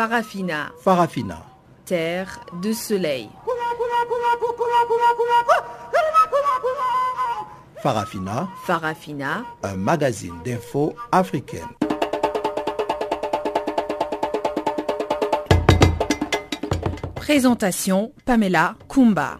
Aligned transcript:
Farafina. 0.00 0.72
Farafina. 0.80 1.42
Terre 1.84 2.40
de 2.62 2.72
soleil. 2.72 3.28
Farafina. 7.82 8.48
Farafina. 8.64 9.44
Un 9.62 9.76
magazine 9.76 10.42
d'infos 10.42 10.94
africaine. 11.12 11.79
Présentation 17.30 18.12
Pamela 18.24 18.74
Kumba. 18.88 19.38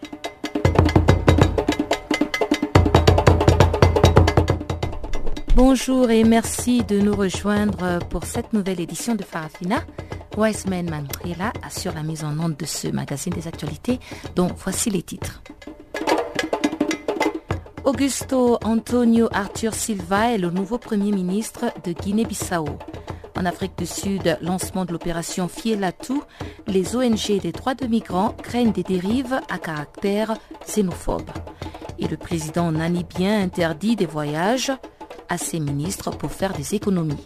Bonjour 5.57 6.09
et 6.09 6.23
merci 6.23 6.85
de 6.85 7.01
nous 7.01 7.13
rejoindre 7.13 7.99
pour 8.09 8.23
cette 8.23 8.53
nouvelle 8.53 8.79
édition 8.79 9.15
de 9.15 9.23
Farafina. 9.23 9.83
Wiseman 10.37 10.89
Mantrela 10.89 11.51
assure 11.61 11.93
la 11.93 12.03
mise 12.03 12.23
en 12.23 12.39
onde 12.39 12.55
de 12.55 12.63
ce 12.63 12.87
magazine 12.87 13.33
des 13.33 13.49
actualités 13.49 13.99
dont 14.37 14.47
voici 14.55 14.89
les 14.89 15.01
titres. 15.03 15.43
Augusto 17.83 18.57
Antonio 18.63 19.27
Arthur 19.33 19.73
Silva 19.73 20.31
est 20.31 20.37
le 20.37 20.49
nouveau 20.49 20.77
Premier 20.77 21.11
ministre 21.11 21.65
de 21.83 21.91
Guinée-Bissau. 21.91 22.69
En 23.41 23.45
Afrique 23.45 23.75
du 23.75 23.87
Sud, 23.87 24.37
lancement 24.43 24.85
de 24.85 24.91
l'opération 24.91 25.47
Fielatou, 25.47 26.21
les 26.67 26.95
ONG 26.95 27.39
des 27.41 27.51
droits 27.51 27.73
de 27.73 27.87
migrants 27.87 28.35
craignent 28.43 28.71
des 28.71 28.83
dérives 28.83 29.41
à 29.49 29.57
caractère 29.57 30.35
xénophobe. 30.67 31.31
Et 31.97 32.07
le 32.07 32.17
président 32.17 32.71
namibien 32.71 33.41
interdit 33.41 33.95
des 33.95 34.05
voyages 34.05 34.71
à 35.27 35.39
ses 35.39 35.59
ministres 35.59 36.11
pour 36.11 36.31
faire 36.31 36.53
des 36.53 36.75
économies. 36.75 37.25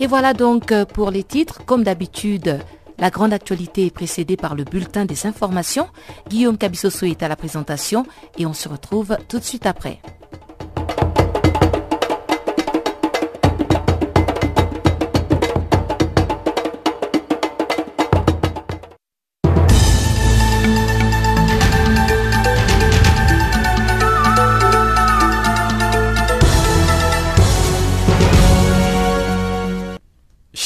Et 0.00 0.06
voilà 0.06 0.34
donc 0.34 0.74
pour 0.92 1.10
les 1.10 1.24
titres. 1.24 1.64
Comme 1.64 1.82
d'habitude, 1.82 2.58
la 2.98 3.08
grande 3.08 3.32
actualité 3.32 3.86
est 3.86 3.90
précédée 3.90 4.36
par 4.36 4.54
le 4.54 4.64
bulletin 4.64 5.06
des 5.06 5.24
informations. 5.24 5.88
Guillaume 6.28 6.58
Cabissoso 6.58 7.06
est 7.06 7.22
à 7.22 7.28
la 7.28 7.36
présentation 7.36 8.04
et 8.36 8.44
on 8.44 8.52
se 8.52 8.68
retrouve 8.68 9.16
tout 9.28 9.38
de 9.38 9.44
suite 9.44 9.64
après. 9.64 9.98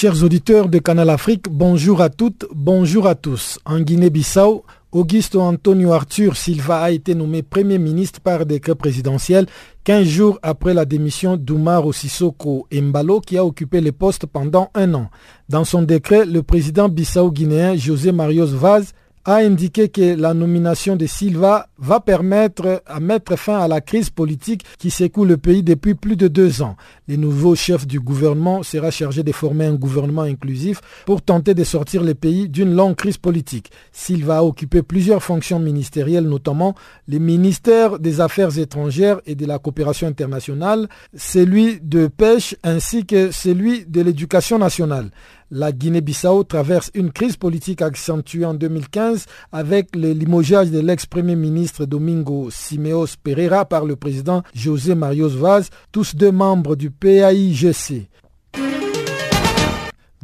Chers 0.04 0.22
auditeurs 0.22 0.68
de 0.68 0.80
Canal 0.80 1.08
Afrique, 1.08 1.46
bonjour 1.48 2.02
à 2.02 2.10
toutes, 2.10 2.44
bonjour 2.54 3.06
à 3.06 3.14
tous. 3.14 3.58
En 3.64 3.80
Guinée-Bissau, 3.80 4.62
Augusto 4.92 5.40
Antonio 5.40 5.92
Arthur 5.92 6.36
Silva 6.36 6.82
a 6.82 6.90
été 6.90 7.14
nommé 7.14 7.42
Premier 7.42 7.78
ministre 7.78 8.20
par 8.20 8.44
décret 8.44 8.74
présidentiel 8.74 9.46
15 9.84 10.06
jours 10.06 10.38
après 10.42 10.74
la 10.74 10.84
démission 10.84 11.38
d'Oumar 11.38 11.84
Sissoko 11.94 12.66
Mbalo 12.70 13.20
qui 13.22 13.38
a 13.38 13.46
occupé 13.46 13.80
le 13.80 13.92
poste 13.92 14.26
pendant 14.26 14.70
un 14.74 14.92
an. 14.92 15.08
Dans 15.48 15.64
son 15.64 15.80
décret, 15.80 16.26
le 16.26 16.42
président 16.42 16.90
bissau-guinéen 16.90 17.74
José 17.74 18.12
Marios 18.12 18.48
Vaz 18.48 18.92
a 19.26 19.36
indiqué 19.36 19.88
que 19.88 20.14
la 20.16 20.34
nomination 20.34 20.96
de 20.96 21.06
Silva 21.06 21.68
va 21.78 22.00
permettre 22.00 22.82
à 22.86 23.00
mettre 23.00 23.36
fin 23.36 23.58
à 23.58 23.68
la 23.68 23.80
crise 23.80 24.10
politique 24.10 24.64
qui 24.78 24.90
secoue 24.90 25.24
le 25.24 25.38
pays 25.38 25.62
depuis 25.62 25.94
plus 25.94 26.16
de 26.16 26.28
deux 26.28 26.60
ans. 26.60 26.76
Le 27.08 27.16
nouveau 27.16 27.54
chef 27.54 27.86
du 27.86 28.00
gouvernement 28.00 28.62
sera 28.62 28.90
chargé 28.90 29.22
de 29.22 29.32
former 29.32 29.66
un 29.66 29.74
gouvernement 29.74 30.22
inclusif 30.22 30.80
pour 31.06 31.22
tenter 31.22 31.54
de 31.54 31.64
sortir 31.64 32.02
le 32.02 32.14
pays 32.14 32.48
d'une 32.48 32.74
longue 32.74 32.96
crise 32.96 33.16
politique. 33.16 33.70
Silva 33.92 34.38
a 34.38 34.42
occupé 34.42 34.82
plusieurs 34.82 35.22
fonctions 35.22 35.58
ministérielles, 35.58 36.28
notamment 36.28 36.74
les 37.08 37.18
ministères 37.18 37.98
des 37.98 38.20
Affaires 38.20 38.58
étrangères 38.58 39.20
et 39.26 39.34
de 39.34 39.46
la 39.46 39.58
coopération 39.58 40.06
internationale, 40.06 40.88
celui 41.16 41.80
de 41.80 42.08
pêche 42.08 42.56
ainsi 42.62 43.06
que 43.06 43.30
celui 43.30 43.86
de 43.86 44.02
l'éducation 44.02 44.58
nationale. 44.58 45.10
La 45.56 45.70
Guinée-Bissau 45.70 46.42
traverse 46.42 46.90
une 46.94 47.12
crise 47.12 47.36
politique 47.36 47.80
accentuée 47.80 48.44
en 48.44 48.54
2015 48.54 49.26
avec 49.52 49.94
le 49.94 50.10
limogeage 50.10 50.72
de 50.72 50.80
l'ex-premier 50.80 51.36
ministre 51.36 51.84
Domingo 51.84 52.48
Simeos 52.50 53.14
Pereira 53.22 53.64
par 53.64 53.84
le 53.84 53.94
président 53.94 54.42
José 54.52 54.96
Marios 54.96 55.28
Vaz, 55.28 55.70
tous 55.92 56.16
deux 56.16 56.32
membres 56.32 56.74
du 56.74 56.90
PAIGC. 56.90 58.08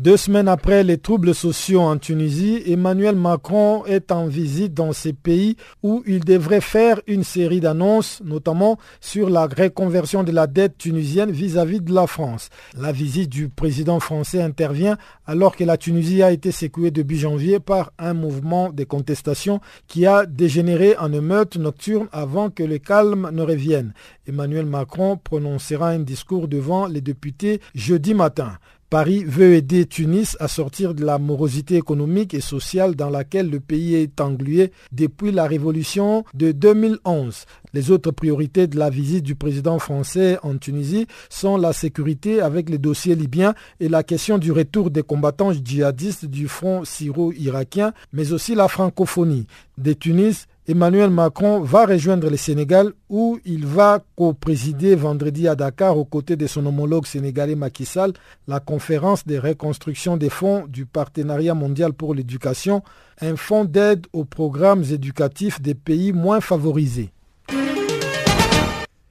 Deux 0.01 0.17
semaines 0.17 0.49
après 0.49 0.83
les 0.83 0.97
troubles 0.97 1.35
sociaux 1.35 1.83
en 1.83 1.99
Tunisie, 1.99 2.63
Emmanuel 2.65 3.17
Macron 3.17 3.85
est 3.85 4.11
en 4.11 4.29
visite 4.29 4.73
dans 4.73 4.95
ces 4.95 5.13
pays 5.13 5.59
où 5.83 6.03
il 6.07 6.25
devrait 6.25 6.63
faire 6.63 7.03
une 7.07 7.23
série 7.23 7.61
d'annonces, 7.61 8.23
notamment 8.25 8.79
sur 9.03 9.29
la 9.29 9.47
reconversion 9.47 10.25
de 10.25 10.33
la 10.33 10.47
dette 10.47 10.79
tunisienne 10.79 11.31
vis-à-vis 11.31 11.83
de 11.83 11.93
la 11.93 12.07
France. 12.07 12.49
La 12.79 12.93
visite 12.93 13.29
du 13.29 13.51
président 13.51 14.01
français 14.01 14.41
intervient 14.41 14.97
alors 15.27 15.55
que 15.55 15.65
la 15.65 15.77
Tunisie 15.77 16.23
a 16.23 16.33
été 16.33 16.51
secouée 16.51 16.91
début 16.91 17.17
janvier 17.19 17.61
par 17.61 17.93
un 17.99 18.15
mouvement 18.15 18.71
de 18.71 18.85
contestation 18.85 19.61
qui 19.87 20.07
a 20.07 20.25
dégénéré 20.25 20.97
en 20.97 21.13
émeute 21.13 21.59
nocturne 21.59 22.09
avant 22.11 22.49
que 22.49 22.63
le 22.63 22.79
calme 22.79 23.29
ne 23.35 23.43
revienne. 23.43 23.93
Emmanuel 24.27 24.65
Macron 24.65 25.19
prononcera 25.23 25.91
un 25.91 25.99
discours 25.99 26.49
devant 26.49 26.87
les 26.87 27.03
députés 27.03 27.61
jeudi 27.75 28.15
matin. 28.15 28.57
Paris 28.91 29.23
veut 29.23 29.55
aider 29.55 29.87
Tunis 29.87 30.37
à 30.41 30.49
sortir 30.49 30.95
de 30.95 31.05
la 31.05 31.21
morosité 31.21 31.77
économique 31.77 32.35
et 32.35 32.41
sociale 32.41 32.97
dans 32.97 33.09
laquelle 33.09 33.49
le 33.49 33.61
pays 33.61 33.95
est 33.95 34.21
englué 34.21 34.73
depuis 34.91 35.31
la 35.31 35.47
révolution 35.47 36.25
de 36.35 36.51
2011. 36.51 37.45
Les 37.73 37.93
autres 37.93 38.11
priorités 38.11 38.67
de 38.67 38.77
la 38.77 38.91
visite 38.91 39.23
du 39.23 39.37
président 39.37 39.79
français 39.79 40.39
en 40.43 40.59
Tunisie 40.59 41.07
sont 41.29 41.57
la 41.57 41.73
sécurité 41.73 42.41
avec 42.41 42.69
les 42.69 42.79
dossiers 42.79 43.15
libyens 43.15 43.55
et 43.79 43.89
la 43.89 44.03
question 44.03 44.39
du 44.39 44.51
retour 44.51 44.91
des 44.91 45.05
combattants 45.05 45.53
djihadistes 45.53 46.27
du 46.27 46.49
front 46.49 46.85
syro-irakien, 46.85 47.93
mais 48.13 48.33
aussi 48.33 48.57
la 48.57 48.67
francophonie. 48.67 49.47
Des 49.79 49.95
Tunis, 49.95 50.49
Emmanuel 50.71 51.11
Macron 51.11 51.63
va 51.63 51.85
rejoindre 51.85 52.31
le 52.31 52.37
Sénégal 52.37 52.93
où 53.09 53.41
il 53.45 53.67
va 53.67 54.05
co-présider 54.15 54.95
vendredi 54.95 55.49
à 55.49 55.57
Dakar 55.57 55.99
aux 55.99 56.05
côtés 56.05 56.37
de 56.37 56.47
son 56.47 56.65
homologue 56.65 57.07
sénégalais 57.07 57.57
Macky 57.57 57.85
Sall 57.85 58.13
la 58.47 58.61
conférence 58.61 59.27
de 59.27 59.37
reconstruction 59.37 60.17
des 60.17 60.29
fonds 60.29 60.67
du 60.69 60.87
Partenariat 60.87 61.55
mondial 61.55 61.93
pour 61.93 62.15
l'éducation, 62.15 62.85
un 63.21 63.35
fonds 63.35 63.65
d'aide 63.65 64.07
aux 64.13 64.25
programmes 64.25 64.85
éducatifs 64.85 65.61
des 65.61 65.75
pays 65.75 66.13
moins 66.13 66.41
favorisés. 66.41 67.11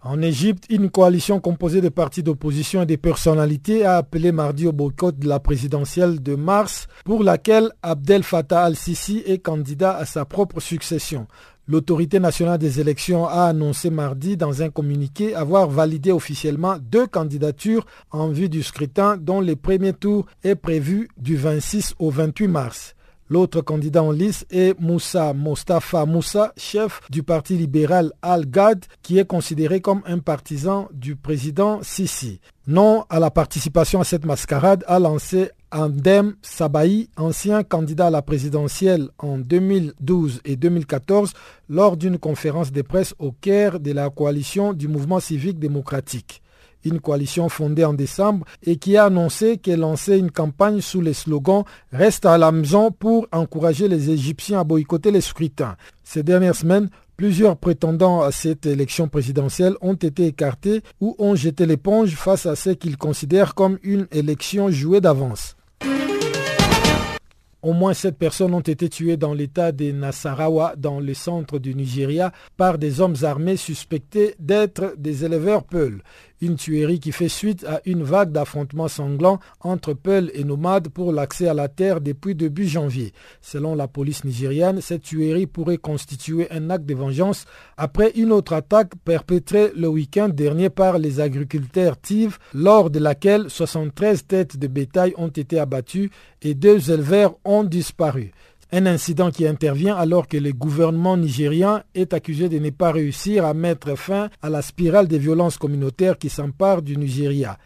En 0.02 0.22
Égypte, 0.22 0.64
une 0.70 0.90
coalition 0.90 1.42
composée 1.42 1.82
de 1.82 1.90
partis 1.90 2.24
d'opposition 2.24 2.84
et 2.84 2.86
des 2.86 2.96
personnalités 2.96 3.86
a 3.86 3.98
appelé 3.98 4.32
mardi 4.32 4.66
au 4.66 4.72
boycott 4.72 5.20
de 5.20 5.28
la 5.28 5.42
présidentielle 5.42 6.24
de 6.24 6.36
mars 6.36 6.88
pour 7.04 7.22
laquelle 7.22 7.72
Abdel 7.84 8.24
Fattah 8.24 8.64
al-Sisi 8.64 9.24
est 9.26 9.40
candidat 9.40 9.98
à 9.98 10.06
sa 10.06 10.24
propre 10.24 10.62
succession. 10.62 11.28
L'autorité 11.68 12.22
nationale 12.22 12.58
des 12.58 12.80
élections 12.80 13.28
a 13.28 13.44
annoncé 13.44 13.90
mardi 13.90 14.38
dans 14.38 14.62
un 14.62 14.70
communiqué 14.70 15.36
avoir 15.36 15.70
validé 15.70 16.14
officiellement 16.14 16.78
deux 16.82 17.06
candidatures 17.06 17.86
en 18.12 18.30
vue 18.30 18.48
du 18.48 18.64
scrutin 18.64 19.18
dont 19.18 19.42
le 19.42 19.58
premier 19.58 19.92
tour 19.92 20.26
est 20.46 20.56
prévu 20.56 21.10
du 21.18 21.36
26 21.36 21.96
au 22.00 22.10
28 22.10 22.48
mars. 22.48 22.96
L'autre 23.32 23.62
candidat 23.62 24.02
en 24.02 24.12
lice 24.12 24.44
est 24.50 24.80
Moussa 24.80 25.34
Mostafa 25.34 26.08
Moussa, 26.08 26.52
chef 26.58 27.00
du 27.12 27.22
parti 27.22 27.56
libéral 27.56 28.12
Al-Ghad, 28.24 28.86
qui 29.04 29.20
est 29.20 29.26
considéré 29.26 29.82
comme 29.82 30.02
un 30.08 30.18
partisan 30.18 30.90
du 30.92 31.16
président 31.16 31.80
Sisi. 31.84 32.40
Non 32.66 33.06
à 33.08 33.20
la 33.20 33.30
participation 33.30 34.02
à 34.02 34.04
cette 34.04 34.26
mascarade 34.26 34.84
a 34.88 34.98
lancé 34.98 35.52
Andem 35.72 36.38
Sabahi, 36.42 37.12
ancien 37.18 37.62
candidat 37.62 38.08
à 38.08 38.10
la 38.10 38.24
présidentielle 38.24 39.10
en 39.20 39.38
2012 39.38 40.42
et 40.46 40.56
2014, 40.56 41.34
lors 41.70 41.98
d'une 41.98 42.18
conférence 42.18 42.72
de 42.72 42.82
presse 42.82 43.14
au 43.20 43.32
Caire 43.32 43.80
de 43.80 43.92
la 43.92 44.10
coalition 44.10 44.74
du 44.74 44.88
mouvement 44.88 45.20
civique 45.20 45.60
démocratique 45.60 46.42
une 46.86 47.00
coalition 47.00 47.50
fondée 47.50 47.86
en 47.86 47.94
décembre 47.94 48.46
et 48.64 48.78
qui 48.78 48.98
a 48.98 49.06
annoncé 49.06 49.58
qu'elle 49.58 49.80
lançait 49.80 50.20
une 50.20 50.32
campagne 50.32 50.82
sous 50.82 51.02
les 51.02 51.14
slogans 51.14 51.64
Reste 51.92 52.26
à 52.26 52.38
la 52.38 52.52
maison 52.52 52.92
pour 52.92 53.28
encourager 53.32 53.88
les 53.88 54.10
Égyptiens 54.10 54.60
à 54.62 54.64
boycotter 54.64 55.12
les 55.12 55.22
scrutins. 55.22 55.76
Ces 56.04 56.24
dernières 56.24 56.56
semaines, 56.56 56.90
plusieurs 57.18 57.58
prétendants 57.58 58.22
à 58.22 58.32
cette 58.32 58.66
élection 58.66 59.08
présidentielle 59.08 59.76
ont 59.82 59.94
été 59.94 60.28
écartés 60.28 60.82
ou 61.02 61.16
ont 61.20 61.36
jeté 61.36 61.66
l'éponge 61.66 62.16
face 62.16 62.46
à 62.46 62.56
ce 62.56 62.70
qu'ils 62.72 62.98
considèrent 62.98 63.56
comme 63.56 63.78
une 63.84 64.08
élection 64.12 64.72
jouée 64.72 65.02
d'avance. 65.02 65.56
Au 67.62 67.74
moins 67.74 67.94
sept 67.94 68.18
personnes 68.18 68.54
ont 68.54 68.62
été 68.62 68.88
tuées 68.88 69.18
dans 69.18 69.34
l'état 69.34 69.74
de 69.74 69.92
Nasarawa, 69.92 70.76
dans 70.78 71.02
le 71.02 71.14
centre 71.14 71.60
du 71.60 71.76
Nigeria, 71.76 72.32
par 72.56 72.78
des 72.78 73.02
hommes 73.02 73.18
armés 73.24 73.58
suspectés 73.58 74.36
d'être 74.40 74.94
des 74.98 75.26
éleveurs 75.26 75.66
Peul. 75.66 76.02
Une 76.42 76.56
tuerie 76.56 77.00
qui 77.00 77.12
fait 77.12 77.28
suite 77.30 77.66
à 77.66 77.82
une 77.86 78.04
vague 78.04 78.32
d'affrontements 78.32 78.88
sanglants 78.88 79.40
entre 79.60 79.94
Peul 79.94 80.32
et 80.34 80.44
nomades 80.44 80.88
pour 80.88 81.12
l'accès 81.12 81.48
à 81.48 81.54
la 81.54 81.68
terre 81.68 82.00
depuis 82.00 82.36
début 82.36 82.68
janvier. 82.68 83.14
Selon 83.42 83.76
la 83.76 83.88
police 83.88 84.24
nigériane, 84.24 84.80
cette 84.80 85.02
tuerie 85.02 85.48
pourrait 85.48 85.78
constituer 85.78 86.50
un 86.52 86.70
acte 86.70 86.86
de 86.86 86.94
vengeance 86.94 87.46
après 87.78 88.12
une 88.16 88.32
autre 88.32 88.54
attaque 88.54 88.94
perpétrée 89.04 89.72
le 89.76 89.88
week-end 89.88 90.30
dernier 90.30 90.70
par 90.70 90.98
les 90.98 91.20
agriculteurs 91.20 92.00
TIV, 92.00 92.38
lors 92.54 92.90
de 92.90 93.00
laquelle 93.00 93.50
73 93.50 94.26
têtes 94.26 94.58
de 94.58 94.68
bétail 94.68 95.14
ont 95.18 95.28
été 95.28 95.60
abattues 95.60 96.12
et 96.42 96.54
deux 96.54 96.92
éleveurs 96.92 97.36
ont 97.44 97.64
disparu. 97.64 98.32
Un 98.72 98.86
incident 98.86 99.32
qui 99.32 99.48
intervient 99.48 99.96
alors 99.96 100.28
que 100.28 100.38
le 100.38 100.52
gouvernement 100.52 101.18
nigérien 101.18 101.84
est 101.96 102.14
accusé 102.14 102.50
de 102.50 102.60
ne 102.60 102.70
pas 102.70 102.92
réussir 102.92 103.44
à 103.44 103.56
mettre 103.56 103.96
fin 103.98 104.30
à 104.44 104.50
la 104.50 104.62
spirale 104.62 105.08
des 105.08 105.18
violences 105.18 105.58
communautaires 105.58 106.20
qui 106.20 106.30
s'emparent 106.30 106.84
du 106.84 106.96
Nigeria. 106.96 107.58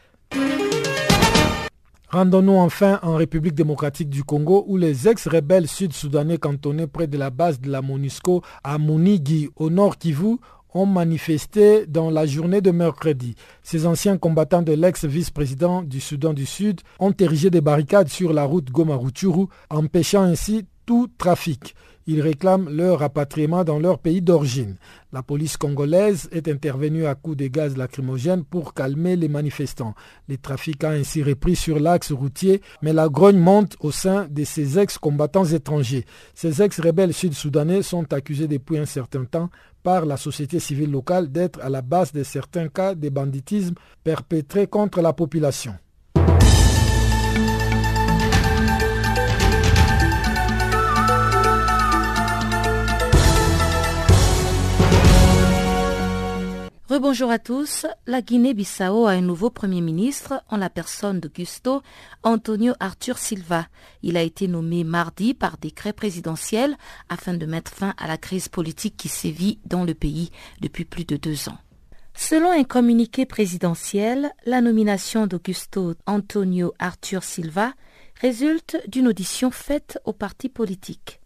Rendons-nous 2.09 2.53
enfin 2.53 2.99
en 3.01 3.15
République 3.15 3.55
démocratique 3.55 4.09
du 4.09 4.23
Congo 4.23 4.63
où 4.67 4.77
les 4.77 5.09
ex-rebelles 5.09 5.67
sud-soudanais 5.67 6.37
cantonnés 6.37 6.87
près 6.87 7.07
de 7.07 7.17
la 7.17 7.31
base 7.31 7.59
de 7.59 7.69
la 7.69 7.81
MONUSCO 7.81 8.41
à 8.63 8.77
Munigi 8.77 9.49
au 9.57 9.69
nord 9.69 9.97
Kivu 9.97 10.37
ont 10.73 10.85
manifesté 10.85 11.85
dans 11.85 12.09
la 12.09 12.25
journée 12.25 12.61
de 12.61 12.71
mercredi. 12.71 13.35
Ces 13.61 13.85
anciens 13.85 14.17
combattants 14.17 14.61
de 14.61 14.71
l'ex-vice-président 14.73 15.81
du 15.83 15.99
Soudan 15.99 16.33
du 16.33 16.45
Sud 16.45 16.81
ont 16.99 17.11
érigé 17.11 17.49
des 17.49 17.61
barricades 17.61 18.07
sur 18.09 18.31
la 18.31 18.43
route 18.43 18.71
Goma-Ruchuru, 18.71 19.47
empêchant 19.69 20.21
ainsi 20.21 20.65
tout 20.85 21.09
trafic. 21.17 21.75
Ils 22.05 22.21
réclament 22.21 22.69
leur 22.69 22.99
rapatriement 22.99 23.63
dans 23.63 23.79
leur 23.79 23.99
pays 23.99 24.21
d'origine. 24.21 24.75
La 25.13 25.23
police 25.23 25.55
congolaise 25.55 26.27
est 26.33 26.49
intervenue 26.49 27.05
à 27.05 27.15
coups 27.15 27.37
de 27.37 27.47
gaz 27.47 27.77
lacrymogènes 27.77 28.43
pour 28.43 28.73
calmer 28.73 29.15
les 29.15 29.29
manifestants. 29.29 29.95
Le 30.27 30.37
trafic 30.37 30.83
a 30.83 30.89
ainsi 30.89 31.23
repris 31.23 31.55
sur 31.55 31.79
l'axe 31.79 32.11
routier, 32.11 32.61
mais 32.81 32.91
la 32.91 33.07
grogne 33.07 33.37
monte 33.37 33.77
au 33.79 33.91
sein 33.91 34.27
de 34.29 34.43
ces 34.43 34.79
ex-combattants 34.79 35.45
étrangers. 35.45 36.05
Ces 36.33 36.61
ex-rebelles 36.61 37.13
sud-soudanais 37.13 37.83
sont 37.83 38.11
accusés 38.11 38.49
depuis 38.49 38.77
un 38.77 38.85
certain 38.85 39.23
temps 39.23 39.49
par 39.81 40.05
la 40.05 40.17
société 40.17 40.59
civile 40.59 40.91
locale 40.91 41.31
d'être 41.31 41.61
à 41.61 41.69
la 41.69 41.81
base 41.81 42.11
de 42.11 42.23
certains 42.23 42.67
cas 42.67 42.95
de 42.95 43.07
banditisme 43.09 43.75
perpétrés 44.03 44.67
contre 44.67 45.01
la 45.01 45.13
population. 45.13 45.75
Rebonjour 56.89 57.31
à 57.31 57.39
tous. 57.39 57.85
La 58.07 58.21
Guinée-Bissau 58.21 59.05
a 59.05 59.11
un 59.11 59.21
nouveau 59.21 59.49
Premier 59.49 59.79
ministre 59.79 60.43
en 60.49 60.57
la 60.57 60.69
personne 60.69 61.21
d'Augusto 61.21 61.81
Antonio 62.23 62.73
Arthur 62.81 63.17
Silva. 63.17 63.67
Il 64.01 64.17
a 64.17 64.21
été 64.21 64.49
nommé 64.49 64.83
mardi 64.83 65.33
par 65.33 65.57
décret 65.57 65.93
présidentiel 65.93 66.75
afin 67.07 67.35
de 67.35 67.45
mettre 67.45 67.71
fin 67.71 67.93
à 67.97 68.05
la 68.05 68.17
crise 68.17 68.49
politique 68.49 68.97
qui 68.97 69.07
sévit 69.07 69.59
dans 69.63 69.85
le 69.85 69.93
pays 69.93 70.29
depuis 70.59 70.83
plus 70.83 71.05
de 71.05 71.15
deux 71.15 71.47
ans. 71.47 71.57
Selon 72.15 72.51
un 72.51 72.65
communiqué 72.65 73.25
présidentiel, 73.25 74.33
la 74.45 74.59
nomination 74.59 75.25
d'Augusto 75.25 75.93
Antonio 76.05 76.73
Arthur 76.79 77.23
Silva 77.23 77.71
résulte 78.19 78.77
d'une 78.89 79.07
audition 79.07 79.51
faite 79.51 79.99
au 80.03 80.11
parti 80.11 80.49
politique. 80.49 81.21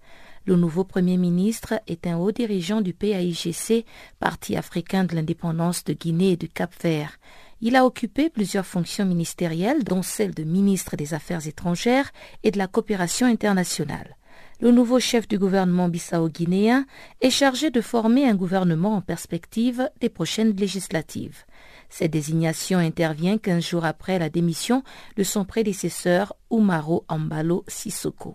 Le 0.47 0.55
nouveau 0.55 0.85
Premier 0.85 1.17
ministre 1.17 1.73
est 1.87 2.07
un 2.07 2.15
haut 2.15 2.31
dirigeant 2.31 2.79
du 2.79 2.93
PAIGC, 2.93 3.85
Parti 4.17 4.55
africain 4.55 5.03
de 5.03 5.13
l'indépendance 5.13 5.83
de 5.83 5.91
Guinée 5.91 6.31
et 6.31 6.37
du 6.37 6.47
Cap-Vert. 6.47 7.19
Il 7.59 7.75
a 7.75 7.85
occupé 7.85 8.29
plusieurs 8.29 8.65
fonctions 8.65 9.05
ministérielles, 9.05 9.83
dont 9.83 10.01
celle 10.01 10.33
de 10.33 10.45
ministre 10.45 10.95
des 10.95 11.13
Affaires 11.13 11.45
étrangères 11.45 12.13
et 12.43 12.51
de 12.51 12.57
la 12.57 12.67
coopération 12.67 13.27
internationale. 13.27 14.15
Le 14.61 14.71
nouveau 14.71 15.01
chef 15.01 15.27
du 15.27 15.37
gouvernement 15.37 15.89
bissau-guinéen 15.89 16.85
est 17.19 17.29
chargé 17.29 17.69
de 17.69 17.81
former 17.81 18.25
un 18.25 18.35
gouvernement 18.35 18.95
en 18.95 19.01
perspective 19.01 19.89
des 19.99 20.07
prochaines 20.07 20.55
législatives. 20.55 21.43
Cette 21.89 22.11
désignation 22.11 22.77
intervient 22.79 23.37
quinze 23.37 23.67
jours 23.67 23.83
après 23.83 24.17
la 24.17 24.29
démission 24.29 24.81
de 25.17 25.23
son 25.23 25.43
prédécesseur 25.43 26.37
Umaro 26.49 27.03
Ambalo 27.09 27.65
Sissoko. 27.67 28.33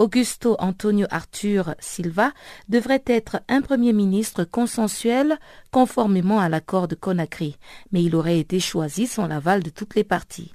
Augusto 0.00 0.56
Antonio 0.60 1.06
Arthur 1.10 1.74
Silva 1.78 2.32
devrait 2.70 3.02
être 3.04 3.42
un 3.48 3.60
Premier 3.60 3.92
ministre 3.92 4.44
consensuel 4.44 5.38
conformément 5.72 6.40
à 6.40 6.48
l'accord 6.48 6.88
de 6.88 6.94
Conakry, 6.94 7.58
mais 7.92 8.02
il 8.02 8.16
aurait 8.16 8.38
été 8.38 8.60
choisi 8.60 9.06
sans 9.06 9.26
l'aval 9.26 9.62
de 9.62 9.68
toutes 9.68 9.94
les 9.94 10.04
parties. 10.04 10.52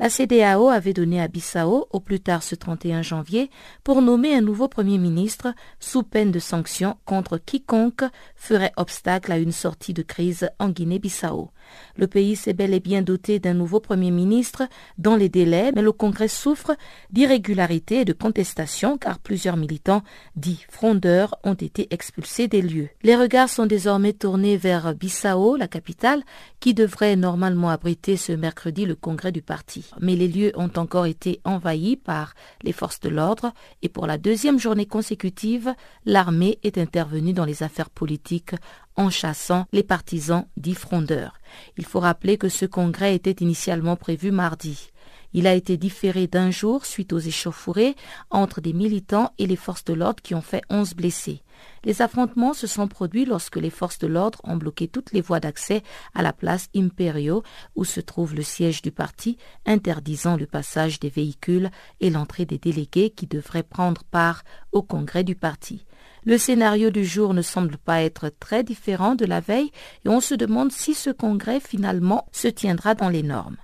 La 0.00 0.10
CDAO 0.10 0.68
avait 0.68 0.92
donné 0.92 1.20
à 1.20 1.26
Bissau, 1.26 1.88
au 1.90 1.98
plus 1.98 2.20
tard 2.20 2.44
ce 2.44 2.54
31 2.54 3.02
janvier, 3.02 3.50
pour 3.82 4.00
nommer 4.00 4.32
un 4.32 4.40
nouveau 4.40 4.68
Premier 4.68 4.96
ministre 4.96 5.52
sous 5.80 6.04
peine 6.04 6.30
de 6.30 6.38
sanctions 6.38 6.96
contre 7.04 7.36
quiconque 7.36 8.04
ferait 8.36 8.72
obstacle 8.76 9.32
à 9.32 9.38
une 9.38 9.50
sortie 9.50 9.94
de 9.94 10.02
crise 10.02 10.50
en 10.60 10.68
Guinée-Bissau. 10.68 11.50
Le 11.96 12.06
pays 12.06 12.36
s'est 12.36 12.52
bel 12.52 12.74
et 12.74 12.80
bien 12.80 13.02
doté 13.02 13.40
d'un 13.40 13.54
nouveau 13.54 13.80
Premier 13.80 14.12
ministre 14.12 14.62
dans 14.98 15.16
les 15.16 15.28
délais, 15.28 15.72
mais 15.74 15.82
le 15.82 15.90
Congrès 15.90 16.28
souffre 16.28 16.76
d'irrégularités 17.10 18.02
et 18.02 18.04
de 18.04 18.12
contestations 18.12 18.98
car 18.98 19.18
plusieurs 19.18 19.56
militants 19.56 20.02
dits 20.36 20.64
frondeurs 20.70 21.36
ont 21.42 21.54
été 21.54 21.88
expulsés 21.92 22.46
des 22.46 22.62
lieux. 22.62 22.88
Les 23.02 23.16
regards 23.16 23.50
sont 23.50 23.66
désormais 23.66 24.12
tournés 24.12 24.56
vers 24.56 24.94
Bissau, 24.94 25.56
la 25.56 25.66
capitale, 25.66 26.22
qui 26.60 26.72
devrait 26.72 27.16
normalement 27.16 27.70
abriter 27.70 28.16
ce 28.16 28.32
mercredi 28.32 28.86
le 28.86 28.94
congrès 28.94 29.32
du 29.32 29.42
parti 29.42 29.87
mais 30.00 30.16
les 30.16 30.28
lieux 30.28 30.52
ont 30.56 30.70
encore 30.76 31.06
été 31.06 31.40
envahis 31.44 31.96
par 31.96 32.34
les 32.62 32.72
forces 32.72 33.00
de 33.00 33.08
l'ordre 33.08 33.52
et 33.82 33.88
pour 33.88 34.06
la 34.06 34.18
deuxième 34.18 34.58
journée 34.58 34.86
consécutive, 34.86 35.74
l'armée 36.04 36.58
est 36.62 36.78
intervenue 36.78 37.32
dans 37.32 37.44
les 37.44 37.62
affaires 37.62 37.90
politiques 37.90 38.54
en 38.96 39.10
chassant 39.10 39.66
les 39.72 39.82
partisans 39.82 40.46
dits 40.56 40.74
frondeurs. 40.74 41.38
Il 41.76 41.84
faut 41.84 42.00
rappeler 42.00 42.36
que 42.36 42.48
ce 42.48 42.66
congrès 42.66 43.14
était 43.14 43.44
initialement 43.44 43.96
prévu 43.96 44.30
mardi. 44.30 44.90
Il 45.32 45.46
a 45.46 45.54
été 45.54 45.76
différé 45.76 46.26
d'un 46.26 46.50
jour 46.50 46.86
suite 46.86 47.12
aux 47.12 47.18
échauffourées 47.18 47.96
entre 48.30 48.60
des 48.60 48.72
militants 48.72 49.32
et 49.38 49.46
les 49.46 49.56
forces 49.56 49.84
de 49.84 49.92
l'ordre 49.92 50.22
qui 50.22 50.34
ont 50.34 50.42
fait 50.42 50.62
onze 50.70 50.94
blessés. 50.94 51.42
Les 51.84 52.02
affrontements 52.02 52.54
se 52.54 52.66
sont 52.66 52.88
produits 52.88 53.24
lorsque 53.24 53.56
les 53.56 53.70
forces 53.70 53.98
de 53.98 54.06
l'ordre 54.06 54.40
ont 54.44 54.56
bloqué 54.56 54.88
toutes 54.88 55.12
les 55.12 55.20
voies 55.20 55.40
d'accès 55.40 55.82
à 56.14 56.22
la 56.22 56.32
place 56.32 56.68
Imperio 56.74 57.42
où 57.76 57.84
se 57.84 58.00
trouve 58.00 58.34
le 58.34 58.42
siège 58.42 58.82
du 58.82 58.90
parti, 58.90 59.36
interdisant 59.66 60.36
le 60.36 60.46
passage 60.46 61.00
des 61.00 61.10
véhicules 61.10 61.70
et 62.00 62.10
l'entrée 62.10 62.46
des 62.46 62.58
délégués 62.58 63.10
qui 63.10 63.26
devraient 63.26 63.62
prendre 63.62 64.04
part 64.04 64.44
au 64.72 64.82
congrès 64.82 65.24
du 65.24 65.34
parti. 65.34 65.84
Le 66.24 66.36
scénario 66.36 66.90
du 66.90 67.04
jour 67.04 67.32
ne 67.32 67.42
semble 67.42 67.78
pas 67.78 68.02
être 68.02 68.28
très 68.28 68.64
différent 68.64 69.14
de 69.14 69.24
la 69.24 69.40
veille 69.40 69.70
et 70.04 70.08
on 70.08 70.20
se 70.20 70.34
demande 70.34 70.72
si 70.72 70.94
ce 70.94 71.10
congrès 71.10 71.60
finalement 71.60 72.26
se 72.32 72.48
tiendra 72.48 72.94
dans 72.94 73.08
les 73.08 73.22
normes. 73.22 73.56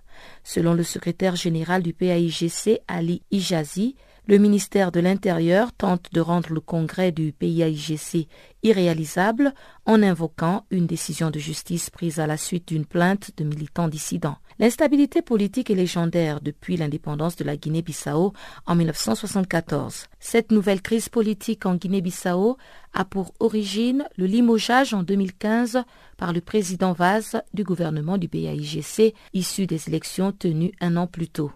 Selon 0.42 0.74
le 0.74 0.82
secrétaire 0.82 1.36
général 1.36 1.82
du 1.82 1.92
PAIGC, 1.92 2.80
Ali 2.88 3.22
Ijazi, 3.30 3.96
le 4.26 4.38
ministère 4.38 4.90
de 4.90 5.00
l'Intérieur 5.00 5.72
tente 5.72 6.12
de 6.12 6.20
rendre 6.20 6.52
le 6.52 6.60
congrès 6.60 7.12
du 7.12 7.32
PAIGC 7.32 8.28
irréalisable 8.62 9.52
en 9.84 10.02
invoquant 10.02 10.64
une 10.70 10.86
décision 10.86 11.30
de 11.30 11.38
justice 11.38 11.90
prise 11.90 12.18
à 12.18 12.26
la 12.26 12.38
suite 12.38 12.68
d'une 12.68 12.86
plainte 12.86 13.32
de 13.36 13.44
militants 13.44 13.88
dissidents. 13.88 14.38
L'instabilité 14.58 15.20
politique 15.20 15.68
est 15.68 15.74
légendaire 15.74 16.40
depuis 16.40 16.76
l'indépendance 16.76 17.36
de 17.36 17.44
la 17.44 17.56
Guinée-Bissau 17.56 18.32
en 18.66 18.74
1974. 18.74 20.06
Cette 20.20 20.52
nouvelle 20.52 20.80
crise 20.80 21.08
politique 21.08 21.66
en 21.66 21.74
Guinée-Bissau 21.74 22.56
a 22.94 23.04
pour 23.04 23.34
origine 23.40 24.04
le 24.16 24.26
limogeage 24.26 24.94
en 24.94 25.02
2015 25.02 25.82
par 26.16 26.32
le 26.32 26.40
président 26.40 26.92
Vaz 26.92 27.42
du 27.52 27.64
gouvernement 27.64 28.16
du 28.16 28.28
PAIGC 28.28 29.14
issu 29.34 29.66
des 29.66 29.88
élections 29.88 30.32
tenues 30.32 30.72
un 30.80 30.96
an 30.96 31.06
plus 31.06 31.28
tôt. 31.28 31.50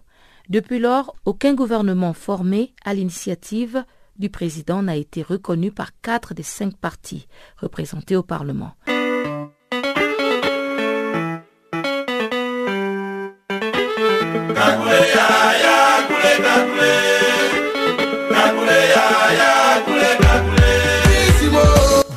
Depuis 0.49 0.79
lors, 0.79 1.15
aucun 1.25 1.53
gouvernement 1.53 2.13
formé 2.13 2.73
à 2.83 2.95
l'initiative 2.95 3.85
du 4.17 4.29
président 4.31 4.81
n'a 4.81 4.95
été 4.95 5.21
reconnu 5.21 5.71
par 5.71 5.91
quatre 6.01 6.33
des 6.33 6.41
cinq 6.41 6.75
partis 6.75 7.27
représentés 7.57 8.15
au 8.15 8.23
Parlement. 8.23 8.73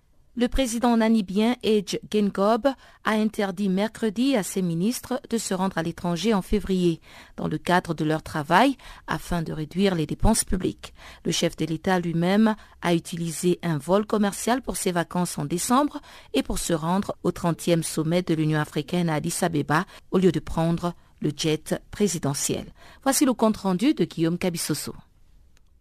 Le 0.37 0.47
président 0.47 0.95
namibien 0.95 1.57
Edge 1.61 1.97
Gengob 2.09 2.67
a 3.03 3.11
interdit 3.11 3.67
mercredi 3.67 4.37
à 4.37 4.43
ses 4.43 4.61
ministres 4.61 5.21
de 5.29 5.37
se 5.37 5.53
rendre 5.53 5.77
à 5.77 5.83
l'étranger 5.83 6.33
en 6.33 6.41
février, 6.41 7.01
dans 7.35 7.49
le 7.49 7.57
cadre 7.57 7.93
de 7.93 8.05
leur 8.05 8.23
travail, 8.23 8.77
afin 9.07 9.41
de 9.41 9.51
réduire 9.51 9.93
les 9.93 10.05
dépenses 10.05 10.45
publiques. 10.45 10.93
Le 11.25 11.33
chef 11.33 11.57
de 11.57 11.65
l'État 11.65 11.99
lui-même 11.99 12.55
a 12.81 12.95
utilisé 12.95 13.59
un 13.61 13.77
vol 13.77 14.05
commercial 14.05 14.61
pour 14.61 14.77
ses 14.77 14.93
vacances 14.93 15.37
en 15.37 15.43
décembre 15.43 15.99
et 16.33 16.43
pour 16.43 16.59
se 16.59 16.71
rendre 16.71 17.17
au 17.23 17.31
30e 17.31 17.83
sommet 17.83 18.21
de 18.21 18.33
l'Union 18.33 18.59
africaine 18.59 19.09
à 19.09 19.15
Addis 19.15 19.35
Abeba, 19.41 19.85
au 20.11 20.17
lieu 20.17 20.31
de 20.31 20.39
prendre 20.39 20.93
le 21.19 21.31
jet 21.35 21.75
présidentiel. 21.91 22.71
Voici 23.03 23.25
le 23.25 23.33
compte-rendu 23.33 23.93
de 23.93 24.05
Guillaume 24.05 24.37
Cabissoso. 24.37 24.93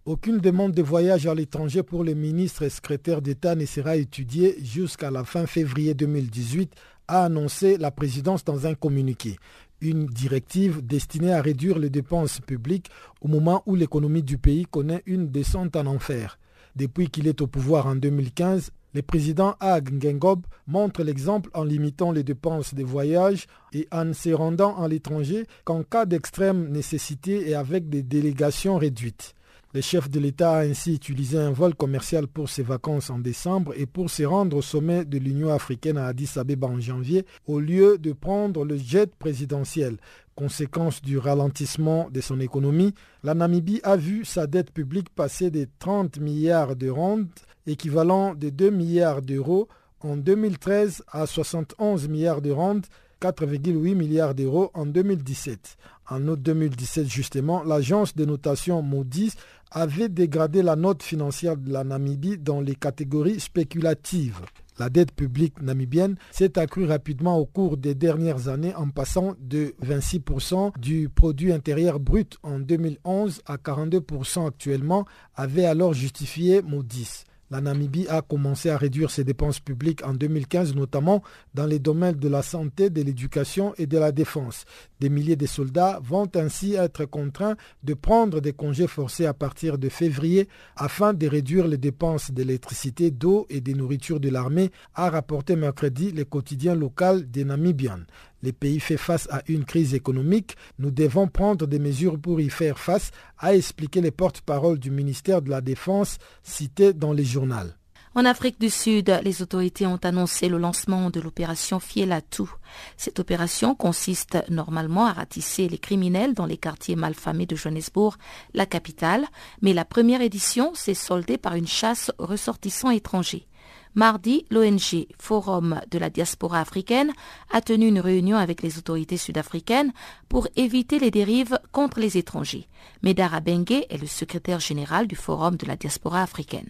Aucune 0.07 0.39
demande 0.39 0.73
de 0.73 0.81
voyage 0.81 1.27
à 1.27 1.35
l'étranger 1.35 1.83
pour 1.83 2.05
les 2.05 2.15
ministres 2.15 2.63
et 2.63 2.71
secrétaires 2.71 3.21
d'État 3.21 3.55
ne 3.55 3.67
sera 3.67 3.97
étudiée 3.97 4.57
jusqu'à 4.65 5.11
la 5.11 5.25
fin 5.25 5.45
février 5.47 5.93
2018, 5.93 6.73
a 7.07 7.25
annoncé 7.25 7.77
la 7.77 7.91
présidence 7.91 8.43
dans 8.43 8.67
un 8.67 8.75
communiqué. 8.75 9.37
Une 9.83 10.07
directive 10.07 10.81
destinée 10.81 11.35
à 11.35 11.43
réduire 11.43 11.79
les 11.79 11.91
dépenses 11.91 12.41
publiques 12.41 12.89
au 13.21 13.29
moment 13.29 13.63
où 13.67 13.75
l'économie 13.75 14.23
du 14.23 14.39
pays 14.39 14.65
connaît 14.65 15.03
une 15.05 15.29
descente 15.29 15.77
en 15.77 15.85
enfer. 15.85 16.39
Depuis 16.77 17.11
qu'il 17.11 17.29
est 17.29 17.43
au 17.43 17.47
pouvoir 17.47 17.87
en 17.87 17.95
2015, 17.95 18.71
le 18.95 19.03
président 19.03 19.55
Ag 19.61 19.93
Ngengob 19.93 20.47
montre 20.67 21.03
l'exemple 21.03 21.51
en 21.53 21.63
limitant 21.63 22.11
les 22.11 22.25
dépenses 22.25 22.73
de 22.73 22.85
voyage 22.85 23.47
et 23.75 23.87
en 23.93 24.15
se 24.15 24.31
rendant 24.31 24.83
à 24.83 24.89
l'étranger 24.89 25.45
qu'en 25.65 25.83
cas 25.83 26.07
d'extrême 26.07 26.69
nécessité 26.71 27.51
et 27.51 27.55
avec 27.55 27.91
des 27.91 28.03
délégations 28.03 28.79
réduites. 28.79 29.35
Le 29.73 29.83
chef 29.83 30.11
de 30.11 30.19
l'État 30.19 30.55
a 30.55 30.65
ainsi 30.65 30.95
utilisé 30.95 31.39
un 31.39 31.53
vol 31.53 31.77
commercial 31.77 32.27
pour 32.27 32.49
ses 32.49 32.65
vacances 32.65 33.09
en 33.09 33.21
décembre 33.21 33.73
et 33.77 33.87
pour 33.87 34.11
se 34.11 34.25
rendre 34.25 34.57
au 34.57 34.63
sommet 34.63 35.05
de 35.05 35.17
l'Union 35.17 35.55
africaine 35.55 35.97
à 35.97 36.07
Addis 36.07 36.31
Abeba 36.35 36.67
en 36.67 36.81
janvier, 36.81 37.25
au 37.47 37.61
lieu 37.61 37.97
de 37.97 38.13
prendre 38.13 38.65
le 38.65 38.77
jet 38.77 39.15
présidentiel. 39.15 39.99
Conséquence 40.35 41.01
du 41.01 41.19
ralentissement 41.19 42.09
de 42.11 42.21
son 42.21 42.41
économie, 42.41 42.95
la 43.23 43.35
Namibie 43.35 43.81
a 43.85 43.97
vu 43.97 44.25
sa 44.25 44.49
dette 44.49 44.73
publique 44.73 45.09
passer 45.11 45.53
de 45.53 45.69
30 45.79 46.19
milliards 46.19 46.75
de 46.75 46.91
rand, 46.91 47.27
équivalent 47.69 48.35
de 48.35 48.51
2 48.51 48.71
milliards 48.71 49.23
d'euros, 49.23 49.69
en 50.01 50.17
2013 50.17 51.05
à 51.13 51.27
71 51.27 52.09
milliards 52.09 52.43
de 52.43 52.51
rand, 52.51 52.81
4,8 53.21 53.95
milliards 53.95 54.35
d'euros 54.35 54.71
en 54.75 54.87
2017. 54.87 55.77
En 56.09 56.27
août 56.27 56.41
2017, 56.41 57.07
justement, 57.07 57.63
l'agence 57.63 58.17
de 58.17 58.25
notation 58.25 58.83
Moody's 58.83 59.37
avait 59.71 60.09
dégradé 60.09 60.63
la 60.63 60.77
note 60.77 61.03
financière 61.03 61.57
de 61.57 61.73
la 61.73 61.85
Namibie 61.85 62.39
dans 62.39 62.61
les 62.61 62.75
catégories 62.75 63.41
spéculatives. 63.41 64.41
La 64.79 64.89
dette 64.89 65.13
publique 65.13 65.61
namibienne 65.61 66.17
s'est 66.31 66.59
accrue 66.59 66.87
rapidement 66.87 67.39
au 67.39 67.45
cours 67.45 67.77
des 67.77 67.95
dernières 67.95 68.49
années 68.49 68.75
en 68.75 68.89
passant 68.89 69.35
de 69.39 69.75
26% 69.85 70.73
du 70.79 71.11
produit 71.11 71.53
intérieur 71.53 72.01
brut 72.01 72.39
en 72.43 72.59
2011 72.59 73.43
à 73.45 73.57
42% 73.57 74.47
actuellement, 74.47 75.05
avait 75.35 75.67
alors 75.67 75.93
justifié 75.93 76.63
Moody's. 76.63 77.25
La 77.51 77.61
Namibie 77.61 78.07
a 78.09 78.23
commencé 78.23 78.71
à 78.71 78.77
réduire 78.77 79.11
ses 79.11 79.25
dépenses 79.25 79.59
publiques 79.59 80.07
en 80.07 80.15
2015, 80.15 80.77
notamment 80.77 81.21
dans 81.53 81.67
les 81.67 81.81
domaines 81.81 82.15
de 82.15 82.29
la 82.29 82.43
santé, 82.43 82.91
de 82.91 83.03
l'éducation 83.03 83.75
et 83.77 83.87
de 83.87 83.99
la 83.99 84.13
défense. 84.13 84.65
Des 85.01 85.09
milliers 85.09 85.35
de 85.35 85.47
soldats 85.47 85.99
vont 86.01 86.29
ainsi 86.37 86.75
être 86.75 87.07
contraints 87.07 87.57
de 87.83 87.95
prendre 87.95 88.41
des 88.41 88.53
congés 88.53 88.87
forcés 88.87 89.27
à 89.27 89.35
partir 89.35 89.79
de 89.79 89.89
février 89.89 90.49
afin 90.77 91.13
de 91.13 91.27
réduire 91.27 91.67
les 91.67 91.79
dépenses 91.79 92.31
d'électricité, 92.31 93.11
d'eau 93.11 93.47
et 93.51 93.61
de 93.61 93.73
nourriture 93.73 94.21
de 94.21 94.29
l'armée, 94.29 94.71
a 94.95 95.11
rapporté 95.11 95.57
mercredi 95.57 96.13
le 96.13 96.25
quotidien 96.25 96.77
local 96.77 97.31
des 97.31 97.45
Namibiens. 97.45 98.07
Le 98.43 98.53
pays 98.53 98.81
fait 98.81 98.97
face 98.97 99.29
à 99.31 99.43
une 99.49 99.65
crise 99.65 99.95
économique. 99.95 100.57
Nous 100.79 100.91
devons 100.91 101.29
prendre 101.29 101.67
des 101.67 101.79
mesures 101.79 102.19
pour 102.19 102.41
y 102.41 102.49
faire 102.49 102.79
face, 102.79 103.11
a 103.39 103.55
expliqué 103.55 104.01
les 104.01 104.11
porte-parole 104.11 104.79
du 104.79 104.91
ministère 104.91 105.43
de 105.43 105.51
la 105.51 105.61
Défense 105.61 106.19
cité 106.43 106.93
dans 106.93 107.13
les 107.13 107.25
journaux. 107.25 107.71
En 108.17 108.25
Afrique 108.25 108.61
du 108.61 108.71
Sud, 108.71 109.21
les 109.23 109.41
autorités 109.41 109.87
ont 109.87 110.01
annoncé 110.03 110.49
le 110.49 110.59
lancement 110.59 111.11
de 111.11 111.21
l'opération 111.21 111.79
Fielatou. 111.79 112.53
Cette 112.97 113.21
opération 113.21 113.77
consiste 113.77 114.37
normalement 114.49 115.07
à 115.07 115.13
ratisser 115.13 115.69
les 115.69 115.79
criminels 115.79 116.35
dans 116.35 116.47
les 116.47 116.57
quartiers 116.57 116.97
malfamés 116.97 117.47
de 117.47 117.55
Johannesburg, 117.55 118.17
la 118.53 118.67
capitale, 118.67 119.27
mais 119.63 119.73
la 119.73 119.85
première 119.85 120.23
édition 120.23 120.75
s'est 120.75 120.95
soldée 120.95 121.39
par 121.39 121.55
une 121.55 121.69
chasse 121.69 122.11
aux 122.19 122.27
ressortissants 122.27 122.91
étrangers. 122.91 123.47
Mardi, 123.95 124.47
l'ONG 124.51 125.07
Forum 125.19 125.81
de 125.91 125.99
la 125.99 126.11
diaspora 126.11 126.61
africaine 126.61 127.13
a 127.53 127.61
tenu 127.61 127.89
une 127.89 127.99
réunion 127.99 128.37
avec 128.37 128.63
les 128.63 128.79
autorités 128.79 129.17
sud-africaines 129.17 129.93
pour 130.29 130.47
éviter 130.55 131.01
les 131.01 131.11
dérives 131.11 131.59
contre 131.73 131.99
les 131.99 132.17
étrangers. 132.17 132.69
Medara 133.03 133.41
Bengue 133.41 133.85
est 133.91 134.01
le 134.01 134.07
secrétaire 134.07 134.61
général 134.61 135.09
du 135.09 135.17
Forum 135.17 135.57
de 135.57 135.67
la 135.67 135.75
diaspora 135.75 136.23
africaine. 136.23 136.69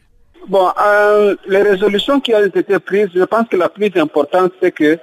Bon, 0.48 0.72
euh, 0.82 1.36
les 1.46 1.62
résolutions 1.62 2.20
qui 2.20 2.34
ont 2.34 2.44
été 2.44 2.78
prises, 2.78 3.10
je 3.14 3.24
pense 3.24 3.46
que 3.48 3.56
la 3.56 3.68
plus 3.68 3.90
importante, 3.96 4.52
c'est 4.60 4.72
que 4.72 4.98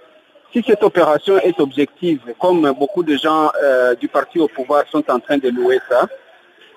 si 0.52 0.64
cette 0.66 0.82
opération 0.82 1.38
est 1.38 1.60
objective, 1.60 2.20
comme 2.40 2.74
beaucoup 2.80 3.04
de 3.04 3.16
gens 3.16 3.52
euh, 3.62 3.94
du 3.94 4.08
parti 4.08 4.40
au 4.40 4.48
pouvoir 4.48 4.86
sont 4.92 5.04
en 5.12 5.20
train 5.20 5.38
de 5.38 5.50
louer 5.50 5.80
ça, 5.88 6.08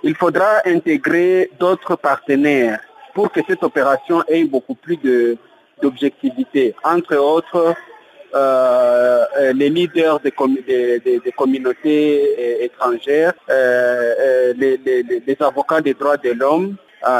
il 0.02 0.14
faudra 0.14 0.60
intégrer 0.66 1.50
d'autres 1.58 1.96
partenaires 1.96 2.80
pour 3.14 3.32
que 3.32 3.40
cette 3.48 3.62
opération 3.62 4.22
ait 4.28 4.44
beaucoup 4.44 4.74
plus 4.74 4.98
d'objectivité. 5.82 6.74
Entre 6.84 7.16
autres, 7.16 7.74
euh, 8.32 9.24
euh, 9.40 9.52
les 9.52 9.70
leaders 9.70 10.20
des, 10.20 10.30
communautés 10.30 12.36
euh, 12.38 12.64
étrangères, 12.64 13.32
les, 14.56 15.36
avocats 15.40 15.80
des 15.80 15.94
droits 15.94 16.16
de 16.16 16.30
l'homme. 16.30 16.76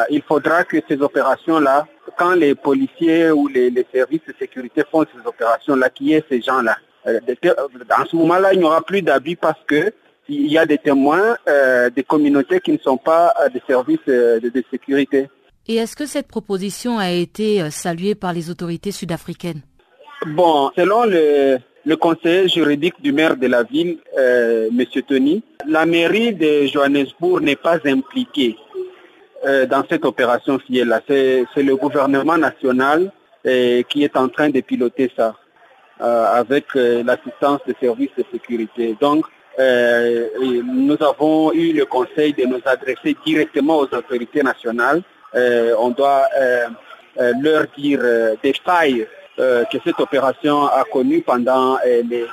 il 0.08 0.22
faudra 0.22 0.62
que 0.62 0.76
ces 0.88 1.02
opérations-là, 1.02 1.88
quand 2.16 2.34
les 2.34 2.54
policiers 2.54 3.32
ou 3.32 3.48
les, 3.48 3.84
services 3.92 4.20
de 4.28 4.34
sécurité 4.38 4.84
font 4.88 5.04
ces 5.04 5.26
opérations-là, 5.26 5.90
qu'il 5.90 6.08
y 6.08 6.14
ait 6.14 6.24
ces 6.30 6.40
gens-là. 6.40 6.76
Dans 7.04 8.04
ce 8.06 8.14
moment-là, 8.14 8.52
il 8.52 8.60
n'y 8.60 8.64
aura 8.64 8.82
plus 8.82 9.02
d'abus 9.02 9.36
parce 9.36 9.60
que 9.66 9.92
il 10.28 10.52
y 10.52 10.58
a 10.58 10.64
des 10.64 10.78
témoins 10.78 11.36
des 11.96 12.04
communautés 12.04 12.60
qui 12.60 12.70
ne 12.70 12.78
sont 12.78 12.98
pas 12.98 13.34
des 13.52 13.62
services 13.66 14.06
de 14.06 14.64
sécurité. 14.70 15.28
Et 15.68 15.76
est-ce 15.76 15.94
que 15.94 16.06
cette 16.06 16.26
proposition 16.26 16.98
a 16.98 17.10
été 17.10 17.60
euh, 17.60 17.70
saluée 17.70 18.14
par 18.14 18.32
les 18.32 18.50
autorités 18.50 18.92
sud-africaines? 18.92 19.60
Bon, 20.26 20.70
selon 20.76 21.04
le, 21.04 21.58
conseiller 21.96 22.48
juridique 22.48 23.00
du 23.00 23.12
maire 23.12 23.36
de 23.36 23.46
la 23.46 23.62
ville, 23.62 23.98
euh, 24.18 24.68
M. 24.68 25.02
Tony, 25.06 25.42
la 25.66 25.86
mairie 25.86 26.34
de 26.34 26.66
Johannesburg 26.66 27.40
n'est 27.42 27.56
pas 27.56 27.78
impliquée 27.84 28.56
euh, 29.46 29.66
dans 29.66 29.84
cette 29.88 30.04
opération 30.04 30.58
FIELA. 30.58 31.02
C'est 31.06 31.46
le 31.56 31.76
gouvernement 31.76 32.38
national 32.38 33.12
qui 33.42 34.04
est 34.04 34.16
en 34.18 34.28
train 34.28 34.50
de 34.50 34.60
piloter 34.60 35.10
ça 35.16 35.34
avec 35.98 36.74
l'assistance 36.74 37.60
des 37.66 37.74
services 37.80 38.10
de 38.18 38.24
sécurité. 38.30 38.94
Donc, 39.00 39.24
nous 39.58 40.96
avons 41.00 41.50
eu 41.54 41.72
le 41.72 41.86
conseil 41.86 42.34
de 42.34 42.44
nous 42.44 42.60
adresser 42.66 43.16
directement 43.24 43.78
aux 43.78 43.94
autorités 43.94 44.42
nationales 44.42 45.02
on 45.34 45.90
doit 45.90 46.26
euh, 46.38 46.68
euh, 47.20 47.32
leur 47.40 47.66
dire 47.76 48.00
des 48.42 48.54
failles 48.64 49.06
que 49.36 49.78
cette 49.84 49.98
opération 49.98 50.66
a 50.66 50.84
connues 50.84 51.22
pendant 51.22 51.78
les, 51.84 52.26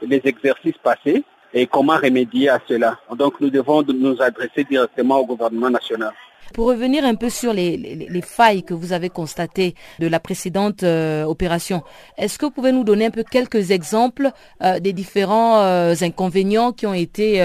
les 0.00 0.20
exercices 0.24 0.78
passés 0.82 1.22
et 1.52 1.66
comment 1.66 1.96
remédier 1.96 2.48
à 2.48 2.58
cela. 2.66 2.98
Donc 3.14 3.40
nous 3.40 3.50
devons 3.50 3.82
nous 3.82 4.22
adresser 4.22 4.64
directement 4.64 5.18
au 5.18 5.26
gouvernement 5.26 5.68
national. 5.68 6.12
Pour 6.54 6.66
revenir 6.66 7.04
un 7.04 7.14
peu 7.14 7.30
sur 7.30 7.52
les, 7.52 8.22
failles 8.22 8.64
que 8.64 8.74
vous 8.74 8.92
avez 8.92 9.08
constatées 9.08 9.74
de 10.00 10.08
la 10.08 10.18
précédente 10.18 10.82
euh, 10.82 11.24
opération, 11.24 11.82
est-ce 12.18 12.38
que 12.38 12.46
vous 12.46 12.50
pouvez 12.50 12.72
nous 12.72 12.82
donner 12.82 13.06
un 13.06 13.10
peu 13.10 13.22
quelques 13.22 13.70
exemples 13.70 14.30
euh, 14.62 14.80
des 14.80 14.92
différents 14.92 15.62
euh, 15.62 15.94
inconvénients 16.00 16.72
qui 16.72 16.86
ont 16.86 16.94
été 16.94 17.40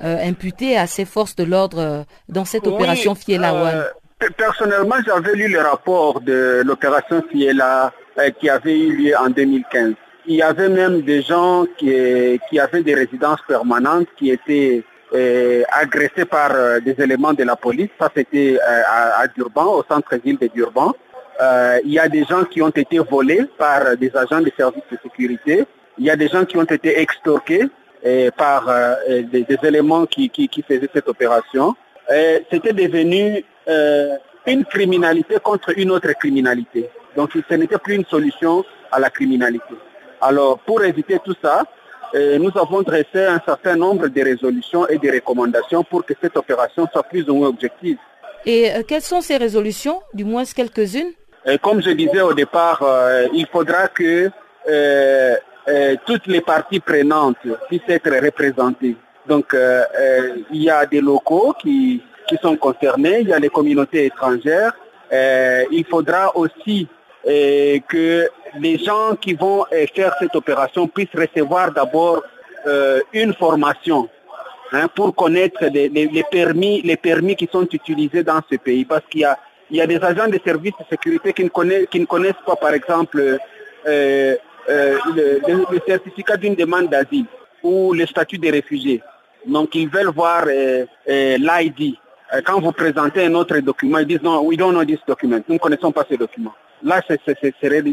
imputés 0.00 0.76
à 0.76 0.86
ces 0.86 1.06
forces 1.06 1.36
de 1.36 1.44
l'ordre 1.44 2.04
dans 2.28 2.44
cette 2.44 2.66
opération 2.66 3.14
Fiela 3.14 3.54
One 3.54 3.84
Personnellement, 4.36 4.96
j'avais 5.04 5.34
lu 5.34 5.48
le 5.48 5.60
rapport 5.60 6.20
de 6.20 6.62
l'opération 6.64 7.22
Fiela 7.30 7.92
qui 8.40 8.48
avait 8.48 8.78
eu 8.78 8.96
lieu 8.96 9.16
en 9.16 9.28
2015. 9.28 9.94
Il 10.26 10.36
y 10.36 10.42
avait 10.42 10.68
même 10.68 11.02
des 11.02 11.22
gens 11.22 11.66
qui, 11.76 12.40
qui 12.48 12.58
avaient 12.58 12.82
des 12.82 12.94
résidences 12.94 13.40
permanentes 13.46 14.06
qui 14.16 14.30
étaient 14.30 14.84
euh, 15.14 15.62
agressés 15.70 16.24
par 16.24 16.50
euh, 16.54 16.80
des 16.80 16.96
éléments 16.98 17.34
de 17.34 17.44
la 17.44 17.54
police. 17.54 17.90
Ça, 18.00 18.10
c'était 18.16 18.58
euh, 18.58 18.82
à, 19.16 19.28
Durban, 19.28 19.66
au 19.74 19.84
centre-ville 19.88 20.38
de 20.38 20.48
Durban. 20.48 20.92
il 21.84 21.92
y 21.92 21.98
a 21.98 22.08
des 22.08 22.24
gens 22.24 22.44
qui 22.44 22.62
ont 22.62 22.70
été 22.70 22.98
volés 22.98 23.44
par 23.58 23.96
des 23.96 24.10
agents 24.16 24.40
des 24.40 24.52
services 24.56 24.82
de 24.90 24.98
sécurité. 25.02 25.64
Il 25.98 26.04
y 26.04 26.10
a 26.10 26.16
des 26.16 26.28
gens 26.28 26.44
qui 26.44 26.56
ont 26.56 26.64
été 26.64 26.98
extorqués 26.98 27.66
par 28.36 28.62
des, 29.08 29.46
éléments 29.62 30.04
qui, 30.06 30.28
qui, 30.28 30.62
faisaient 30.68 30.90
cette 30.92 31.08
opération. 31.08 31.74
C'était 32.50 32.72
devenu 32.72 33.44
une 33.66 34.64
criminalité 34.64 35.36
contre 35.42 35.78
une 35.78 35.90
autre 35.90 36.12
criminalité. 36.12 36.90
Donc 37.16 37.30
ce 37.32 37.54
n'était 37.54 37.78
plus 37.78 37.94
une 37.94 38.04
solution 38.04 38.64
à 38.90 38.98
la 38.98 39.10
criminalité. 39.10 39.74
Alors 40.20 40.58
pour 40.58 40.82
éviter 40.82 41.18
tout 41.24 41.34
ça, 41.42 41.64
nous 42.14 42.50
avons 42.56 42.82
dressé 42.82 43.24
un 43.24 43.40
certain 43.44 43.76
nombre 43.76 44.08
de 44.08 44.22
résolutions 44.22 44.86
et 44.88 44.98
de 44.98 45.10
recommandations 45.10 45.82
pour 45.82 46.04
que 46.04 46.14
cette 46.20 46.36
opération 46.36 46.86
soit 46.92 47.02
plus 47.02 47.28
ou 47.28 47.34
moins 47.34 47.48
objective. 47.48 47.98
Et 48.46 48.70
euh, 48.70 48.82
quelles 48.86 49.02
sont 49.02 49.20
ces 49.20 49.36
résolutions, 49.36 50.00
du 50.12 50.24
moins 50.24 50.44
quelques-unes 50.44 51.12
Comme 51.62 51.82
je 51.82 51.90
disais 51.90 52.20
au 52.20 52.34
départ, 52.34 52.82
euh, 52.82 53.26
il 53.32 53.46
faudra 53.46 53.88
que 53.88 54.30
euh, 54.68 55.36
toutes 56.06 56.26
les 56.26 56.40
parties 56.40 56.80
prenantes 56.80 57.38
puissent 57.68 57.88
être 57.88 58.10
représentées. 58.22 58.96
Donc, 59.26 59.56
il 60.52 60.62
y 60.62 60.68
a 60.68 60.84
des 60.84 61.00
locaux 61.00 61.54
qui, 61.58 62.02
qui 62.28 62.36
sont 62.42 62.56
concernés, 62.56 63.20
il 63.20 63.28
y 63.28 63.32
a 63.32 63.38
les 63.38 63.50
communautés 63.50 64.06
étrangères. 64.06 64.72
il 65.10 65.84
faudra 65.88 66.36
aussi 66.36 66.88
que 67.24 68.28
les 68.58 68.78
gens 68.78 69.16
qui 69.16 69.34
vont 69.34 69.64
euh, 69.72 69.86
faire 69.94 70.14
cette 70.18 70.34
opération 70.34 70.86
puissent 70.86 71.14
recevoir 71.14 71.72
d'abord 71.72 72.22
euh, 72.66 73.00
une 73.12 73.34
formation 73.34 74.08
hein, 74.72 74.88
pour 74.94 75.14
connaître 75.14 75.64
les, 75.66 76.24
permis, 76.30 76.82
les 76.82 76.96
permis 76.96 77.36
qui 77.36 77.48
sont 77.50 77.66
utilisés 77.70 78.22
dans 78.22 78.40
ce 78.50 78.56
pays. 78.56 78.84
Parce 78.84 79.04
qu'il 79.10 79.20
y 79.70 79.80
a, 79.80 79.86
des 79.86 79.96
agents 79.96 80.28
de 80.28 80.38
services 80.44 80.72
de 80.78 80.84
sécurité 80.88 81.32
qui 81.32 81.44
ne 81.44 82.04
connaissent, 82.04 82.34
pas, 82.46 82.56
par 82.56 82.74
exemple, 82.74 83.38
euh, 83.86 84.36
le, 84.68 85.80
certificat 85.86 86.36
d'une 86.36 86.54
demande 86.54 86.88
d'asile 86.88 87.26
ou 87.62 87.92
le 87.92 88.06
statut 88.06 88.38
des 88.38 88.50
réfugiés. 88.50 89.02
Donc, 89.46 89.74
ils 89.74 89.88
veulent 89.88 90.12
voir 90.14 90.44
l'ID. 91.06 91.96
Quand 92.42 92.60
vous 92.60 92.72
présentez 92.72 93.26
un 93.26 93.34
autre 93.34 93.58
document, 93.58 93.98
ils 93.98 94.06
disent 94.06 94.22
non, 94.22 94.42
we 94.42 94.56
don't 94.56 94.72
know 94.72 94.84
this 94.84 94.98
document. 95.06 95.38
Nous 95.48 95.54
ne 95.54 95.58
connaissons 95.58 95.92
pas 95.92 96.04
ce 96.10 96.16
document. 96.16 96.52
Là, 96.82 97.00
c'est 97.06 97.20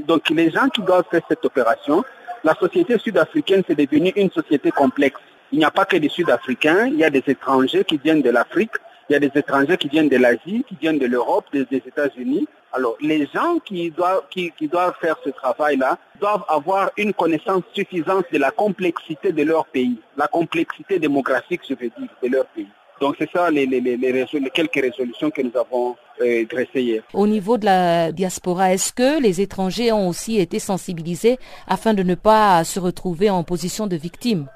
donc 0.06 0.30
les 0.30 0.50
gens 0.50 0.68
qui 0.70 0.82
doivent 0.82 1.06
faire 1.12 1.22
cette 1.30 1.46
opération, 1.46 2.04
la 2.44 2.56
société 2.56 2.98
sud-africaine, 2.98 3.62
c'est 3.68 3.76
devenu 3.76 4.12
une 4.16 4.32
société 4.32 4.72
complexe. 4.72 5.20
Il 5.52 5.60
n'y 5.60 5.66
a 5.66 5.72
pas 5.72 5.86
que 5.86 5.98
des 5.98 6.10
Sud-Africains, 6.10 6.88
il 6.88 6.96
y 6.96 7.04
a 7.04 7.10
des 7.10 7.24
étrangers 7.28 7.84
qui 7.84 7.98
viennent 7.98 8.22
de 8.22 8.30
l'Afrique, 8.30 8.72
il 9.10 9.14
y 9.14 9.16
a 9.16 9.20
des 9.20 9.32
étrangers 9.36 9.78
qui 9.78 9.90
viennent 9.90 10.10
de 10.10 10.18
l'Asie, 10.18 10.66
qui 10.68 10.76
viennent 10.80 10.98
de 10.98 11.06
l'Europe, 11.06 11.46
des, 11.52 11.68
États-Unis. 11.72 12.48
Alors, 12.72 12.96
les 13.02 13.28
gens 13.34 13.60
qui 13.60 13.92
doivent, 13.92 14.24
qui 14.30 14.68
doivent 14.72 14.96
faire 15.02 15.18
ce 15.24 15.30
travail-là 15.30 15.98
doivent 16.20 16.46
avoir 16.48 16.92
une 16.98 17.14
connaissance 17.14 17.64
suffisante 17.74 18.26
de 18.32 18.38
la 18.38 18.52
complexité 18.52 19.34
de 19.34 19.44
leur 19.44 19.66
pays, 19.66 20.00
la 20.16 20.28
complexité 20.28 20.98
démographique, 20.98 21.62
je 21.68 21.76
veux 21.76 21.92
dire, 21.98 22.10
de 22.24 22.28
leur 22.30 22.46
pays. 22.46 22.70
Donc 23.02 23.16
c'est 23.18 23.30
ça 23.32 23.50
les, 23.50 23.68
quelques 24.54 24.76
résolutions 24.76 25.32
que 25.32 25.42
nous 25.42 25.52
avons 25.56 25.96
euh, 26.22 26.46
dressées 26.46 26.84
hier. 26.84 27.04
Au 27.14 27.26
niveau 27.26 27.58
de 27.58 27.66
la 27.66 28.12
diaspora, 28.12 28.74
est-ce 28.74 28.94
que 28.94 29.20
les 29.20 29.42
étrangers 29.42 29.92
ont 29.92 30.08
aussi 30.08 30.40
été 30.40 30.60
sensibilisés 30.60 31.40
afin 31.68 31.96
de 31.96 32.04
ne 32.04 32.14
pas 32.14 32.64
se 32.64 32.80
retrouver 32.80 33.32
en 33.32 33.44
position 33.44 33.88
de 33.88 33.96
victime? 33.96 34.48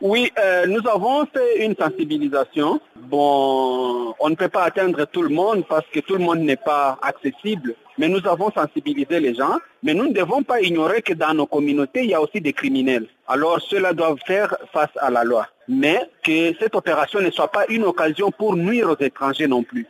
Oui, 0.00 0.30
euh, 0.38 0.66
nous 0.66 0.86
avons 0.88 1.26
fait 1.26 1.64
une 1.64 1.74
sensibilisation. 1.74 2.80
Bon, 2.94 4.14
on 4.20 4.30
ne 4.30 4.36
peut 4.36 4.48
pas 4.48 4.62
atteindre 4.62 5.04
tout 5.06 5.22
le 5.22 5.28
monde 5.28 5.64
parce 5.68 5.86
que 5.92 5.98
tout 5.98 6.14
le 6.14 6.20
monde 6.20 6.38
n'est 6.38 6.56
pas 6.56 6.98
accessible, 7.02 7.74
mais 7.98 8.06
nous 8.08 8.24
avons 8.28 8.50
sensibilisé 8.52 9.18
les 9.18 9.34
gens. 9.34 9.58
Mais 9.82 9.94
nous 9.94 10.06
ne 10.06 10.12
devons 10.12 10.44
pas 10.44 10.60
ignorer 10.60 11.02
que 11.02 11.14
dans 11.14 11.34
nos 11.34 11.46
communautés, 11.46 12.04
il 12.04 12.10
y 12.10 12.14
a 12.14 12.20
aussi 12.20 12.40
des 12.40 12.52
criminels. 12.52 13.06
Alors 13.26 13.60
ceux-là 13.60 13.92
doivent 13.92 14.18
faire 14.24 14.56
face 14.72 14.90
à 14.98 15.10
la 15.10 15.24
loi. 15.24 15.48
Mais 15.66 16.00
que 16.22 16.54
cette 16.60 16.76
opération 16.76 17.20
ne 17.20 17.30
soit 17.30 17.50
pas 17.50 17.66
une 17.68 17.84
occasion 17.84 18.30
pour 18.30 18.56
nuire 18.56 18.90
aux 18.90 19.02
étrangers 19.02 19.48
non 19.48 19.64
plus. 19.64 19.86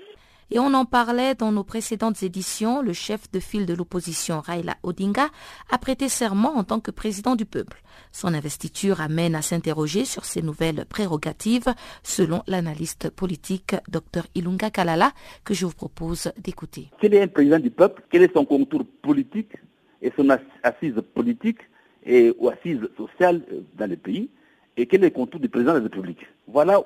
Et 0.50 0.58
on 0.58 0.72
en 0.72 0.86
parlait 0.86 1.34
dans 1.34 1.52
nos 1.52 1.62
précédentes 1.62 2.22
éditions, 2.22 2.80
le 2.80 2.94
chef 2.94 3.30
de 3.30 3.38
file 3.38 3.66
de 3.66 3.74
l'opposition 3.74 4.40
Raila 4.40 4.76
Odinga 4.82 5.28
a 5.70 5.76
prêté 5.76 6.08
serment 6.08 6.56
en 6.56 6.64
tant 6.64 6.80
que 6.80 6.90
président 6.90 7.36
du 7.36 7.44
peuple. 7.44 7.82
Son 8.12 8.32
investiture 8.32 9.02
amène 9.02 9.34
à 9.34 9.42
s'interroger 9.42 10.06
sur 10.06 10.24
ses 10.24 10.40
nouvelles 10.40 10.86
prérogatives, 10.88 11.74
selon 12.02 12.42
l'analyste 12.46 13.10
politique 13.10 13.76
Dr 13.88 14.22
Ilunga 14.34 14.70
Kalala, 14.70 15.12
que 15.44 15.52
je 15.52 15.66
vous 15.66 15.74
propose 15.74 16.32
d'écouter. 16.42 16.88
Quel 16.98 17.12
est 17.12 17.22
un 17.22 17.28
président 17.28 17.58
du 17.58 17.70
peuple 17.70 18.02
Quel 18.10 18.22
est 18.22 18.32
son 18.32 18.46
contour 18.46 18.86
politique 19.02 19.52
et 20.00 20.10
son 20.16 20.30
assise 20.62 20.94
politique 21.14 21.58
et, 22.06 22.32
ou 22.38 22.48
assise 22.48 22.80
sociale 22.96 23.42
euh, 23.52 23.60
dans 23.76 23.90
le 23.90 23.96
pays? 23.96 24.30
Et 24.78 24.86
quel 24.86 25.02
est 25.02 25.08
le 25.08 25.10
contour 25.10 25.40
du 25.40 25.50
président 25.50 25.72
de 25.72 25.78
la 25.78 25.84
République? 25.84 26.24
Voilà 26.46 26.80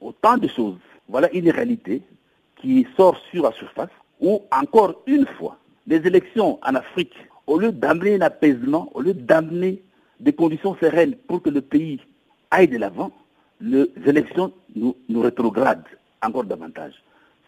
autant 0.00 0.36
de 0.36 0.46
choses. 0.46 0.78
Voilà 1.08 1.28
une 1.32 1.50
réalité 1.50 2.02
qui 2.60 2.86
sort 2.96 3.16
sur 3.30 3.44
la 3.44 3.52
surface, 3.52 3.90
où 4.20 4.42
encore 4.52 5.02
une 5.06 5.26
fois, 5.38 5.56
les 5.86 5.96
élections 6.06 6.58
en 6.62 6.74
Afrique, 6.74 7.14
au 7.46 7.58
lieu 7.58 7.72
d'amener 7.72 8.16
un 8.16 8.20
apaisement, 8.22 8.90
au 8.94 9.00
lieu 9.00 9.14
d'amener 9.14 9.82
des 10.20 10.32
conditions 10.32 10.76
sereines 10.80 11.16
pour 11.26 11.42
que 11.42 11.50
le 11.50 11.60
pays 11.60 12.00
aille 12.50 12.68
de 12.68 12.78
l'avant, 12.78 13.10
les 13.60 13.90
élections 14.06 14.52
nous, 14.74 14.96
nous 15.08 15.20
rétrogradent 15.20 15.84
encore 16.22 16.44
davantage. 16.44 16.94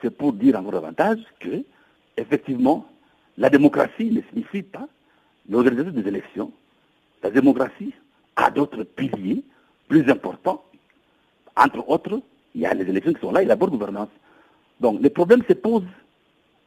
C'est 0.01 0.11
pour 0.11 0.33
dire 0.33 0.59
encore 0.59 0.73
davantage 0.73 1.19
que, 1.41 1.63
effectivement, 2.17 2.87
la 3.39 3.49
démocratie 3.51 4.11
ne 4.11 4.21
signifie 4.31 4.63
pas 4.63 4.89
l'organisation 5.49 5.93
des 5.93 6.09
élections. 6.09 6.53
La 7.23 7.31
démocratie 7.31 7.93
a 8.37 8.51
d'autres 8.51 8.85
piliers 8.85 9.43
plus 9.89 10.09
importants. 10.11 10.65
Entre 11.57 11.89
autres, 11.89 12.21
il 12.55 12.63
y 12.63 12.67
a 12.67 12.75
les 12.75 12.89
élections 12.89 13.13
qui 13.13 13.21
sont 13.21 13.33
là 13.33 13.43
et 13.43 13.47
la 13.47 13.57
bonne 13.57 13.71
gouvernance. 13.71 14.09
Donc 14.83 15.01
le 15.01 15.11
problème 15.11 15.43
se 15.49 15.53
pose 15.55 15.85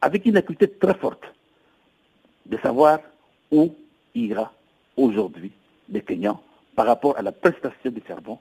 avec 0.00 0.24
une 0.24 0.38
acuité 0.38 0.66
très 0.68 0.94
forte 0.94 1.24
de 2.46 2.56
savoir 2.58 3.00
où 3.52 3.74
ira 4.14 4.52
aujourd'hui 4.96 5.52
les 5.90 6.00
Kenyans 6.00 6.40
par 6.74 6.86
rapport 6.86 7.18
à 7.18 7.22
la 7.22 7.32
prestation 7.32 7.90
de 7.90 8.00
charbon 8.08 8.38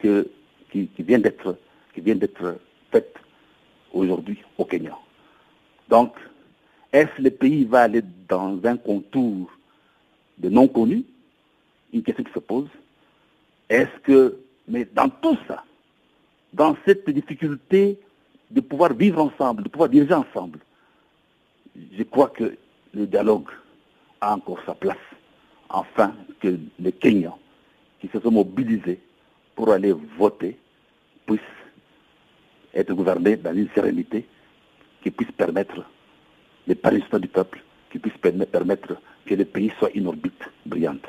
qui, 0.00 0.90
vient 0.98 1.18
d'être 1.18 2.58
faite 2.92 3.14
aujourd'hui 3.94 4.38
au 4.58 4.64
Kenya. 4.66 4.94
Donc, 5.88 6.14
est-ce 6.92 7.16
que 7.16 7.22
le 7.22 7.30
pays 7.30 7.64
va 7.64 7.82
aller 7.82 8.02
dans 8.28 8.58
un 8.64 8.76
contour 8.76 9.50
de 10.36 10.48
non 10.50 10.68
connu 10.68 11.04
Une 11.92 12.02
question 12.02 12.24
qui 12.24 12.32
se 12.32 12.40
pose. 12.40 12.68
Est-ce 13.70 14.00
que, 14.02 14.36
mais 14.68 14.84
dans 14.84 15.08
tout 15.08 15.38
ça, 15.48 15.64
dans 16.52 16.76
cette 16.84 17.08
difficulté 17.08 17.98
de 18.54 18.60
pouvoir 18.60 18.94
vivre 18.94 19.20
ensemble, 19.20 19.64
de 19.64 19.68
pouvoir 19.68 19.88
diriger 19.88 20.14
ensemble. 20.14 20.60
Je 21.98 22.04
crois 22.04 22.28
que 22.28 22.56
le 22.94 23.06
dialogue 23.06 23.50
a 24.20 24.34
encore 24.34 24.60
sa 24.64 24.74
place, 24.74 24.96
afin 25.68 26.14
que 26.40 26.56
les 26.78 26.92
Kenyans 26.92 27.38
qui 28.00 28.08
se 28.08 28.20
sont 28.20 28.30
mobilisés 28.30 29.00
pour 29.56 29.70
aller 29.70 29.92
voter 30.16 30.56
puissent 31.26 31.40
être 32.72 32.94
gouvernés 32.94 33.36
dans 33.36 33.54
une 33.54 33.68
sérénité 33.74 34.26
qui 35.02 35.10
puisse 35.10 35.32
permettre 35.32 35.84
l'épanouissement 36.68 37.18
du 37.18 37.28
peuple, 37.28 37.60
qui 37.90 37.98
puisse 37.98 38.16
permettre 38.16 38.96
que 39.26 39.34
le 39.34 39.44
pays 39.44 39.72
soit 39.78 39.90
une 39.94 40.06
orbite 40.06 40.44
brillante. 40.64 41.06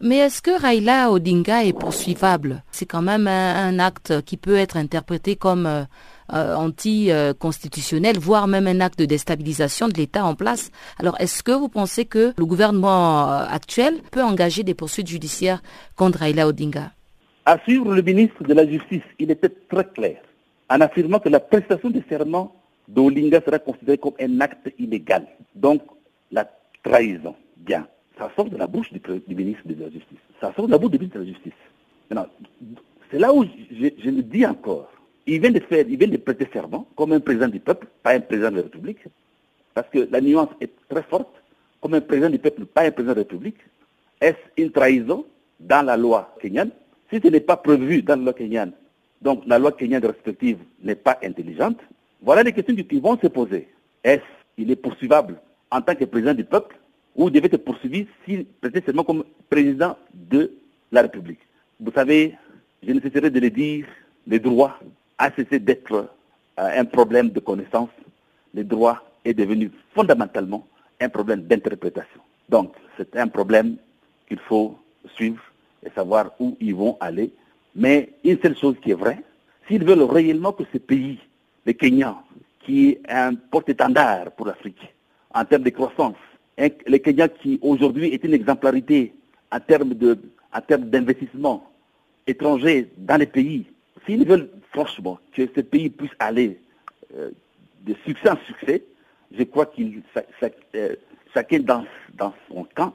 Mais 0.00 0.18
est-ce 0.18 0.42
que 0.42 0.60
Raila 0.60 1.10
Odinga 1.10 1.64
est 1.64 1.72
poursuivable? 1.72 2.62
C'est 2.70 2.86
quand 2.86 3.02
même 3.02 3.26
un, 3.26 3.78
acte 3.78 4.22
qui 4.22 4.36
peut 4.36 4.56
être 4.56 4.76
interprété 4.76 5.36
comme 5.36 5.66
euh, 5.66 5.84
euh, 6.32 6.54
anti-constitutionnel, 6.54 8.18
voire 8.18 8.46
même 8.46 8.66
un 8.66 8.80
acte 8.80 8.98
de 8.98 9.04
déstabilisation 9.04 9.88
de 9.88 9.94
l'État 9.94 10.24
en 10.24 10.34
place. 10.34 10.70
Alors 10.98 11.20
est-ce 11.20 11.42
que 11.42 11.52
vous 11.52 11.68
pensez 11.68 12.04
que 12.04 12.32
le 12.36 12.46
gouvernement 12.46 13.30
euh, 13.30 13.44
actuel 13.48 14.00
peut 14.10 14.22
engager 14.22 14.62
des 14.62 14.74
poursuites 14.74 15.08
judiciaires 15.08 15.62
contre 15.96 16.20
Raila 16.20 16.48
Odinga? 16.48 16.92
À 17.46 17.58
suivre 17.60 17.94
le 17.94 18.02
ministre 18.02 18.42
de 18.42 18.54
la 18.54 18.66
Justice, 18.66 19.02
il 19.18 19.30
était 19.30 19.50
très 19.70 19.84
clair. 19.84 20.16
en 20.70 20.80
affirmant 20.80 21.18
que 21.18 21.28
la 21.28 21.40
prestation 21.40 21.90
de 21.90 22.02
serment 22.08 22.54
d'Olinga 22.88 23.40
sera 23.44 23.58
considérée 23.58 23.98
comme 23.98 24.14
un 24.20 24.40
acte 24.40 24.72
illégal. 24.78 25.26
Donc, 25.54 25.82
la 26.30 26.50
trahison. 26.82 27.34
Bien. 27.56 27.86
Ça 28.18 28.30
sort 28.36 28.48
de 28.48 28.56
la 28.56 28.66
bouche 28.66 28.92
du, 28.92 29.00
ministre 29.34 29.62
de 29.66 29.74
la 29.82 29.90
Justice. 29.90 30.18
Ça 30.40 30.52
sort 30.54 30.66
de 30.66 30.72
la 30.72 30.78
bouche 30.78 30.92
du 30.92 30.98
ministre 30.98 31.18
de 31.18 31.24
la 31.24 31.30
Justice. 31.32 31.52
c'est 33.10 33.18
là 33.18 33.32
où 33.32 33.44
je, 33.44 33.88
je, 33.98 34.10
le 34.10 34.22
dis 34.22 34.46
encore. 34.46 34.90
Il 35.26 35.40
vient 35.40 35.50
de 35.50 35.60
faire, 35.60 35.84
il 35.88 35.98
vient 35.98 36.08
de 36.08 36.16
prêter 36.16 36.48
serment 36.52 36.86
comme 36.96 37.12
un 37.12 37.20
président 37.20 37.48
du 37.48 37.58
peuple, 37.58 37.88
pas 38.02 38.12
un 38.12 38.20
président 38.20 38.50
de 38.50 38.56
la 38.56 38.62
République. 38.62 39.04
Parce 39.74 39.88
que 39.88 40.08
la 40.10 40.20
nuance 40.20 40.50
est 40.60 40.70
très 40.88 41.02
forte. 41.02 41.30
Comme 41.80 41.94
un 41.94 42.00
président 42.00 42.30
du 42.30 42.38
peuple, 42.38 42.64
pas 42.66 42.82
un 42.82 42.90
président 42.92 43.12
de 43.12 43.18
la 43.18 43.22
République. 43.22 43.58
Est-ce 44.20 44.62
une 44.62 44.70
trahison 44.70 45.26
dans 45.60 45.84
la 45.84 45.96
loi 45.96 46.34
kenyane? 46.40 46.70
Si 47.12 47.20
ce 47.20 47.28
n'est 47.28 47.40
pas 47.40 47.56
prévu 47.56 48.02
dans 48.02 48.16
la 48.16 48.22
loi 48.22 48.32
kenyane, 48.32 48.72
donc 49.20 49.42
la 49.46 49.58
loi 49.58 49.72
kenyane 49.72 50.04
respective 50.04 50.58
n'est 50.82 50.94
pas 50.94 51.18
intelligente, 51.22 51.78
voilà 52.22 52.42
les 52.42 52.52
questions 52.52 52.74
qui 52.74 53.00
vont 53.00 53.18
se 53.18 53.26
poser. 53.26 53.68
Est-ce 54.02 54.22
qu'il 54.56 54.70
est 54.70 54.76
poursuivable 54.76 55.40
en 55.70 55.82
tant 55.82 55.94
que 55.94 56.04
président 56.04 56.32
du 56.32 56.44
peuple 56.44 56.76
ou 57.16 57.30
devait 57.30 57.48
être 57.52 57.64
poursuivi 57.64 58.06
s'il 58.24 58.46
seulement 58.84 59.04
comme 59.04 59.24
président 59.48 59.96
de 60.12 60.52
la 60.90 61.02
République 61.02 61.40
Vous 61.80 61.92
savez, 61.92 62.34
je 62.82 62.92
ne 62.92 63.00
cesserai 63.00 63.30
de 63.30 63.40
le 63.40 63.50
dire, 63.50 63.86
le 64.26 64.38
droit 64.38 64.78
a 65.18 65.30
cessé 65.32 65.58
d'être 65.58 65.92
euh, 66.58 66.80
un 66.80 66.84
problème 66.84 67.30
de 67.30 67.40
connaissance. 67.40 67.90
Le 68.52 68.64
droit 68.64 69.02
est 69.24 69.34
devenu 69.34 69.70
fondamentalement 69.94 70.66
un 71.00 71.08
problème 71.08 71.42
d'interprétation. 71.42 72.20
Donc, 72.48 72.74
c'est 72.96 73.16
un 73.16 73.28
problème 73.28 73.76
qu'il 74.28 74.38
faut 74.38 74.76
suivre 75.14 75.42
et 75.84 75.90
savoir 75.94 76.30
où 76.40 76.56
ils 76.60 76.74
vont 76.74 76.96
aller. 77.00 77.30
Mais 77.74 78.10
une 78.24 78.38
seule 78.40 78.56
chose 78.56 78.76
qui 78.82 78.90
est 78.92 78.94
vraie, 78.94 79.22
s'ils 79.66 79.84
veulent 79.84 80.02
réellement 80.02 80.52
que 80.52 80.64
ce 80.72 80.78
pays, 80.78 81.18
le 81.66 81.72
Kenya, 81.72 82.16
qui 82.64 82.90
est 82.90 83.00
un 83.08 83.34
porte-étendard 83.34 84.30
pour 84.32 84.46
l'Afrique 84.46 84.80
en 85.34 85.44
termes 85.44 85.62
de 85.64 85.70
croissance, 85.70 86.16
le 86.58 86.98
Kenya 86.98 87.28
qui 87.28 87.58
aujourd'hui 87.62 88.08
est 88.08 88.24
une 88.24 88.34
exemplarité 88.34 89.14
en 89.50 89.60
termes 89.60 89.94
d'investissement 89.94 91.70
étranger 92.26 92.90
dans 92.96 93.16
les 93.16 93.26
pays, 93.26 93.66
s'ils 94.06 94.26
veulent 94.26 94.50
franchement 94.72 95.18
que 95.32 95.48
ce 95.54 95.60
pays 95.60 95.90
puisse 95.90 96.10
aller 96.18 96.58
euh, 97.16 97.30
de 97.82 97.94
succès 98.06 98.30
en 98.30 98.38
succès, 98.46 98.82
je 99.36 99.42
crois 99.44 99.66
qu'il 99.66 100.02
euh, 100.74 100.96
chacun 101.34 101.60
dans, 101.60 101.84
dans 102.14 102.34
son 102.48 102.66
camp 102.74 102.94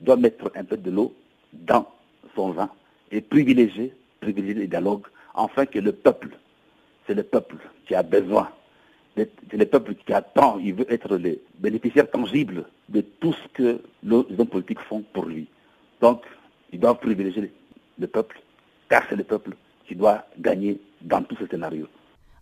doit 0.00 0.16
mettre 0.16 0.50
un 0.54 0.64
peu 0.64 0.76
de 0.76 0.90
l'eau 0.90 1.14
dans 1.52 1.88
son 2.34 2.50
vin 2.50 2.70
et 3.10 3.20
privilégier, 3.20 3.94
privilégier 4.20 4.54
les 4.54 4.66
dialogues, 4.66 5.06
afin 5.34 5.66
que 5.66 5.78
le 5.78 5.92
peuple, 5.92 6.30
c'est 7.06 7.14
le 7.14 7.22
peuple 7.22 7.56
qui 7.86 7.94
a 7.94 8.02
besoin, 8.02 8.50
c'est 9.50 9.56
le 9.56 9.66
peuple 9.66 9.94
qui 9.94 10.12
attend, 10.12 10.58
il 10.58 10.74
veut 10.74 10.92
être 10.92 11.16
le 11.16 11.40
bénéficiaire 11.58 12.10
tangible 12.10 12.64
de 12.88 13.00
tout 13.00 13.32
ce 13.32 13.48
que 13.54 13.82
les 14.02 14.16
hommes 14.38 14.46
politiques 14.46 14.80
font 14.88 15.02
pour 15.12 15.26
lui. 15.26 15.48
Donc, 16.00 16.22
il 16.72 16.80
doit 16.80 16.94
privilégier 16.94 17.52
le 17.98 18.06
peuple, 18.06 18.40
car 18.88 19.02
c'est 19.08 19.16
le 19.16 19.24
peuple 19.24 19.56
qui 19.86 19.94
doit 19.94 20.26
gagner 20.38 20.80
dans 21.00 21.22
tous 21.22 21.36
ces 21.36 21.46
scénarios. 21.46 21.88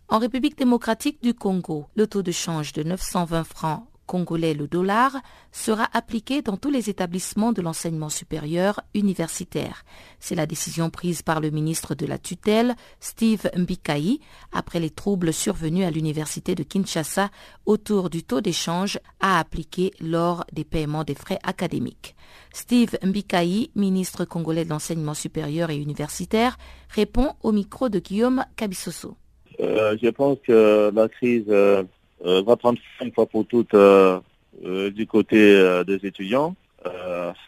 En 0.09 0.19
République 0.19 0.57
démocratique 0.57 1.21
du 1.21 1.33
Congo, 1.33 1.87
le 1.95 2.07
taux 2.07 2.21
de 2.21 2.31
change 2.31 2.73
de 2.73 2.83
920 2.83 3.43
francs 3.43 3.83
congolais 4.07 4.55
le 4.55 4.67
dollar 4.67 5.15
sera 5.51 5.87
appliqué 5.93 6.41
dans 6.41 6.57
tous 6.57 6.71
les 6.71 6.89
établissements 6.89 7.51
de 7.51 7.61
l'enseignement 7.61 8.09
supérieur 8.09 8.81
universitaire. 8.95 9.83
C'est 10.19 10.33
la 10.33 10.47
décision 10.47 10.89
prise 10.89 11.21
par 11.21 11.39
le 11.39 11.51
ministre 11.51 11.93
de 11.93 12.07
la 12.07 12.17
tutelle, 12.17 12.75
Steve 12.99 13.49
Mbikai, 13.55 14.19
après 14.51 14.79
les 14.79 14.89
troubles 14.89 15.33
survenus 15.33 15.85
à 15.85 15.91
l'université 15.91 16.55
de 16.55 16.63
Kinshasa 16.63 17.29
autour 17.65 18.09
du 18.09 18.23
taux 18.23 18.41
d'échange 18.41 18.99
à 19.19 19.37
appliquer 19.39 19.91
lors 20.01 20.45
des 20.51 20.63
paiements 20.63 21.03
des 21.03 21.15
frais 21.15 21.39
académiques. 21.43 22.15
Steve 22.53 22.97
Mbikai, 23.03 23.69
ministre 23.75 24.25
congolais 24.25 24.65
de 24.65 24.69
l'enseignement 24.69 25.13
supérieur 25.13 25.69
et 25.69 25.77
universitaire, 25.77 26.57
répond 26.89 27.33
au 27.43 27.51
micro 27.51 27.89
de 27.89 27.99
Guillaume 27.99 28.45
Kabisoso. 28.55 29.15
Euh, 29.59 29.97
je 30.01 30.09
pense 30.09 30.37
que 30.45 30.91
la 30.93 31.07
crise 31.09 31.45
euh, 31.49 31.83
va 32.23 32.55
prendre 32.55 32.79
une 33.01 33.11
fois 33.11 33.25
pour 33.25 33.45
toutes 33.45 33.73
euh, 33.73 34.19
euh, 34.65 34.89
du 34.89 35.05
côté 35.05 35.39
des 35.85 36.05
étudiants. 36.05 36.55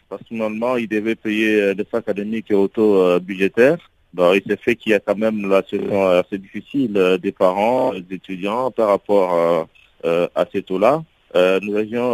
parce 0.08 0.22
que 0.22 0.34
normalement, 0.34 0.76
ils 0.76 0.88
devaient 0.88 1.14
payer 1.14 1.74
des 1.74 1.84
frais 1.84 1.98
académiques 1.98 2.50
et 2.50 2.54
auto-budgétaires. 2.54 3.90
il 4.18 4.42
s'est 4.46 4.56
fait 4.56 4.76
qu'il 4.76 4.92
y 4.92 4.94
a 4.94 5.00
quand 5.00 5.16
même 5.16 5.48
la 5.48 5.62
situation 5.62 6.08
assez 6.08 6.38
difficile 6.38 7.18
des 7.22 7.32
parents, 7.32 7.92
des 7.94 8.16
étudiants 8.16 8.70
par 8.70 8.88
rapport 8.88 9.66
à 10.04 10.46
ces 10.52 10.62
taux-là. 10.62 11.02
nous 11.34 11.74
avions 11.76 12.10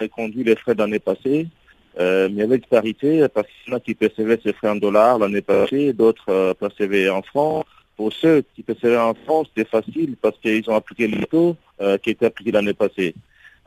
reconduit 0.00 0.44
les 0.44 0.56
frais 0.56 0.74
l'année 0.74 1.00
passée, 1.00 1.46
mais 1.98 2.44
une 2.44 2.60
parité 2.60 3.26
parce 3.28 3.46
qu'il 3.48 3.72
y 3.72 3.74
en 3.74 3.76
a 3.76 3.80
qui 3.80 3.94
percevaient 3.94 4.40
ces 4.42 4.52
frais 4.52 4.70
en 4.70 4.76
dollars 4.76 5.18
l'année 5.18 5.42
passée, 5.42 5.92
d'autres 5.92 6.54
percevaient 6.54 7.10
en 7.10 7.22
francs. 7.22 7.66
Pour 7.96 8.12
ceux 8.12 8.44
qui 8.54 8.62
percevaient 8.62 8.96
en 8.96 9.14
France, 9.14 9.48
c'était 9.48 9.68
facile 9.68 10.14
parce 10.22 10.38
qu'ils 10.38 10.70
ont 10.70 10.76
appliqué 10.76 11.08
les 11.08 11.26
taux 11.26 11.56
euh, 11.80 11.98
qui 11.98 12.10
étaient 12.10 12.26
appliqués 12.26 12.52
l'année 12.52 12.74
passée. 12.74 13.14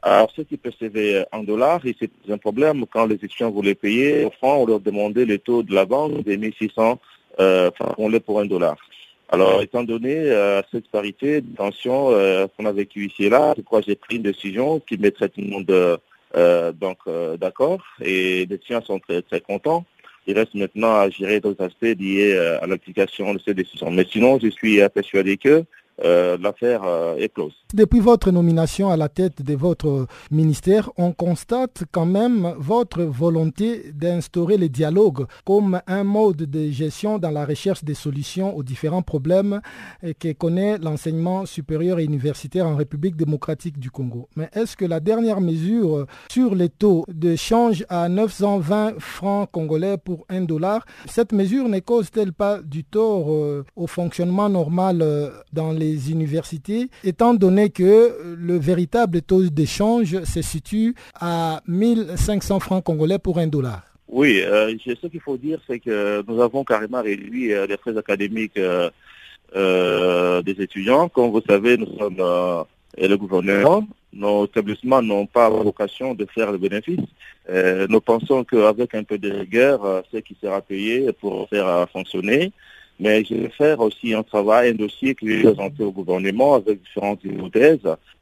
Alors, 0.03 0.31
ceux 0.35 0.43
qui 0.43 0.57
percevaient 0.57 1.25
en 1.31 1.43
dollars, 1.43 1.81
c'est 1.83 2.09
un 2.31 2.37
problème 2.37 2.85
quand 2.91 3.05
les 3.05 3.15
étudiants 3.15 3.51
voulaient 3.51 3.75
payer 3.75 4.25
en 4.25 4.31
francs, 4.31 4.63
on 4.63 4.65
leur 4.65 4.79
demandait 4.79 5.25
les 5.25 5.37
taux 5.37 5.61
de 5.61 5.75
la 5.75 5.85
banque 5.85 6.23
des 6.23 6.37
1600 6.37 6.99
euh, 7.39 7.69
francs 7.71 8.19
pour 8.25 8.39
un 8.39 8.45
dollar. 8.45 8.75
Alors, 9.29 9.61
étant 9.61 9.83
donné 9.83 10.15
euh, 10.15 10.61
cette 10.71 10.89
parité 10.89 11.41
de 11.41 11.55
tension 11.55 12.09
euh, 12.11 12.47
qu'on 12.47 12.65
a 12.65 12.71
vécue 12.71 13.05
ici 13.05 13.25
et 13.25 13.29
là, 13.29 13.53
je 13.55 13.61
crois 13.61 13.79
que 13.79 13.85
j'ai 13.87 13.95
pris 13.95 14.17
une 14.17 14.23
décision 14.23 14.79
qui 14.79 14.97
mettrait 14.97 15.29
tout 15.29 15.41
le 15.41 15.47
monde 15.47 15.99
donc 16.79 16.97
d'accord 17.39 17.81
et 18.01 18.45
les 18.45 18.55
étudiants 18.55 18.81
sont 18.81 18.99
très, 18.99 19.21
très 19.21 19.41
contents. 19.41 19.85
Il 20.27 20.37
reste 20.37 20.53
maintenant 20.53 20.95
à 20.99 21.09
gérer 21.09 21.39
d'autres 21.39 21.63
aspects 21.63 21.97
liés 21.99 22.33
euh, 22.35 22.61
à 22.61 22.67
l'application 22.67 23.33
de 23.33 23.39
ces 23.39 23.53
décisions. 23.53 23.89
Mais 23.89 24.05
sinon, 24.09 24.39
je 24.39 24.49
suis 24.49 24.79
persuadé 24.93 25.37
que 25.37 25.63
euh, 26.03 26.37
l'affaire 26.41 26.81
euh, 26.83 27.15
est 27.17 27.29
close. 27.33 27.53
Depuis 27.73 27.99
votre 27.99 28.31
nomination 28.31 28.89
à 28.89 28.97
la 28.97 29.07
tête 29.07 29.41
de 29.41 29.53
votre 29.55 30.07
ministère, 30.31 30.89
on 30.97 31.11
constate 31.13 31.83
quand 31.91 32.05
même 32.05 32.53
votre 32.57 33.03
volonté 33.03 33.91
d'instaurer 33.93 34.57
le 34.57 34.67
dialogue 34.67 35.25
comme 35.45 35.79
un 35.87 36.03
mode 36.03 36.37
de 36.37 36.71
gestion 36.71 37.17
dans 37.19 37.29
la 37.29 37.45
recherche 37.45 37.83
des 37.83 37.93
solutions 37.93 38.55
aux 38.57 38.63
différents 38.63 39.03
problèmes 39.03 39.61
que 40.19 40.33
connaît 40.33 40.77
l'enseignement 40.79 41.45
supérieur 41.45 41.99
et 41.99 42.03
universitaire 42.03 42.67
en 42.67 42.75
République 42.75 43.15
démocratique 43.15 43.79
du 43.79 43.89
Congo. 43.91 44.27
Mais 44.35 44.49
est-ce 44.53 44.75
que 44.75 44.85
la 44.85 44.99
dernière 44.99 45.39
mesure 45.39 46.05
sur 46.29 46.55
les 46.55 46.69
taux 46.69 47.05
de 47.07 47.35
change 47.35 47.85
à 47.89 48.09
920 48.09 48.95
francs 48.99 49.49
congolais 49.51 49.97
pour 49.97 50.25
1 50.29 50.41
dollar, 50.41 50.85
cette 51.07 51.31
mesure 51.31 51.69
ne 51.69 51.79
cause-t-elle 51.79 52.33
pas 52.33 52.59
du 52.61 52.83
tort 52.83 53.27
au 53.75 53.87
fonctionnement 53.87 54.49
normal 54.49 55.05
dans 55.53 55.71
les 55.71 55.90
universités, 56.09 56.89
étant 57.03 57.33
donné 57.33 57.69
que 57.69 58.35
le 58.37 58.57
véritable 58.57 59.21
taux 59.21 59.43
d'échange 59.43 60.23
se 60.23 60.41
situe 60.41 60.95
à 61.19 61.61
1500 61.67 62.59
francs 62.59 62.83
congolais 62.83 63.19
pour 63.19 63.37
un 63.37 63.47
dollar. 63.47 63.91
Oui, 64.11 64.41
euh, 64.41 64.75
ce 64.85 65.07
qu'il 65.07 65.21
faut 65.21 65.37
dire, 65.37 65.59
c'est 65.67 65.79
que 65.79 66.21
nous 66.27 66.41
avons 66.41 66.65
carrément 66.65 67.01
réduit 67.01 67.53
euh, 67.53 67.65
les 67.65 67.77
frais 67.77 67.97
académiques 67.97 68.59
euh, 68.59 70.41
des 70.41 70.61
étudiants. 70.61 71.07
Comme 71.07 71.31
vous 71.31 71.41
savez, 71.47 71.77
nous 71.77 71.97
sommes 71.97 72.17
le 72.17 73.15
gouvernement. 73.15 73.87
Nos 74.11 74.45
établissements 74.45 75.01
n'ont 75.01 75.25
pas 75.25 75.49
vocation 75.49 76.13
de 76.13 76.25
faire 76.25 76.51
le 76.51 76.57
bénéfice. 76.57 76.99
nous 77.89 78.01
pensons 78.01 78.43
qu'avec 78.43 78.93
un 78.95 79.03
peu 79.03 79.17
de 79.17 79.31
rigueur, 79.31 80.03
ce 80.11 80.17
qui 80.17 80.35
sera 80.41 80.61
payé 80.61 81.11
pour 81.13 81.47
faire 81.47 81.89
fonctionner, 81.89 82.51
mais 83.01 83.25
je 83.25 83.33
vais 83.33 83.49
faire 83.49 83.79
aussi 83.79 84.13
un 84.13 84.21
travail, 84.21 84.69
un 84.69 84.75
dossier 84.75 85.15
que 85.15 85.27
je 85.27 85.33
vais 85.33 85.43
présenter 85.53 85.83
au 85.83 85.91
gouvernement 85.91 86.53
avec 86.53 86.81
différentes 86.83 87.23
hypothèses 87.23 87.79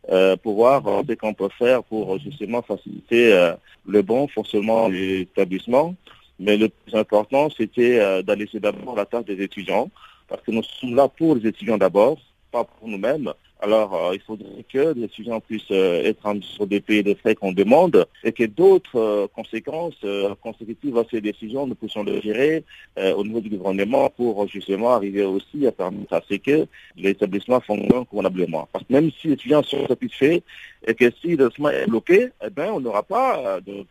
euh, 0.10 0.38
pour 0.38 0.56
voir 0.56 0.88
euh, 0.88 1.04
ce 1.08 1.14
qu'on 1.16 1.34
peut 1.34 1.50
faire 1.58 1.84
pour 1.84 2.18
justement 2.18 2.62
faciliter 2.62 3.34
euh, 3.34 3.52
le 3.86 4.02
bon 4.02 4.30
fonctionnement 4.30 4.88
de 4.88 4.94
l'établissement. 4.94 5.96
Mais 6.40 6.56
le 6.56 6.70
plus 6.70 6.96
important, 6.96 7.50
c'était 7.50 8.00
euh, 8.00 8.22
d'aller 8.22 8.48
d'abord 8.54 8.96
la 8.96 9.06
tâche 9.06 9.26
des 9.26 9.44
étudiants, 9.44 9.92
parce 10.30 10.42
que 10.44 10.52
nous 10.52 10.64
sommes 10.64 10.96
là 10.96 11.10
pour 11.10 11.36
les 11.36 11.50
étudiants 11.50 11.78
d'abord, 11.78 12.18
pas 12.50 12.64
pour 12.64 12.88
nous-mêmes. 12.88 13.34
Alors, 13.62 13.94
euh, 13.94 14.16
il 14.16 14.22
faudrait 14.22 14.64
que 14.72 14.94
les 14.94 15.04
étudiants 15.04 15.42
puissent 15.42 15.72
euh, 15.72 16.04
être 16.06 16.26
en 16.26 16.36
mesure 16.36 16.66
de 16.66 16.80
payer 16.80 17.04
les 17.04 17.16
frais 17.16 17.36
qu'on 17.36 17.52
demande 17.52 18.08
et 18.24 18.32
que 18.32 18.46
d'autres 18.46 18.96
euh, 18.98 19.28
conséquences 19.36 20.06
consécutives 20.42 20.98
à 20.98 21.04
ces 21.12 21.20
décisions, 21.20 21.68
nous 21.68 21.76
puissions 21.76 22.04
les 22.04 22.22
gérer 22.22 22.64
au 22.98 23.24
niveau 23.24 23.40
du 23.42 23.50
gouvernement 23.50 24.10
pour 24.10 24.48
justement 24.48 24.92
arriver 24.92 25.24
aussi 25.24 25.66
à 25.68 25.72
permettre 25.72 26.14
à 26.14 26.22
ce 26.30 26.36
que 26.36 26.68
l'établissement 26.96 27.60
fonctionne 27.60 28.06
convenablement. 28.06 28.68
Parce 28.72 28.86
que 28.86 28.94
même 28.94 29.12
si 29.12 29.28
les 29.28 29.34
étudiants 29.34 29.64
sont 29.64 29.88
satisfaits 29.88 30.40
et 30.88 30.94
que 30.94 31.12
si 31.22 31.36
le 31.36 31.50
chemin 31.56 31.72
est 31.72 31.88
bloqué, 31.88 32.30
eh 32.46 32.50
bien, 32.50 32.74
on 32.74 32.80
n'aura 32.80 33.04
pas 33.04 33.60
donc 33.62 33.88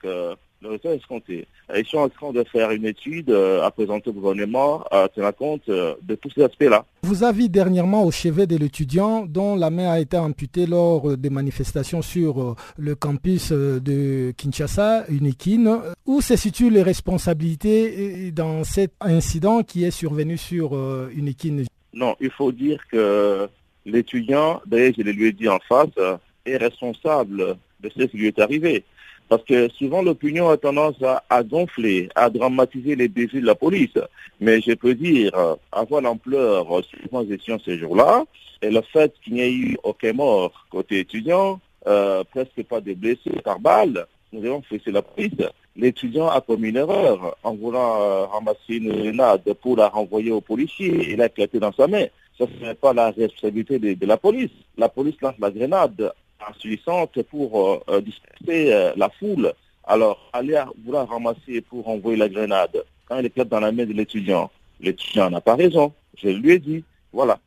le 0.62 0.68
résultat 0.68 0.94
escompté. 0.94 1.46
Ils 1.76 1.86
sont 1.86 1.98
en 1.98 2.08
train 2.08 2.32
de 2.32 2.42
faire 2.44 2.70
une 2.70 2.86
étude 2.86 3.30
euh, 3.30 3.62
à 3.62 3.70
présenter 3.70 4.10
au 4.10 4.12
gouvernement 4.12 4.82
à 4.90 5.08
tenir 5.08 5.34
compte 5.34 5.68
euh, 5.68 5.94
de 6.02 6.14
tous 6.14 6.30
ces 6.30 6.42
aspects-là. 6.42 6.84
Vous 7.02 7.22
avez 7.22 7.48
dernièrement 7.48 8.04
au 8.04 8.10
chevet 8.10 8.46
de 8.46 8.56
l'étudiant 8.56 9.24
dont 9.26 9.54
la 9.54 9.70
main 9.70 9.90
a 9.90 10.00
été 10.00 10.16
amputée 10.16 10.66
lors 10.66 11.16
des 11.16 11.30
manifestations 11.30 12.02
sur 12.02 12.56
le 12.76 12.94
campus 12.94 13.52
de 13.52 14.32
Kinshasa, 14.36 15.04
Unikin. 15.08 15.82
Où 16.06 16.20
se 16.20 16.36
situent 16.36 16.70
les 16.70 16.82
responsabilités 16.82 18.30
dans 18.32 18.64
cet 18.64 18.92
incident 19.00 19.62
qui 19.62 19.84
est 19.84 19.90
survenu 19.90 20.36
sur 20.36 20.76
Unikin? 21.10 21.64
Non, 21.92 22.16
il 22.20 22.30
faut 22.30 22.52
dire 22.52 22.80
que 22.90 23.48
l'étudiant, 23.86 24.60
d'ailleurs 24.66 24.92
je 24.96 25.02
le 25.02 25.12
lui 25.12 25.28
ai 25.28 25.32
dit 25.32 25.48
en 25.48 25.58
face, 25.68 26.18
est 26.44 26.56
responsable 26.56 27.56
de 27.80 27.88
ce 27.88 28.02
qui 28.04 28.16
lui 28.16 28.26
est 28.26 28.38
arrivé. 28.38 28.84
Parce 29.28 29.44
que 29.44 29.68
souvent 29.70 30.02
l'opinion 30.02 30.48
a 30.48 30.56
tendance 30.56 30.96
à, 31.28 31.42
gonfler, 31.42 32.08
à 32.14 32.30
dramatiser 32.30 32.96
les 32.96 33.08
défis 33.08 33.40
de 33.40 33.46
la 33.46 33.54
police. 33.54 33.98
Mais 34.40 34.60
je 34.60 34.72
peux 34.72 34.94
dire, 34.94 35.32
avoir 35.70 36.00
l'ampleur 36.00 36.66
suivant 36.84 37.22
étions 37.22 37.58
ces 37.64 37.78
jours-là, 37.78 38.24
et 38.62 38.70
le 38.70 38.80
fait 38.80 39.12
qu'il 39.22 39.34
n'y 39.34 39.40
ait 39.40 39.52
eu 39.52 39.76
aucun 39.82 40.12
mort 40.12 40.66
côté 40.70 41.00
étudiant, 41.00 41.60
euh, 41.86 42.24
presque 42.24 42.62
pas 42.64 42.80
de 42.80 42.94
blessés 42.94 43.40
par 43.44 43.60
balle, 43.60 44.06
nous 44.32 44.44
avons 44.44 44.62
fait 44.62 44.80
la 44.86 45.02
police. 45.02 45.32
L'étudiant 45.76 46.28
a 46.28 46.40
commis 46.40 46.70
une 46.70 46.76
erreur 46.76 47.36
en 47.44 47.54
voulant 47.54 48.00
euh, 48.00 48.26
ramasser 48.26 48.76
une 48.76 48.92
grenade 48.92 49.52
pour 49.62 49.76
la 49.76 49.88
renvoyer 49.88 50.32
au 50.32 50.40
policier. 50.40 51.12
Il 51.12 51.22
a 51.22 51.26
éclaté 51.26 51.60
dans 51.60 51.72
sa 51.72 51.86
main. 51.86 52.06
Ça, 52.36 52.46
ce 52.46 52.64
n'est 52.64 52.74
pas 52.74 52.92
la 52.92 53.10
responsabilité 53.10 53.78
de 53.78 54.06
la 54.06 54.16
police. 54.16 54.50
La 54.76 54.88
police 54.88 55.20
lance 55.20 55.34
la 55.38 55.50
grenade 55.50 56.12
insuffisante 56.46 57.22
pour 57.22 57.68
euh, 57.68 57.80
euh, 57.88 58.00
disperser 58.00 58.72
euh, 58.72 58.92
la 58.96 59.08
foule. 59.10 59.52
Alors, 59.84 60.18
aller 60.32 60.62
vouloir 60.84 61.08
ramasser 61.08 61.60
pour 61.62 61.88
envoyer 61.88 62.16
la 62.18 62.28
grenade, 62.28 62.84
quand 63.06 63.16
elle 63.16 63.26
est 63.26 63.44
dans 63.44 63.60
la 63.60 63.72
main 63.72 63.86
de 63.86 63.92
l'étudiant, 63.92 64.50
l'étudiant 64.80 65.30
n'a 65.30 65.40
pas 65.40 65.56
raison. 65.56 65.92
Je 66.16 66.28
lui 66.28 66.52
ai 66.52 66.58
dit, 66.58 66.84
voilà. 67.12 67.38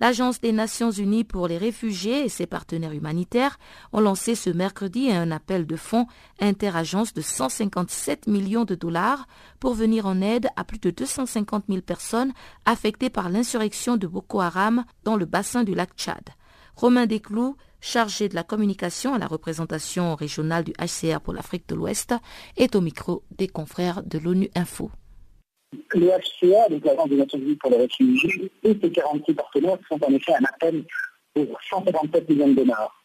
L'Agence 0.00 0.40
des 0.40 0.52
Nations 0.52 0.90
Unies 0.90 1.24
pour 1.24 1.46
les 1.46 1.58
réfugiés 1.58 2.24
et 2.24 2.30
ses 2.30 2.46
partenaires 2.46 2.92
humanitaires 2.92 3.58
ont 3.92 4.00
lancé 4.00 4.34
ce 4.34 4.48
mercredi 4.48 5.10
un 5.10 5.30
appel 5.30 5.66
de 5.66 5.76
fonds 5.76 6.06
interagence 6.40 7.12
de 7.12 7.20
157 7.20 8.26
millions 8.26 8.64
de 8.64 8.74
dollars 8.74 9.26
pour 9.58 9.74
venir 9.74 10.06
en 10.06 10.22
aide 10.22 10.48
à 10.56 10.64
plus 10.64 10.78
de 10.78 10.88
250 10.88 11.64
000 11.68 11.82
personnes 11.82 12.32
affectées 12.64 13.10
par 13.10 13.28
l'insurrection 13.28 13.98
de 13.98 14.06
Boko 14.06 14.40
Haram 14.40 14.84
dans 15.04 15.16
le 15.16 15.26
bassin 15.26 15.64
du 15.64 15.74
lac 15.74 15.90
Tchad. 15.98 16.30
Romain 16.76 17.04
Desclous, 17.04 17.56
chargé 17.80 18.28
de 18.28 18.34
la 18.34 18.42
communication 18.42 19.14
à 19.14 19.18
la 19.18 19.26
représentation 19.26 20.14
régionale 20.14 20.64
du 20.64 20.72
HCR 20.72 21.20
pour 21.20 21.32
l'Afrique 21.32 21.68
de 21.68 21.74
l'Ouest, 21.74 22.14
est 22.56 22.76
au 22.76 22.80
micro 22.80 23.22
des 23.30 23.48
confrères 23.48 24.02
de 24.02 24.18
l'ONU 24.18 24.50
Info. 24.54 24.90
Le 25.94 26.08
HCR, 26.08 26.70
donc 26.70 26.84
l'Agence 26.84 27.08
des 27.08 27.16
Nations 27.16 27.38
Unies 27.38 27.56
pour 27.56 27.70
les 27.70 27.78
réfugiés, 27.78 28.50
et 28.64 28.78
ses 28.80 28.90
46 28.90 29.34
partenaires 29.34 29.78
sont 29.88 30.02
en 30.04 30.12
effet 30.12 30.34
un 30.34 30.44
appel 30.44 30.84
pour 31.34 31.46
157 31.70 32.28
millions 32.28 32.48
de 32.48 32.54
dollars. 32.54 33.04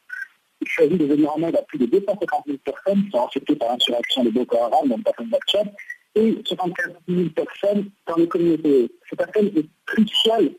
Il 0.62 0.68
s'agit 0.70 0.98
de 0.98 1.06
venir 1.06 1.32
en 1.36 1.42
aide 1.44 1.56
à 1.56 1.62
plus 1.64 1.78
de 1.78 1.86
250 1.86 2.44
000 2.48 2.58
personnes 2.64 3.04
qui 3.04 3.12
sont 3.12 3.26
affectées 3.26 3.56
par 3.56 3.70
l'insurrection 3.70 4.24
de 4.24 4.30
Boko 4.32 4.58
Haram 4.58 4.88
dans 4.88 4.98
le 4.98 5.04
bassin 5.04 5.24
de 5.24 5.70
et 6.16 6.42
75 6.46 6.94
000 7.08 7.30
personnes 7.30 7.90
dans 8.08 8.16
les 8.16 8.28
communautés. 8.28 8.90
Cet 9.10 9.22
appel 9.22 9.52
est 9.56 9.68
crucial 9.86 10.50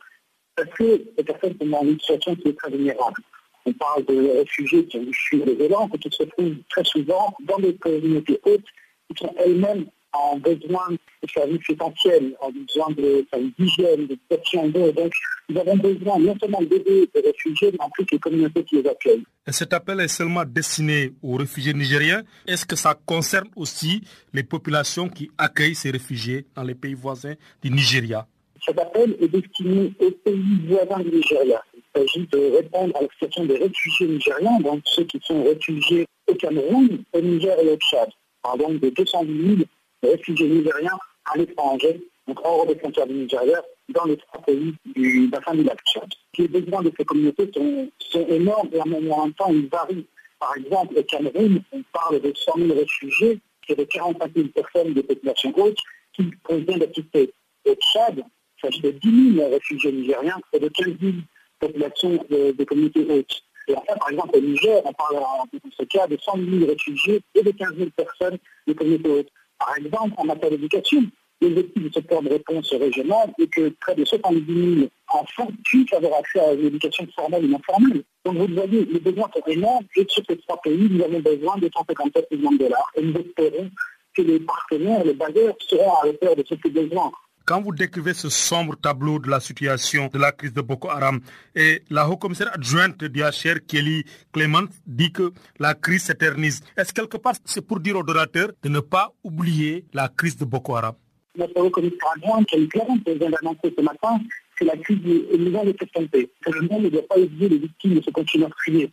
parce 0.54 0.68
que 0.70 1.02
les 1.16 1.24
personnes 1.24 1.56
sont 1.60 1.66
dans 1.66 1.82
une 1.82 1.98
situation 1.98 2.36
qui 2.36 2.48
est 2.48 2.58
très 2.58 2.70
vulnérable. 2.70 3.22
On 3.66 3.72
parle 3.72 4.04
de 4.04 4.38
réfugiés 4.38 4.86
qui 4.86 4.98
ont 4.98 5.02
dû 5.02 5.12
fuir 5.12 5.44
les 5.44 5.54
violences 5.56 5.90
et 5.94 5.98
qui 5.98 6.08
se 6.16 6.22
trouvent 6.22 6.54
très 6.70 6.84
souvent 6.84 7.34
dans 7.44 7.58
des 7.58 7.74
communautés 7.74 8.40
hautes 8.44 8.64
qui 9.08 9.24
sont 9.24 9.34
elles-mêmes 9.38 9.86
en 10.12 10.38
besoin 10.38 10.90
de 10.90 11.28
services 11.28 11.68
essentiels, 11.68 12.34
en 12.40 12.50
besoin 12.50 12.90
de 12.90 13.26
services 13.30 13.52
d'hygiène, 13.58 14.06
de 14.06 14.16
protection 14.28 14.68
d'eau. 14.68 14.92
Donc, 14.92 15.12
nous 15.48 15.60
avons 15.60 15.76
besoin 15.76 16.18
non 16.18 16.36
seulement 16.40 16.62
d'aider 16.62 17.08
les 17.14 17.20
réfugiés, 17.20 17.70
mais 17.72 17.80
en 17.80 17.90
plus 17.90 18.06
les 18.10 18.18
communautés 18.18 18.64
qui 18.64 18.80
les 18.80 18.88
accueillent. 18.88 19.24
Et 19.46 19.52
cet 19.52 19.72
appel 19.72 20.00
est 20.00 20.08
seulement 20.08 20.44
destiné 20.44 21.12
aux 21.22 21.36
réfugiés 21.36 21.74
nigériens. 21.74 22.22
Est-ce 22.46 22.66
que 22.66 22.76
ça 22.76 22.94
concerne 23.06 23.48
aussi 23.56 24.02
les 24.32 24.42
populations 24.42 25.08
qui 25.08 25.30
accueillent 25.38 25.74
ces 25.74 25.90
réfugiés 25.90 26.46
dans 26.54 26.62
les 26.62 26.74
pays 26.74 26.94
voisins 26.94 27.34
du 27.62 27.70
Nigeria? 27.70 28.26
Cet 28.64 28.78
appel 28.78 29.16
est 29.20 29.28
destiné 29.28 29.92
aux 30.00 30.10
pays 30.10 30.66
voisins 30.66 31.02
du 31.02 31.10
Nigeria. 31.16 31.62
Il 31.96 32.02
s'agit 32.02 32.26
de 32.26 32.56
répondre 32.56 32.94
à 32.96 33.00
la 33.00 33.46
des 33.46 33.56
réfugiés 33.56 34.06
nigériens, 34.06 34.60
donc 34.60 34.82
ceux 34.84 35.04
qui 35.04 35.18
sont 35.22 35.42
réfugiés 35.44 36.06
au 36.26 36.34
Cameroun, 36.34 37.02
au 37.14 37.20
Niger 37.22 37.58
et 37.58 37.70
au 37.70 37.76
Tchad. 37.76 38.10
Pardon, 38.42 38.74
de 38.74 38.90
208 38.90 39.56
000 39.56 39.60
réfugiés 40.02 40.48
nigériens 40.48 40.98
à 41.24 41.38
l'étranger, 41.38 42.02
donc 42.28 42.38
hors 42.44 42.66
des 42.66 42.76
frontières 42.76 43.06
du 43.06 43.14
Nigeria, 43.14 43.62
dans 43.88 44.04
les 44.04 44.18
trois 44.18 44.42
pays 44.42 44.74
du 44.94 45.28
bassin 45.28 45.54
du 45.54 45.62
lac 45.62 45.78
Tchad. 45.86 46.08
Les 46.36 46.48
besoins 46.48 46.82
de 46.82 46.92
ces 46.98 47.04
communautés 47.06 47.50
sont, 47.54 48.26
énormes 48.28 48.68
et 48.72 48.80
en 48.80 48.86
même 48.86 49.32
temps 49.32 49.50
ils 49.50 49.68
varient. 49.68 50.06
Par 50.38 50.54
exemple, 50.54 50.98
au 50.98 51.02
Cameroun, 51.02 51.62
on 51.72 51.82
parle 51.94 52.20
de 52.20 52.30
100 52.34 52.52
000 52.58 52.78
réfugiés, 52.78 53.38
qui 53.64 53.72
est 53.72 53.76
de 53.76 53.84
45 53.84 54.32
000 54.36 54.48
personnes 54.48 54.92
de 54.92 55.00
population 55.00 55.50
haute 55.56 55.78
qui 56.12 56.30
convient 56.42 56.76
d'assister. 56.76 57.32
Au 57.64 57.74
Tchad, 57.74 58.18
il 58.18 58.60
s'agit 58.60 58.82
de 58.82 58.90
10 58.90 59.36
000 59.36 59.50
réfugiés 59.50 59.92
nigériens 59.92 60.38
et 60.52 60.58
de 60.58 60.68
15 60.68 60.88
000 61.00 61.12
population 61.58 62.24
des 62.30 62.66
communautés 62.66 63.06
hautes. 63.08 63.42
Et 63.68 63.74
enfin, 63.74 63.94
par 63.98 64.10
exemple, 64.10 64.36
au 64.36 64.40
Niger, 64.40 64.80
on 64.84 64.92
parle 64.92 65.16
en 65.16 65.44
ce 65.76 65.84
cas 65.84 66.06
de 66.06 66.16
100 66.20 66.36
000 66.36 66.66
réfugiés 66.66 67.20
et 67.34 67.42
de 67.42 67.50
15 67.50 67.74
000 67.76 67.90
personnes 67.96 68.38
des 68.66 68.74
communautés 68.74 69.10
hautes. 69.10 69.28
Par 69.58 69.76
exemple, 69.76 70.14
en 70.16 70.24
matière 70.24 70.50
d'éducation, 70.50 71.02
l'objectif 71.40 71.82
ce 71.92 72.00
plan 72.00 72.22
de 72.22 72.28
réponse 72.30 72.72
régional 72.72 73.32
est 73.38 73.46
que 73.48 73.68
près 73.80 73.94
de 73.94 74.04
70 74.04 74.76
000 74.78 74.88
enfants 75.08 75.48
puissent 75.64 75.92
avoir 75.92 76.18
accès 76.20 76.40
à 76.40 76.54
l'éducation 76.54 77.06
formelle 77.14 77.44
et 77.44 77.48
non 77.48 77.60
formelle. 77.66 78.02
Donc 78.24 78.36
vous 78.36 78.46
le 78.46 78.54
voyez, 78.54 78.84
les 78.84 79.00
besoins 79.00 79.28
sont 79.34 79.42
énormes 79.46 79.84
et 79.96 80.06
sur 80.08 80.22
ces 80.28 80.36
trois 80.38 80.60
pays, 80.62 80.88
nous 80.90 81.02
avons 81.04 81.20
besoin 81.20 81.56
de 81.58 81.68
157 81.72 82.30
millions 82.32 82.52
de 82.52 82.58
dollars 82.58 82.90
et 82.96 83.02
nous 83.02 83.14
espérons 83.18 83.70
que 84.14 84.22
les 84.22 84.40
partenaires, 84.40 85.04
les 85.04 85.14
bailleurs 85.14 85.54
seront 85.60 85.92
à 86.02 86.06
hauteur 86.06 86.36
de 86.36 86.44
ce 86.46 86.54
que 86.54 86.68
besoin. 86.68 87.10
Quand 87.46 87.62
vous 87.62 87.72
décrivez 87.72 88.12
ce 88.12 88.28
sombre 88.28 88.74
tableau 88.74 89.20
de 89.20 89.30
la 89.30 89.38
situation 89.38 90.10
de 90.12 90.18
la 90.18 90.32
crise 90.32 90.52
de 90.52 90.62
Boko 90.62 90.88
Haram, 90.90 91.20
et 91.54 91.80
la 91.90 92.08
haut-commissaire 92.08 92.52
adjointe 92.52 93.04
d'IHR, 93.04 93.64
Kelly 93.68 94.04
Clement, 94.32 94.66
dit 94.84 95.12
que 95.12 95.32
la 95.60 95.74
crise 95.74 96.02
s'éternise. 96.02 96.60
Est-ce 96.76 96.92
quelque 96.92 97.18
part 97.18 97.34
c'est 97.44 97.64
pour 97.64 97.78
dire 97.78 97.98
aux 97.98 98.02
donateurs 98.02 98.50
de 98.64 98.68
ne 98.68 98.80
pas 98.80 99.12
oublier 99.22 99.84
la 99.94 100.08
crise 100.08 100.36
de 100.36 100.44
Boko 100.44 100.74
Haram? 100.74 100.94
Notre 101.38 101.60
haut-commissaire 101.60 102.14
adjointe, 102.16 102.48
Kelly 102.48 102.68
Clement, 102.68 102.98
vient 103.06 103.30
d'annoncer 103.30 103.72
ce 103.78 103.80
matin, 103.80 104.18
c'est 104.58 104.64
la 104.64 104.76
crise 104.78 104.98
niveau 105.04 105.64
de 105.64 105.76
santé. 105.94 106.28
Que 106.44 106.50
le 106.50 106.62
monde 106.62 106.82
ne 106.82 106.88
doit 106.88 107.06
pas 107.08 107.16
oublier 107.16 107.48
les 107.48 107.58
victimes 107.58 107.94
de 107.94 108.00
ce 108.00 108.10
continent 108.10 108.46
meurtrier. 108.46 108.90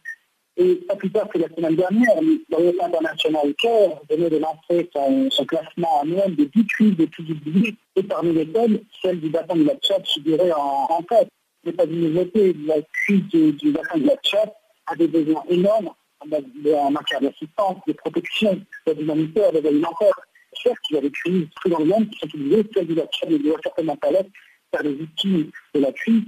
Et 0.55 0.75
pas 0.87 0.95
plus 0.95 1.11
tard 1.11 1.27
que 1.29 1.39
la 1.39 1.47
semaine 1.49 1.75
dernière, 1.75 2.21
l'Orient 2.49 2.85
international 2.85 3.53
CARE 3.55 4.01
venait 4.09 4.29
de 4.29 4.37
lancer 4.37 4.87
son, 4.93 5.45
classement 5.45 6.01
annuel 6.01 6.35
des 6.35 6.45
10 6.45 6.67
crises 6.67 6.95
les 6.99 7.07
plus 7.07 7.31
oubliées, 7.31 7.75
et 7.95 8.03
parmi 8.03 8.33
lesquelles, 8.33 8.83
celle 9.01 9.19
du 9.19 9.29
bassin 9.29 9.55
de 9.55 9.63
la 9.63 9.75
Tchad 9.77 10.05
figurait 10.05 10.51
en, 10.51 10.87
en 10.89 11.01
tête. 11.03 11.29
n'est 11.65 11.71
pas 11.71 11.85
une 11.85 12.01
nouveauté, 12.01 12.55
la 12.67 12.75
crise 12.81 13.23
du, 13.29 13.71
bassin 13.71 13.97
de 13.97 14.05
la 14.05 14.15
Tchad 14.17 14.51
a 14.85 14.95
des 14.95 15.07
besoins 15.07 15.43
énormes 15.49 15.89
en 16.21 16.91
matière 16.91 17.19
d'assistance, 17.19 17.77
de 17.87 17.93
protection, 17.93 18.61
d'aide 18.85 19.01
humanitaire, 19.01 19.51
d'aide 19.51 19.65
alimentaire. 19.65 20.13
Certes, 20.61 20.77
il 20.91 20.95
y 20.95 20.99
a 20.99 21.01
des 21.01 21.11
crises 21.11 21.47
plus 21.55 21.71
dans 21.71 21.79
le 21.79 21.85
monde 21.85 22.09
qui 22.09 22.19
sont 22.19 22.27
utilisées, 22.27 22.63
celle 22.75 22.87
du 22.87 22.93
Tchad 22.93 23.31
ne 23.31 23.37
doit 23.37 23.57
certainement 23.63 23.97
pas 23.97 24.11
l'être, 24.11 24.29
car 24.71 24.83
les 24.83 24.93
victimes 24.93 25.49
de 25.73 25.79
la 25.79 25.91
crise 25.91 26.23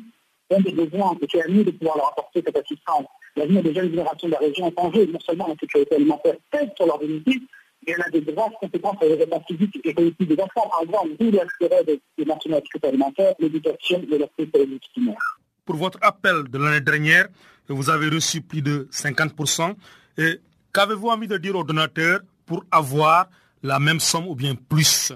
ont 0.50 0.62
des 0.62 0.72
besoins, 0.72 1.16
c'est 1.32 1.44
à 1.44 1.48
nous 1.48 1.64
de 1.64 1.72
pouvoir 1.72 1.98
leur 1.98 2.10
apporter 2.10 2.42
cette 2.44 2.58
assistance 2.58 3.06
l'avenir 3.36 3.64
des 3.64 3.74
jeunes 3.74 3.90
générations 3.90 4.28
de 4.28 4.34
la 4.34 4.40
région 4.40 4.68
est 4.68 4.80
en 4.80 4.92
jeu, 4.92 5.06
non 5.06 5.20
seulement 5.20 5.48
la 5.48 5.56
sécurité 5.60 5.96
alimentaire 5.96 6.36
pèse 6.52 6.70
sur 6.76 6.86
leur 6.86 7.00
dignité, 7.00 7.42
mais 7.86 7.94
elle 7.94 8.02
a 8.02 8.10
des 8.10 8.22
graves 8.22 8.54
conséquences 8.60 8.98
sur 9.00 9.10
les 9.10 9.18
dépenses 9.18 9.44
physiques 9.48 9.80
et 9.84 9.94
politiques 9.94 10.28
des 10.28 10.42
enfants, 10.42 10.70
par 10.70 10.82
exemple, 10.84 11.10
d'où 11.20 11.32
l'intérêt 11.32 11.84
des, 11.84 12.02
des 12.18 12.26
nationaux 12.26 12.58
de 12.58 12.62
sécurité 12.62 12.88
alimentaire, 12.88 13.34
l'éducation 13.40 14.02
et 14.02 14.46
politique 14.46 14.92
primaire. 14.94 15.40
Pour 15.66 15.76
votre 15.76 16.00
appel 16.02 16.44
de 16.50 16.58
l'année 16.58 16.82
dernière, 16.82 17.28
vous 17.68 17.90
avez 17.90 18.10
reçu 18.10 18.42
plus 18.42 18.62
de 18.62 18.88
50%. 18.92 19.74
Et 20.18 20.40
qu'avez-vous 20.74 21.08
envie 21.08 21.28
de 21.28 21.38
dire 21.38 21.56
aux 21.56 21.64
donateurs 21.64 22.20
pour 22.46 22.64
avoir 22.72 23.28
la 23.64 23.80
même 23.80 24.00
somme 24.00 24.28
ou 24.28 24.36
bien 24.36 24.56
plus? 24.56 25.12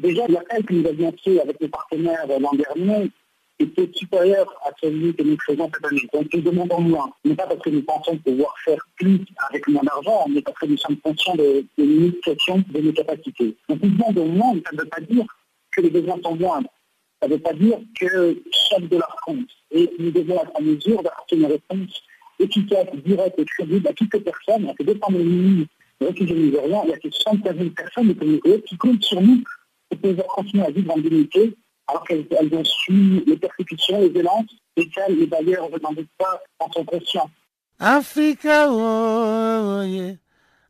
Déjà, 0.00 0.26
l'appel 0.28 0.64
que 0.64 0.74
nous 0.74 0.88
avions 0.88 1.14
fait 1.22 1.40
avec 1.40 1.56
les 1.60 1.68
partenaires 1.68 2.26
l'an 2.26 2.52
dernier 2.52 3.10
était 3.58 3.88
supérieur 3.94 4.46
à 4.64 4.70
celui 4.82 5.14
que 5.14 5.22
nous 5.22 5.36
faisons 5.46 5.70
cette 5.72 5.84
année. 5.86 6.08
Donc 6.12 6.26
nous 6.32 6.40
demandons 6.40 6.80
moins. 6.80 7.10
Non 7.24 7.34
pas 7.34 7.46
parce 7.46 7.60
que 7.60 7.70
nous 7.70 7.82
pensons 7.82 8.16
pouvoir 8.18 8.54
faire 8.64 8.84
plus 8.96 9.20
avec 9.48 9.66
moins 9.68 9.82
d'argent, 9.82 10.26
mais 10.28 10.42
parce 10.42 10.58
que 10.58 10.66
nous 10.66 10.76
sommes 10.76 10.96
conscients 10.98 11.36
de, 11.36 11.64
de 11.78 11.84
de 11.84 12.80
nos 12.80 12.92
capacités. 12.92 13.56
Donc 13.68 13.82
nous 13.82 13.90
demandons 13.90 14.26
moins, 14.26 14.54
ça 14.64 14.72
ne 14.72 14.80
veut 14.80 14.88
pas 14.88 15.00
dire 15.00 15.24
que 15.72 15.80
les 15.80 15.90
besoins 15.90 16.18
sont 16.22 16.36
moindres. 16.36 16.70
Ça 17.20 17.28
ne 17.28 17.34
veut 17.34 17.40
pas 17.40 17.52
dire 17.54 17.78
que 17.98 18.42
chaque 18.50 18.88
dollar 18.88 19.16
compte. 19.24 19.48
Et 19.70 19.90
nous 19.98 20.10
devons 20.10 20.42
être 20.42 20.52
en 20.54 20.62
mesure 20.62 21.02
d'apporter 21.02 21.36
une 21.36 21.46
réponse 21.46 22.02
efficace, 22.38 22.86
directe 23.04 23.38
et 23.38 23.44
crédible 23.44 23.88
à 23.88 23.92
toutes 23.92 24.12
les 24.14 24.20
personnes, 24.20 24.68
à 24.68 24.74
ces 24.76 24.84
200 24.84 25.00
000 25.10 25.22
réfugiés 26.00 26.34
nigérians, 26.34 26.82
il 26.84 26.90
y 26.90 26.92
a 26.92 26.98
ces 27.02 27.10
75 27.10 27.56
000 27.56 27.70
personnes 27.70 28.08
de 28.08 28.12
communauté 28.14 28.62
qui 28.62 28.76
comptent 28.76 29.02
sur 29.02 29.20
nous 29.20 29.42
pour 29.88 29.98
pouvoir 30.00 30.26
continuer 30.26 30.64
à 30.64 30.70
vivre 30.70 30.92
en 30.92 30.98
dignité 30.98 31.54
alors 31.86 32.04
qu'elles 32.04 32.26
ont 32.52 32.64
su 32.64 33.22
les 33.26 33.36
persécutions, 33.36 34.00
les 34.00 34.08
violences, 34.08 34.50
lesquelles 34.76 35.18
les 35.18 35.26
bailleurs 35.26 35.70
ne 35.70 35.78
demandent 35.78 36.06
pas 36.18 36.40
en 36.58 36.70
sont 36.72 36.84
conscients. 36.84 37.30
Africa, 37.78 38.68
oh, 38.70 39.82
yeah. 39.82 40.14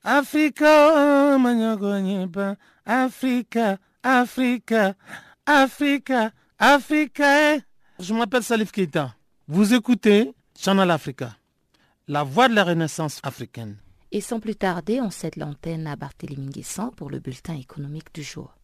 Africa, 0.02 0.92
oh, 0.94 2.56
Africa, 2.86 3.78
Africa, 4.02 4.94
Africa, 5.46 6.32
Africa. 6.58 7.58
Je 7.98 8.14
m'appelle 8.14 8.42
Salif 8.42 8.72
Keita. 8.72 9.14
Vous 9.46 9.74
écoutez 9.74 10.32
Channel 10.58 10.90
Africa, 10.90 11.36
la 12.08 12.22
voix 12.22 12.48
de 12.48 12.54
la 12.54 12.64
renaissance 12.64 13.20
africaine. 13.22 13.76
Et 14.12 14.20
sans 14.20 14.40
plus 14.40 14.54
tarder, 14.54 15.00
on 15.00 15.10
cède 15.10 15.36
l'antenne 15.36 15.86
à 15.86 15.96
Barthélémy 15.96 16.48
Guessant 16.48 16.90
pour 16.90 17.10
le 17.10 17.18
bulletin 17.18 17.54
économique 17.54 18.14
du 18.14 18.22
jour. 18.22 18.54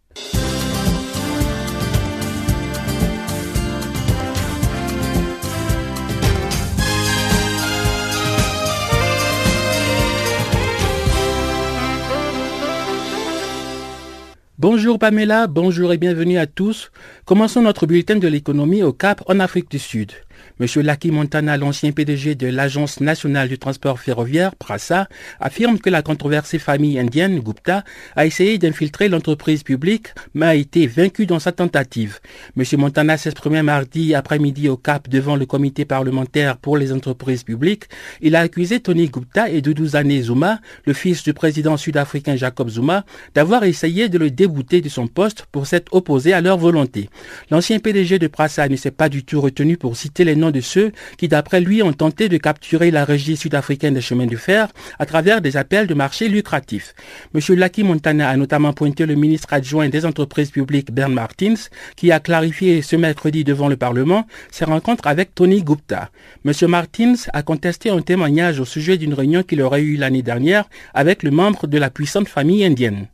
Bonjour 14.63 14.99
Pamela, 14.99 15.47
bonjour 15.47 15.91
et 15.91 15.97
bienvenue 15.97 16.37
à 16.37 16.47
tous. 16.47 16.93
Commençons 17.25 17.63
notre 17.63 17.87
bulletin 17.87 18.17
de 18.17 18.29
l'économie 18.29 18.83
au 18.83 18.93
Cap 18.93 19.23
en 19.27 19.41
Afrique 19.41 19.71
du 19.71 19.79
Sud. 19.79 20.13
Monsieur 20.61 20.83
Lucky 20.83 21.11
Montana, 21.11 21.57
l'ancien 21.57 21.91
PDG 21.91 22.35
de 22.35 22.47
l'Agence 22.47 23.01
nationale 23.01 23.49
du 23.49 23.59
transport 23.59 23.99
ferroviaire, 23.99 24.55
PRASA, 24.55 25.09
affirme 25.41 25.79
que 25.79 25.89
la 25.89 26.03
controversée 26.03 26.59
famille 26.59 26.99
indienne, 26.99 27.41
Gupta, 27.41 27.83
a 28.15 28.27
essayé 28.27 28.59
d'infiltrer 28.59 29.09
l'entreprise 29.09 29.63
publique, 29.63 30.09
mais 30.35 30.45
a 30.45 30.55
été 30.55 30.87
vaincue 30.87 31.25
dans 31.25 31.39
sa 31.39 31.53
tentative. 31.53 32.21
Monsieur 32.57 32.77
Montana 32.77 33.17
s'exprimait 33.17 33.63
mardi 33.63 34.15
après-midi 34.15 34.69
au 34.69 34.77
Cap 34.77 35.09
devant 35.09 35.35
le 35.35 35.47
comité 35.47 35.87
parlementaire 35.87 36.59
pour 36.59 36.77
les 36.77 36.93
entreprises 36.93 37.43
publiques. 37.43 37.85
Il 38.21 38.37
a 38.37 38.41
accusé 38.41 38.81
Tony 38.81 39.09
Gupta 39.09 39.49
et 39.49 39.63
Zane 39.87 40.21
Zuma, 40.21 40.61
le 40.85 40.93
fils 40.93 41.23
du 41.23 41.33
président 41.33 41.79
sud-africain 41.79 42.37
Jacob 42.37 42.69
Zuma, 42.69 43.07
d'avoir 43.35 43.65
essayé 43.65 44.11
de 44.11 44.19
le 44.19 44.31
débouter 44.31 44.83
de 44.83 44.91
son 44.91 45.07
poste 45.07 45.47
pour 45.53 45.67
s'être 45.67 45.95
opposé 45.95 46.35
à 46.35 46.43
leur 46.43 46.59
volonté. 46.59 47.09
L'ancien 47.51 47.79
PDG 47.79 48.19
de 48.19 48.27
Prasa 48.27 48.69
ne 48.69 48.77
s'est 48.77 48.91
pas 48.91 49.09
du 49.09 49.25
tout 49.25 49.41
retenu 49.41 49.79
pour 49.79 49.97
citer 49.97 50.25
les 50.25 50.37
noms 50.37 50.50
de 50.51 50.61
ceux 50.61 50.93
qui, 51.17 51.29
d'après 51.29 51.61
lui, 51.61 51.83
ont 51.83 51.93
tenté 51.93 52.29
de 52.29 52.37
capturer 52.37 52.91
la 52.91 53.05
régie 53.05 53.37
sud-africaine 53.37 53.95
des 53.95 54.01
chemins 54.01 54.27
de 54.27 54.37
fer 54.37 54.69
à 54.99 55.07
travers 55.07 55.41
des 55.41 55.57
appels 55.57 55.87
de 55.87 55.95
marché 55.95 56.29
lucratifs. 56.29 56.95
M. 57.35 57.41
Lucky 57.57 57.83
Montana 57.83 58.29
a 58.29 58.37
notamment 58.37 58.73
pointé 58.73 59.07
le 59.07 59.15
ministre 59.15 59.53
adjoint 59.53 59.89
des 59.89 60.07
entreprises 60.07 60.51
publiques 60.51 60.93
Bern 60.93 61.13
Martins, 61.13 61.55
qui 61.97 62.13
a 62.13 62.21
clarifié 62.21 62.83
ce 62.83 62.97
mercredi 62.97 63.45
devant 63.45 63.69
le 63.69 63.77
Parlement 63.77 64.27
ses 64.51 64.65
rencontres 64.65 65.07
avec 65.07 65.35
Tony 65.35 65.63
Gupta. 65.63 66.11
M. 66.45 66.53
Martins 66.69 67.15
a 67.33 67.43
contesté 67.43 67.91
un 67.91 68.03
témoignage 68.03 68.61
au 68.61 68.65
sujet 68.65 68.97
d'une 68.97 69.15
réunion 69.15 69.43
qu'il 69.43 69.63
aurait 69.63 69.83
eue 69.83 69.97
l'année 69.97 70.23
dernière 70.23 70.69
avec 70.95 71.23
le 71.23 71.31
membre 71.31 71.67
de 71.67 71.79
la 71.79 71.91
puissante 71.91 72.29
famille 72.29 72.65
indienne. 72.65 73.09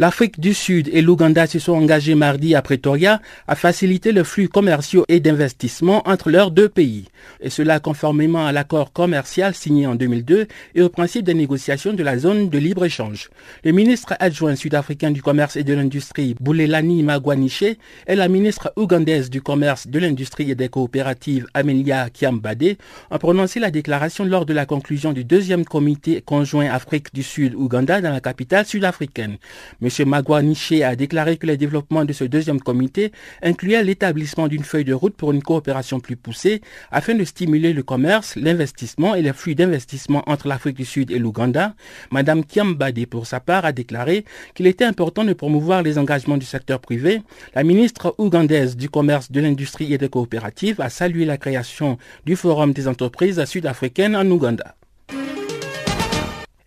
L'Afrique 0.00 0.38
du 0.38 0.54
Sud 0.54 0.88
et 0.92 1.02
l'Ouganda 1.02 1.48
se 1.48 1.58
sont 1.58 1.72
engagés 1.72 2.14
mardi 2.14 2.54
à 2.54 2.62
Pretoria 2.62 3.20
à 3.48 3.56
faciliter 3.56 4.12
le 4.12 4.22
flux 4.22 4.48
commerciaux 4.48 5.04
et 5.08 5.18
d'investissement 5.18 6.08
entre 6.08 6.30
leurs 6.30 6.52
deux 6.52 6.68
pays, 6.68 7.06
et 7.40 7.50
cela 7.50 7.80
conformément 7.80 8.46
à 8.46 8.52
l'accord 8.52 8.92
commercial 8.92 9.56
signé 9.56 9.88
en 9.88 9.96
2002 9.96 10.46
et 10.76 10.82
au 10.82 10.88
principe 10.88 11.24
des 11.24 11.34
négociations 11.34 11.94
de 11.94 12.04
la 12.04 12.16
zone 12.16 12.48
de 12.48 12.58
libre-échange. 12.58 13.28
Le 13.64 13.72
ministre 13.72 14.14
adjoint 14.20 14.54
sud-africain 14.54 15.10
du 15.10 15.20
commerce 15.20 15.56
et 15.56 15.64
de 15.64 15.74
l'industrie, 15.74 16.36
Boulelani 16.38 17.02
Magwaniche, 17.02 17.64
et 18.06 18.14
la 18.14 18.28
ministre 18.28 18.72
ougandaise 18.76 19.30
du 19.30 19.42
commerce, 19.42 19.88
de 19.88 19.98
l'industrie 19.98 20.52
et 20.52 20.54
des 20.54 20.68
coopératives, 20.68 21.48
Amelia 21.54 22.08
Kiambade, 22.10 22.76
ont 23.10 23.18
prononcé 23.18 23.58
la 23.58 23.72
déclaration 23.72 24.24
lors 24.24 24.46
de 24.46 24.54
la 24.54 24.64
conclusion 24.64 25.12
du 25.12 25.24
deuxième 25.24 25.64
comité 25.64 26.22
conjoint 26.22 26.70
Afrique 26.70 27.12
du 27.12 27.24
Sud-Ouganda 27.24 28.00
dans 28.00 28.12
la 28.12 28.20
capitale 28.20 28.64
sud-africaine. 28.64 29.38
M. 29.88 30.08
Magua 30.08 30.42
a 30.84 30.96
déclaré 30.96 31.36
que 31.38 31.46
les 31.46 31.56
développements 31.56 32.04
de 32.04 32.12
ce 32.12 32.24
deuxième 32.24 32.60
comité 32.60 33.12
incluaient 33.42 33.82
l'établissement 33.82 34.48
d'une 34.48 34.64
feuille 34.64 34.84
de 34.84 34.92
route 34.92 35.16
pour 35.16 35.32
une 35.32 35.42
coopération 35.42 36.00
plus 36.00 36.16
poussée 36.16 36.60
afin 36.90 37.14
de 37.14 37.24
stimuler 37.24 37.72
le 37.72 37.82
commerce, 37.82 38.36
l'investissement 38.36 39.14
et 39.14 39.22
les 39.22 39.32
flux 39.32 39.54
d'investissement 39.54 40.22
entre 40.26 40.48
l'Afrique 40.48 40.76
du 40.76 40.84
Sud 40.84 41.10
et 41.10 41.18
l'Ouganda. 41.18 41.74
Madame 42.10 42.44
Kiambade, 42.44 43.06
pour 43.06 43.26
sa 43.26 43.40
part, 43.40 43.64
a 43.64 43.72
déclaré 43.72 44.24
qu'il 44.54 44.66
était 44.66 44.84
important 44.84 45.24
de 45.24 45.32
promouvoir 45.32 45.82
les 45.82 45.98
engagements 45.98 46.36
du 46.36 46.46
secteur 46.46 46.80
privé. 46.80 47.22
La 47.54 47.64
ministre 47.64 48.14
ougandaise 48.18 48.76
du 48.76 48.90
commerce, 48.90 49.32
de 49.32 49.40
l'industrie 49.40 49.92
et 49.92 49.98
des 49.98 50.08
coopératives 50.08 50.80
a 50.80 50.90
salué 50.90 51.24
la 51.24 51.38
création 51.38 51.98
du 52.26 52.36
Forum 52.36 52.72
des 52.72 52.88
entreprises 52.88 53.42
sud-africaines 53.44 54.16
en 54.16 54.26
Ouganda. 54.30 54.77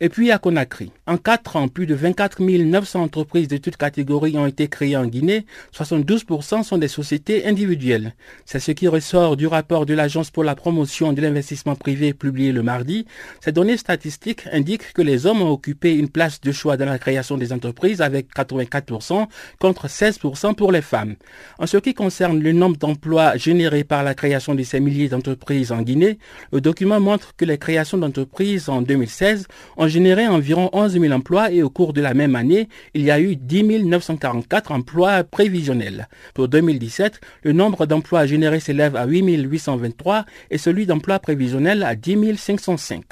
Et 0.03 0.09
puis 0.09 0.31
à 0.31 0.39
Conakry, 0.39 0.91
en 1.05 1.17
quatre 1.17 1.57
ans, 1.57 1.67
plus 1.67 1.85
de 1.85 1.93
24 1.93 2.41
900 2.41 3.03
entreprises 3.03 3.47
de 3.47 3.57
toutes 3.57 3.77
catégories 3.77 4.35
ont 4.35 4.47
été 4.47 4.67
créées 4.67 4.97
en 4.97 5.05
Guinée. 5.05 5.45
72% 5.77 6.63
sont 6.63 6.79
des 6.79 6.87
sociétés 6.87 7.45
individuelles. 7.45 8.15
C'est 8.43 8.59
ce 8.59 8.71
qui 8.71 8.87
ressort 8.87 9.37
du 9.37 9.45
rapport 9.45 9.85
de 9.85 9.93
l'Agence 9.93 10.31
pour 10.31 10.43
la 10.43 10.55
promotion 10.55 11.13
de 11.13 11.21
l'investissement 11.21 11.75
privé 11.75 12.15
publié 12.15 12.51
le 12.51 12.63
mardi. 12.63 13.05
Ces 13.41 13.51
données 13.51 13.77
statistiques 13.77 14.47
indiquent 14.51 14.91
que 14.93 15.03
les 15.03 15.27
hommes 15.27 15.43
ont 15.43 15.51
occupé 15.51 15.93
une 15.93 16.09
place 16.09 16.41
de 16.41 16.51
choix 16.51 16.77
dans 16.77 16.87
la 16.87 16.97
création 16.97 17.37
des 17.37 17.53
entreprises 17.53 18.01
avec 18.01 18.33
84% 18.35 19.27
contre 19.59 19.87
16% 19.87 20.55
pour 20.55 20.71
les 20.71 20.81
femmes. 20.81 21.15
En 21.59 21.67
ce 21.67 21.77
qui 21.77 21.93
concerne 21.93 22.41
le 22.41 22.53
nombre 22.53 22.77
d'emplois 22.77 23.37
générés 23.37 23.83
par 23.83 24.03
la 24.03 24.15
création 24.15 24.55
de 24.55 24.63
ces 24.63 24.79
milliers 24.79 25.09
d'entreprises 25.09 25.71
en 25.71 25.83
Guinée, 25.83 26.17
le 26.51 26.59
document 26.59 26.99
montre 26.99 27.35
que 27.35 27.45
les 27.45 27.59
créations 27.59 27.99
d'entreprises 27.99 28.67
en 28.67 28.81
2016 28.81 29.45
ont 29.77 29.90
généré 29.91 30.27
environ 30.27 30.71
11 30.73 30.99
000 30.99 31.13
emplois 31.13 31.51
et 31.51 31.61
au 31.61 31.69
cours 31.69 31.93
de 31.93 32.01
la 32.01 32.15
même 32.15 32.35
année, 32.35 32.67
il 32.95 33.03
y 33.03 33.11
a 33.11 33.19
eu 33.19 33.35
10 33.35 33.83
944 33.83 34.71
emplois 34.71 35.23
prévisionnels. 35.23 36.07
Pour 36.33 36.47
2017, 36.47 37.21
le 37.43 37.53
nombre 37.53 37.85
d'emplois 37.85 38.25
générés 38.25 38.59
s'élève 38.59 38.95
à 38.95 39.05
8 39.05 39.43
823 39.43 40.25
et 40.49 40.57
celui 40.57 40.87
d'emplois 40.87 41.19
prévisionnels 41.19 41.83
à 41.83 41.95
10 41.95 42.35
505. 42.37 43.03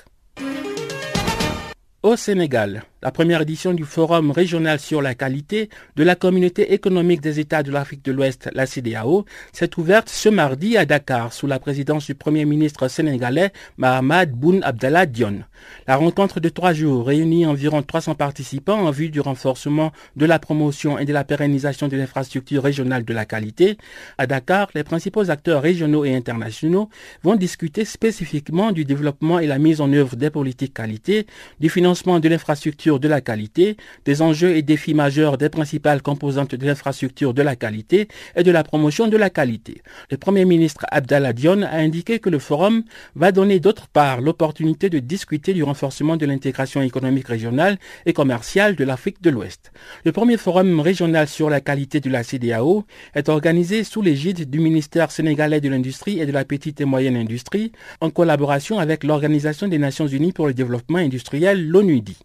Au 2.01 2.15
Sénégal, 2.15 2.83
la 3.01 3.11
première 3.11 3.41
édition 3.41 3.73
du 3.73 3.83
Forum 3.83 4.31
régional 4.31 4.79
sur 4.79 5.01
la 5.01 5.15
qualité 5.15 5.69
de 5.95 6.03
la 6.03 6.15
communauté 6.15 6.73
économique 6.73 7.21
des 7.21 7.39
États 7.39 7.61
de 7.63 7.71
l'Afrique 7.71 8.03
de 8.03 8.11
l'Ouest, 8.11 8.49
la 8.53 8.65
CDAO, 8.65 9.25
s'est 9.53 9.69
ouverte 9.77 10.09
ce 10.09 10.29
mardi 10.29 10.77
à 10.77 10.85
Dakar 10.85 11.33
sous 11.33 11.47
la 11.47 11.59
présidence 11.59 12.05
du 12.05 12.15
Premier 12.15 12.45
ministre 12.45 12.87
sénégalais 12.87 13.51
Mahamad 13.77 14.31
Boun 14.31 14.61
Abdallah 14.63 15.05
Dion. 15.05 15.43
La 15.87 15.97
rencontre 15.97 16.39
de 16.39 16.49
trois 16.49 16.73
jours 16.73 17.05
réunit 17.05 17.45
environ 17.45 17.81
300 17.81 18.15
participants 18.15 18.79
en 18.79 18.91
vue 18.91 19.09
du 19.09 19.19
renforcement 19.19 19.91
de 20.15 20.25
la 20.25 20.39
promotion 20.39 20.97
et 20.97 21.05
de 21.05 21.13
la 21.13 21.23
pérennisation 21.23 21.87
de 21.87 21.97
l'infrastructure 21.97 22.63
régionale 22.63 23.03
de 23.05 23.13
la 23.13 23.25
qualité. 23.25 23.77
À 24.17 24.25
Dakar, 24.25 24.69
les 24.73 24.83
principaux 24.83 25.29
acteurs 25.29 25.61
régionaux 25.61 26.05
et 26.05 26.15
internationaux 26.15 26.89
vont 27.23 27.35
discuter 27.35 27.85
spécifiquement 27.85 28.71
du 28.71 28.85
développement 28.85 29.39
et 29.39 29.47
la 29.47 29.59
mise 29.59 29.81
en 29.81 29.91
œuvre 29.91 30.15
des 30.15 30.29
politiques 30.29 30.69
qualité, 30.79 31.27
du 31.59 31.69
financement 31.69 32.19
de 32.19 32.29
l'infrastructure 32.29 32.88
de 32.97 33.07
la 33.07 33.21
qualité, 33.21 33.77
des 34.05 34.23
enjeux 34.23 34.55
et 34.55 34.63
défis 34.63 34.95
majeurs 34.95 35.37
des 35.37 35.49
principales 35.49 36.01
composantes 36.01 36.55
de 36.55 36.65
l'infrastructure 36.65 37.35
de 37.35 37.43
la 37.43 37.55
qualité 37.55 38.07
et 38.35 38.43
de 38.43 38.51
la 38.51 38.63
promotion 38.63 39.07
de 39.07 39.17
la 39.17 39.29
qualité. 39.29 39.83
Le 40.09 40.17
Premier 40.17 40.45
ministre 40.45 40.85
Abdallah 40.89 41.33
Dion 41.33 41.61
a 41.61 41.75
indiqué 41.77 42.19
que 42.19 42.29
le 42.29 42.39
forum 42.39 42.83
va 43.15 43.31
donner 43.31 43.59
d'autre 43.59 43.87
part 43.87 44.21
l'opportunité 44.21 44.89
de 44.89 44.99
discuter 44.99 45.53
du 45.53 45.61
renforcement 45.63 46.17
de 46.17 46.25
l'intégration 46.25 46.81
économique 46.81 47.27
régionale 47.27 47.77
et 48.05 48.13
commerciale 48.13 48.75
de 48.75 48.83
l'Afrique 48.83 49.21
de 49.21 49.29
l'Ouest. 49.29 49.71
Le 50.05 50.11
premier 50.11 50.37
forum 50.37 50.79
régional 50.79 51.27
sur 51.27 51.49
la 51.49 51.61
qualité 51.61 51.99
de 51.99 52.09
la 52.09 52.23
CDAO 52.23 52.85
est 53.13 53.29
organisé 53.29 53.83
sous 53.83 54.01
l'égide 54.01 54.49
du 54.49 54.59
ministère 54.59 55.11
sénégalais 55.11 55.61
de 55.61 55.69
l'Industrie 55.69 56.19
et 56.19 56.25
de 56.25 56.31
la 56.31 56.45
petite 56.45 56.79
et 56.79 56.85
moyenne 56.85 57.17
industrie 57.17 57.73
en 57.99 58.09
collaboration 58.09 58.79
avec 58.79 59.03
l'Organisation 59.03 59.67
des 59.67 59.77
Nations 59.77 60.07
Unies 60.07 60.31
pour 60.31 60.47
le 60.47 60.53
développement 60.53 60.99
industriel, 60.99 61.67
l'ONUDI. 61.67 62.17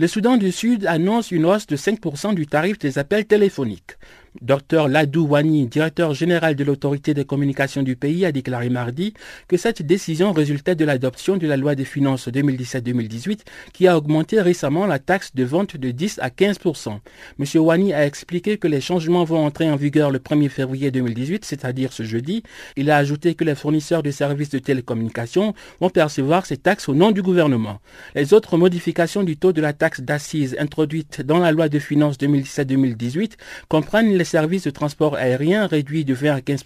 Le 0.00 0.06
Soudan 0.06 0.36
du 0.36 0.52
Sud 0.52 0.86
annonce 0.86 1.32
une 1.32 1.44
hausse 1.44 1.66
de 1.66 1.76
5% 1.76 2.32
du 2.32 2.46
tarif 2.46 2.78
des 2.78 3.00
appels 3.00 3.26
téléphoniques. 3.26 3.96
Dr 4.40 4.88
Ladou 4.88 5.26
Wani, 5.26 5.66
directeur 5.66 6.14
général 6.14 6.54
de 6.54 6.64
l'autorité 6.64 7.14
des 7.14 7.24
communications 7.24 7.82
du 7.82 7.96
pays, 7.96 8.24
a 8.24 8.32
déclaré 8.32 8.68
mardi 8.68 9.14
que 9.48 9.56
cette 9.56 9.82
décision 9.82 10.32
résultait 10.32 10.74
de 10.74 10.84
l'adoption 10.84 11.36
de 11.36 11.46
la 11.46 11.56
loi 11.56 11.74
des 11.74 11.84
finances 11.84 12.28
2017-2018 12.28 13.40
qui 13.72 13.88
a 13.88 13.96
augmenté 13.96 14.40
récemment 14.40 14.86
la 14.86 14.98
taxe 14.98 15.34
de 15.34 15.44
vente 15.44 15.76
de 15.76 15.90
10 15.90 16.18
à 16.20 16.28
15% 16.28 16.98
M. 17.38 17.62
Wani 17.62 17.92
a 17.92 18.06
expliqué 18.06 18.58
que 18.58 18.68
les 18.68 18.80
changements 18.80 19.24
vont 19.24 19.44
entrer 19.44 19.70
en 19.70 19.76
vigueur 19.76 20.10
le 20.10 20.18
1er 20.18 20.48
février 20.48 20.90
2018, 20.90 21.44
c'est-à-dire 21.44 21.92
ce 21.92 22.02
jeudi. 22.02 22.42
Il 22.76 22.90
a 22.90 22.96
ajouté 22.96 23.34
que 23.34 23.44
les 23.44 23.54
fournisseurs 23.54 24.02
de 24.02 24.10
services 24.10 24.50
de 24.50 24.58
télécommunications 24.58 25.54
vont 25.80 25.90
percevoir 25.90 26.46
ces 26.46 26.56
taxes 26.56 26.88
au 26.88 26.94
nom 26.94 27.10
du 27.10 27.22
gouvernement. 27.22 27.80
Les 28.14 28.34
autres 28.34 28.56
modifications 28.56 29.22
du 29.22 29.36
taux 29.36 29.52
de 29.52 29.60
la 29.60 29.72
taxe 29.72 30.00
d'assises 30.00 30.56
introduites 30.58 31.22
dans 31.22 31.38
la 31.38 31.52
loi 31.52 31.68
de 31.68 31.78
finances 31.78 32.18
2017-2018 32.18 33.32
comprennent 33.68 34.17
les 34.18 34.24
services 34.24 34.64
de 34.64 34.70
transport 34.70 35.14
aérien 35.14 35.66
réduits 35.66 36.04
de 36.04 36.12
20 36.12 36.34
à 36.34 36.40
15 36.40 36.64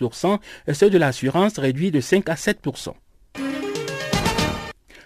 et 0.66 0.74
ceux 0.74 0.90
de 0.90 0.98
l'assurance 0.98 1.59
réduits 1.59 1.90
de 1.90 2.00
5 2.00 2.28
à 2.28 2.34
7% 2.34 2.94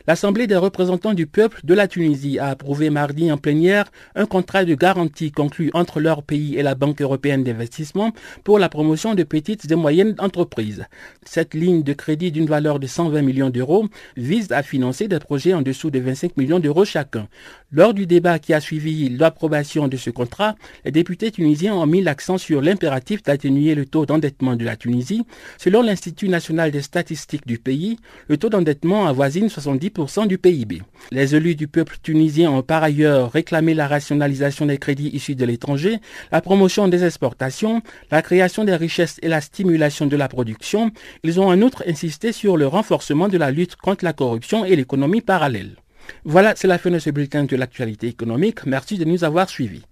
L'Assemblée 0.09 0.47
des 0.47 0.57
représentants 0.57 1.15
du 1.15 1.27
peuple 1.27 1.63
de 1.65 1.75
la 1.75 1.89
Tunisie 1.89 2.39
a 2.39 2.47
approuvé 2.47 2.91
mardi 2.91 3.33
en 3.33 3.39
plénière 3.39 3.91
un 4.15 4.25
contrat 4.25 4.65
de 4.65 4.77
garantie 4.77 5.33
conclu 5.33 5.73
entre 5.75 5.99
leur 5.99 6.23
pays 6.23 6.55
et 6.55 6.63
la 6.63 6.77
Banque 6.77 7.03
européenne 7.03 7.43
d'investissement 7.43 8.13
pour 8.45 8.61
la 8.61 8.69
promotion 8.69 9.17
de 9.17 9.25
petites 9.25 9.69
et 9.69 9.75
moyennes 9.75 10.15
entreprises. 10.19 10.85
Cette 11.25 11.55
ligne 11.55 11.83
de 11.83 11.93
crédit 11.93 12.31
d'une 12.31 12.47
valeur 12.47 12.79
de 12.79 12.87
120 12.87 13.21
millions 13.23 13.51
d'euros 13.51 13.89
vise 14.17 14.53
à 14.53 14.63
financer 14.63 15.09
des 15.09 15.19
projets 15.19 15.55
en 15.55 15.63
dessous 15.63 15.91
de 15.91 15.99
25 15.99 16.37
millions 16.37 16.61
d'euros 16.61 16.85
chacun. 16.85 17.27
Lors 17.73 17.95
du 17.95 18.07
débat 18.07 18.39
qui 18.39 18.55
a 18.55 18.61
suivi 18.61 19.09
l'approbation 19.09 19.89
de 19.89 19.97
ce 19.97 20.09
contrat, 20.11 20.55
les 20.85 20.93
députés 20.93 21.33
tunisiens 21.33 21.75
ont 21.75 21.85
mis 21.85 22.01
l'accent 22.01 22.39
sur 22.39 22.63
l'impératif 22.63 23.25
d'atténuer 23.25 23.75
le 23.75 23.87
taux 23.87 24.07
d'endettement 24.07 24.55
de 24.55 24.65
la 24.65 24.77
Tunisie. 24.77 25.25
Selon 25.59 25.83
l'Institut 25.83 26.29
national 26.29 26.71
des 26.71 26.81
statistiques 26.81 27.45
du 27.45 27.59
pays, 27.59 27.99
le 28.29 28.37
taux 28.37 28.51
d'endettement 28.51 29.09
avoisine 29.09 29.49
70% 29.49 30.29
du 30.29 30.39
PIB. 30.39 30.83
Les 31.11 31.35
élus 31.35 31.57
du 31.57 31.67
peuple 31.67 31.97
tunisien 32.01 32.53
ont 32.53 32.63
par 32.63 32.85
ailleurs 32.85 33.33
réclamé 33.33 33.75
la 33.75 33.89
rationalisation 33.89 34.67
des 34.67 34.79
crédits 34.79 35.11
issus 35.13 35.35
de 35.35 35.45
l'étranger, 35.45 35.99
la 36.31 36.41
promotion 36.41 36.87
des 36.87 37.03
exportations, 37.03 37.83
la 38.13 38.23
création 38.23 38.63
des 38.63 38.77
richesses 38.77 39.19
et 39.23 39.29
la 39.29 39.41
stimulation 39.41 40.07
de 40.07 40.17
la 40.17 40.29
production. 40.29 40.93
Ils 41.25 41.41
ont 41.41 41.49
en 41.49 41.61
outre 41.63 41.83
insisté 41.89 42.31
sur 42.31 42.57
le 42.57 42.69
renforcement 42.69 43.27
de 43.27 43.39
la 43.39 43.51
lutte 43.51 43.75
contre 43.75 44.05
la 44.05 44.13
corruption 44.13 44.65
et 44.65 44.77
l'économie 44.77 45.21
parallèle. 45.21 45.75
Voilà, 46.25 46.55
c'est 46.57 46.69
la 46.69 46.79
fin 46.79 46.91
de 46.91 46.99
ce 46.99 47.11
bulletin 47.11 47.45
de 47.45 47.57
l'actualité 47.57 48.09
économique. 48.09 48.67
Merci 48.67 48.99
de 48.99 49.05
nous 49.05 49.25
avoir 49.25 49.49
suivis. 49.49 49.83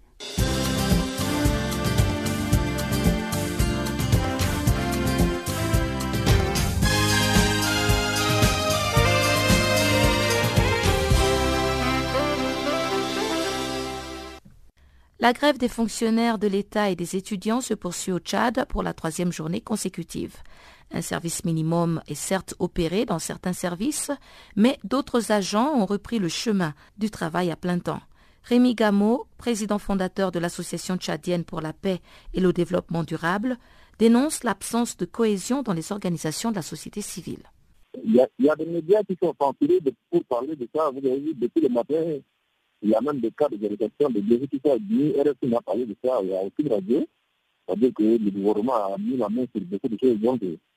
La 15.24 15.32
grève 15.32 15.56
des 15.56 15.68
fonctionnaires 15.68 16.36
de 16.36 16.46
l'État 16.46 16.90
et 16.90 16.96
des 16.96 17.16
étudiants 17.16 17.62
se 17.62 17.72
poursuit 17.72 18.12
au 18.12 18.18
Tchad 18.18 18.66
pour 18.68 18.82
la 18.82 18.92
troisième 18.92 19.32
journée 19.32 19.62
consécutive. 19.62 20.36
Un 20.96 21.02
service 21.02 21.44
minimum 21.44 22.00
est 22.06 22.14
certes 22.14 22.54
opéré 22.60 23.04
dans 23.04 23.18
certains 23.18 23.52
services, 23.52 24.12
mais 24.54 24.78
d'autres 24.84 25.32
agents 25.32 25.74
ont 25.74 25.86
repris 25.86 26.20
le 26.20 26.28
chemin 26.28 26.72
du 26.98 27.10
travail 27.10 27.50
à 27.50 27.56
plein 27.56 27.80
temps. 27.80 28.00
Rémi 28.44 28.76
Gameau, 28.76 29.26
président 29.36 29.80
fondateur 29.80 30.30
de 30.30 30.38
l'Association 30.38 30.96
tchadienne 30.96 31.42
pour 31.42 31.60
la 31.60 31.72
paix 31.72 32.00
et 32.32 32.40
le 32.40 32.52
développement 32.52 33.02
durable, 33.02 33.58
dénonce 33.98 34.44
l'absence 34.44 34.96
de 34.96 35.04
cohésion 35.04 35.62
dans 35.62 35.72
les 35.72 35.90
organisations 35.90 36.52
de 36.52 36.56
la 36.56 36.62
société 36.62 37.00
civile. 37.00 37.42
Il 38.04 38.14
y 38.14 38.48
a, 38.48 38.54
des 38.54 38.66
médias 38.66 39.02
qui 39.02 39.16
sont 39.20 39.34
censurés 39.40 39.80
pour 40.10 40.24
parler 40.26 40.54
de 40.54 40.68
ça. 40.72 40.90
Vous 40.90 40.98
avez 40.98 41.18
vu, 41.18 41.34
depuis 41.34 41.62
le 41.62 41.70
matin, 41.70 42.20
il 42.82 42.88
y 42.88 42.94
a 42.94 43.00
même 43.00 43.18
des 43.18 43.32
cas 43.32 43.48
de 43.48 43.56
vérification 43.56 44.10
de 44.10 44.20
Jésus 44.20 44.46
qui 44.46 44.60
sont 44.64 44.76
venus. 44.76 45.14
RFI 45.16 45.48
n'a 45.48 45.60
parlé 45.60 45.86
de 45.86 45.96
ça. 46.04 46.20
Il 46.22 46.28
y 46.28 46.36
a 46.36 46.40
aucune 46.40 46.68
radio. 46.72 47.04
C'est-à-dire 47.66 47.92
que 47.94 48.02
le 48.02 48.30
gouvernement 48.30 48.94
a 48.94 48.96
mis 48.98 49.16
la 49.16 49.28
main 49.28 49.44
sur 49.52 49.64
beaucoup 49.64 49.88
de 49.88 49.98
choses. 50.00 50.18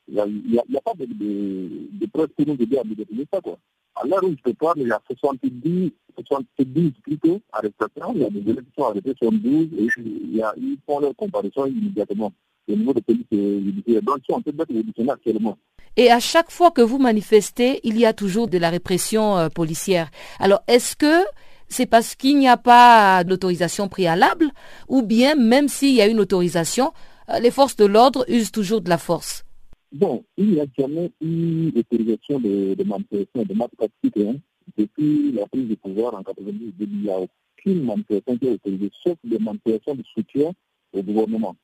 Il 0.07 0.15
n'y 0.15 0.77
a, 0.77 0.81
pas 0.81 0.93
de, 0.93 1.05
de, 1.05 1.69
de 1.91 2.05
preuve 2.07 2.29
pour 2.29 2.47
nous 2.47 2.53
aider 2.53 2.77
à 2.77 2.83
déterminer 2.83 3.27
ça. 3.31 3.41
Quoi. 3.41 3.57
À 3.95 4.05
l'heure 4.05 4.23
où 4.23 4.29
je 4.31 4.51
te 4.51 4.55
parle, 4.55 4.75
il 4.77 4.87
y 4.87 4.91
a 4.91 5.01
70, 5.07 5.91
70 6.27 6.91
plutôt 7.03 7.41
arrestations. 7.51 8.13
Il 8.15 8.21
y 8.21 8.25
a 8.25 8.29
des 8.29 8.39
élèves 8.39 8.63
qui 8.63 8.71
sont 8.77 8.85
arrêtés, 8.85 9.13
72, 9.17 9.69
et 9.77 9.87
il 9.97 10.35
y 10.35 10.43
ils 10.57 10.77
font 10.85 10.99
leur 10.99 11.15
comparaison 11.15 11.65
immédiatement 11.65 12.31
au 12.69 12.75
niveau 12.75 12.93
de 12.93 12.99
police 12.99 13.25
judiciaire. 13.31 14.01
Donc, 14.03 14.19
en 14.29 14.41
train 14.41 14.51
d'être 14.51 15.09
actuellement. 15.09 15.57
Et 15.95 16.11
à 16.11 16.19
chaque 16.19 16.51
fois 16.51 16.69
que 16.71 16.81
vous 16.81 16.99
manifestez, 16.99 17.79
il 17.83 17.97
y 17.97 18.05
a 18.05 18.13
toujours 18.13 18.47
de 18.47 18.57
la 18.57 18.69
répression 18.69 19.37
euh, 19.37 19.49
policière. 19.49 20.11
Alors, 20.39 20.61
est-ce 20.67 20.95
que 20.95 21.25
c'est 21.69 21.87
parce 21.87 22.15
qu'il 22.15 22.37
n'y 22.37 22.47
a 22.47 22.57
pas 22.57 23.23
d'autorisation 23.23 23.87
préalable 23.87 24.51
ou 24.87 25.01
bien 25.01 25.35
même 25.35 25.67
s'il 25.67 25.95
y 25.95 26.01
a 26.01 26.07
une 26.07 26.19
autorisation, 26.19 26.93
euh, 27.29 27.39
les 27.39 27.51
forces 27.51 27.75
de 27.75 27.85
l'ordre 27.85 28.25
usent 28.27 28.51
toujours 28.51 28.81
de 28.81 28.89
la 28.89 28.97
force? 28.99 29.46
Bon, 29.91 30.23
il 30.35 30.51
n'y 30.51 30.59
a 30.59 30.65
jamais 30.77 31.11
eu 31.21 31.71
d'autorisation 31.71 32.39
de, 32.39 32.73
de 32.75 32.83
de 32.83 33.53
marche 33.53 33.71
pacifique. 33.77 34.17
Hein. 34.17 34.35
Depuis 34.77 35.31
la 35.31 35.47
prise 35.47 35.69
de 35.69 35.75
pouvoir 35.75 36.13
en 36.13 36.23
90, 36.23 36.73
il 36.79 37.01
n'y 37.01 37.09
a 37.09 37.19
aucune 37.19 37.83
manifestation 37.83 38.37
qui 38.37 38.47
est 38.47 38.51
autorisée, 38.51 38.91
sauf 39.01 39.15
des 39.23 39.39
manifestations 39.39 39.95
de 39.95 40.03
soutien 40.13 40.51
au 40.91 41.01
gouvernement. 41.01 41.55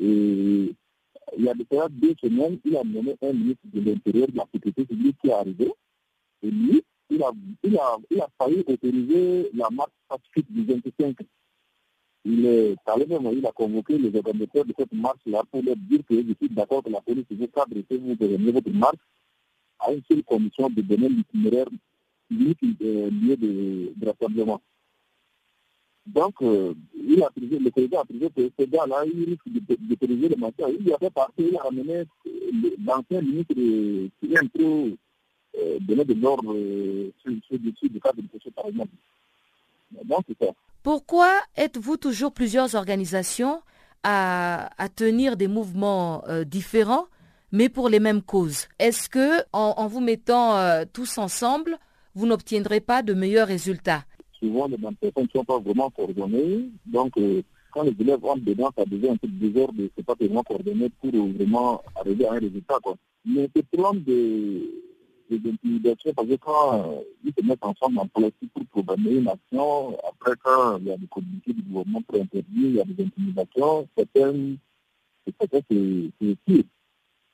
Et 0.00 0.74
il 1.36 1.44
y 1.44 1.48
a 1.48 1.54
déjà 1.54 1.88
deux 1.90 2.14
semaines, 2.20 2.58
il 2.64 2.76
a 2.76 2.82
mené 2.82 3.14
un 3.22 3.32
ministre 3.32 3.62
de 3.64 3.80
l'Intérieur 3.80 4.28
de 4.28 4.36
la 4.38 4.46
Sécurité 4.52 4.86
publique 4.86 5.16
qui 5.20 5.28
est 5.28 5.32
arrivé. 5.32 5.70
Et 6.42 6.50
lui, 6.50 6.82
il 7.10 7.22
a, 7.22 7.30
il 7.62 7.76
a, 7.76 7.96
il 8.10 8.20
a 8.20 8.28
failli 8.38 8.64
autoriser 8.66 9.50
la 9.52 9.68
marche 9.70 9.92
pacifique 10.08 10.50
du 10.50 10.64
25. 10.64 11.16
Il 12.24 12.44
est 12.44 12.76
même, 13.08 13.30
il 13.32 13.46
a 13.46 13.52
convoqué 13.52 13.96
les 13.96 14.14
organisateurs 14.14 14.64
de 14.64 14.74
cette 14.78 14.92
marche-là 14.92 15.42
pour 15.50 15.62
leur 15.62 15.76
dire 15.76 16.00
que 16.06 16.14
je 16.16 16.34
suis 16.34 16.50
d'accord 16.50 16.82
que 16.82 16.90
la 16.90 17.00
police 17.00 17.24
veut 17.30 17.48
s'adresser, 17.54 17.96
vous 17.98 18.14
de 18.14 18.50
votre 18.50 18.70
marche 18.70 18.98
à 19.78 19.92
une 19.92 20.02
seule 20.06 20.22
condition 20.24 20.68
de 20.68 20.82
donner 20.82 21.08
l'itinéraire 21.08 21.66
euh, 22.32 23.10
lieu 23.10 23.36
de, 23.36 23.92
de 23.96 24.06
rassemblement. 24.06 24.60
Donc, 26.06 26.34
euh, 26.42 26.74
le 26.94 27.70
président 27.70 28.00
a 28.00 28.04
pris 28.04 28.18
que 28.18 28.50
ce 28.58 28.64
gars-là, 28.64 29.04
il 29.06 29.24
risque 29.24 29.48
d'autoriser 29.80 30.28
le 30.28 30.36
matin. 30.36 30.66
Il 30.78 30.92
a 30.92 30.98
fait 30.98 31.10
partie, 31.10 31.44
il 31.48 31.56
a 31.56 31.62
ramené 31.62 32.04
l'ancien 32.84 33.20
ministre 33.20 33.54
qui 33.54 34.32
est 34.32 34.38
un 34.38 34.46
peu 34.46 34.96
euh, 35.58 35.78
donner 35.80 36.04
de 36.04 36.14
l'ordre 36.14 36.54
euh, 36.54 37.10
sur, 37.22 37.32
sur, 37.46 37.58
du 37.58 38.00
cadre 38.00 38.22
de 38.22 38.50
par 38.50 38.66
exemple. 38.66 38.92
Donc, 40.04 40.24
c'est 40.28 40.44
ça. 40.44 40.52
Pourquoi 40.82 41.30
êtes-vous 41.56 41.98
toujours 41.98 42.32
plusieurs 42.32 42.74
organisations 42.74 43.60
à, 44.02 44.70
tenir 44.96 45.36
des 45.36 45.46
mouvements 45.46 46.24
euh, 46.26 46.44
différents, 46.44 47.06
mais 47.52 47.68
pour 47.68 47.90
les 47.90 48.00
mêmes 48.00 48.22
causes? 48.22 48.66
Est-ce 48.78 49.10
que 49.10 49.42
en, 49.52 49.86
vous 49.88 50.00
mettant 50.00 50.56
euh, 50.56 50.84
tous 50.90 51.18
ensemble, 51.18 51.78
vous 52.14 52.26
n'obtiendrez 52.26 52.80
pas 52.80 53.02
de 53.02 53.12
meilleurs 53.12 53.48
résultats? 53.48 54.04
Souvent, 54.38 54.68
les 54.68 54.78
manifestations 54.78 55.22
ne 55.22 55.28
sont 55.40 55.44
pas 55.44 55.58
vraiment 55.58 55.90
coordonnées. 55.90 56.70
Donc, 56.86 57.12
euh, 57.18 57.42
quand 57.72 57.82
les 57.82 57.94
élèves 58.00 58.24
rentrent 58.24 58.44
dedans, 58.44 58.70
ça 58.74 58.86
devient 58.86 59.10
un 59.10 59.16
peu 59.16 59.28
de 59.28 59.48
désordre, 59.48 59.74
c'est 59.94 60.06
pas 60.06 60.14
vraiment 60.18 60.42
coordonné 60.42 60.90
pour 60.98 61.10
vraiment 61.12 61.82
arriver 61.94 62.26
à 62.26 62.32
un 62.32 62.38
résultat. 62.38 62.78
Quoi. 62.82 62.96
Mais 63.26 63.50
ce 63.54 63.60
de 63.98 64.89
des 65.30 65.50
intimidations 65.50 66.12
parce 66.14 66.28
que 66.28 66.34
quand 66.36 66.74
euh, 66.74 67.00
ils 67.24 67.32
se 67.36 67.46
mettent 67.46 67.64
ensemble 67.64 67.98
en 67.98 68.06
politique 68.08 68.52
pour 68.52 68.66
programmer 68.66 69.16
une 69.16 69.28
action, 69.28 69.96
après 70.08 70.32
quand 70.42 70.78
il 70.78 70.86
y 70.86 70.92
a 70.92 70.96
des 70.96 71.06
communiqués 71.06 71.52
du 71.52 71.62
gouvernement 71.62 72.02
pour 72.02 72.20
interdire, 72.20 72.68
il 72.68 72.74
y 72.74 72.80
a 72.80 72.84
des 72.84 73.04
intimidations, 73.04 73.88
certaines, 73.96 74.58
c'est 75.26 75.34
c'est 75.50 76.36
pire. 76.44 76.64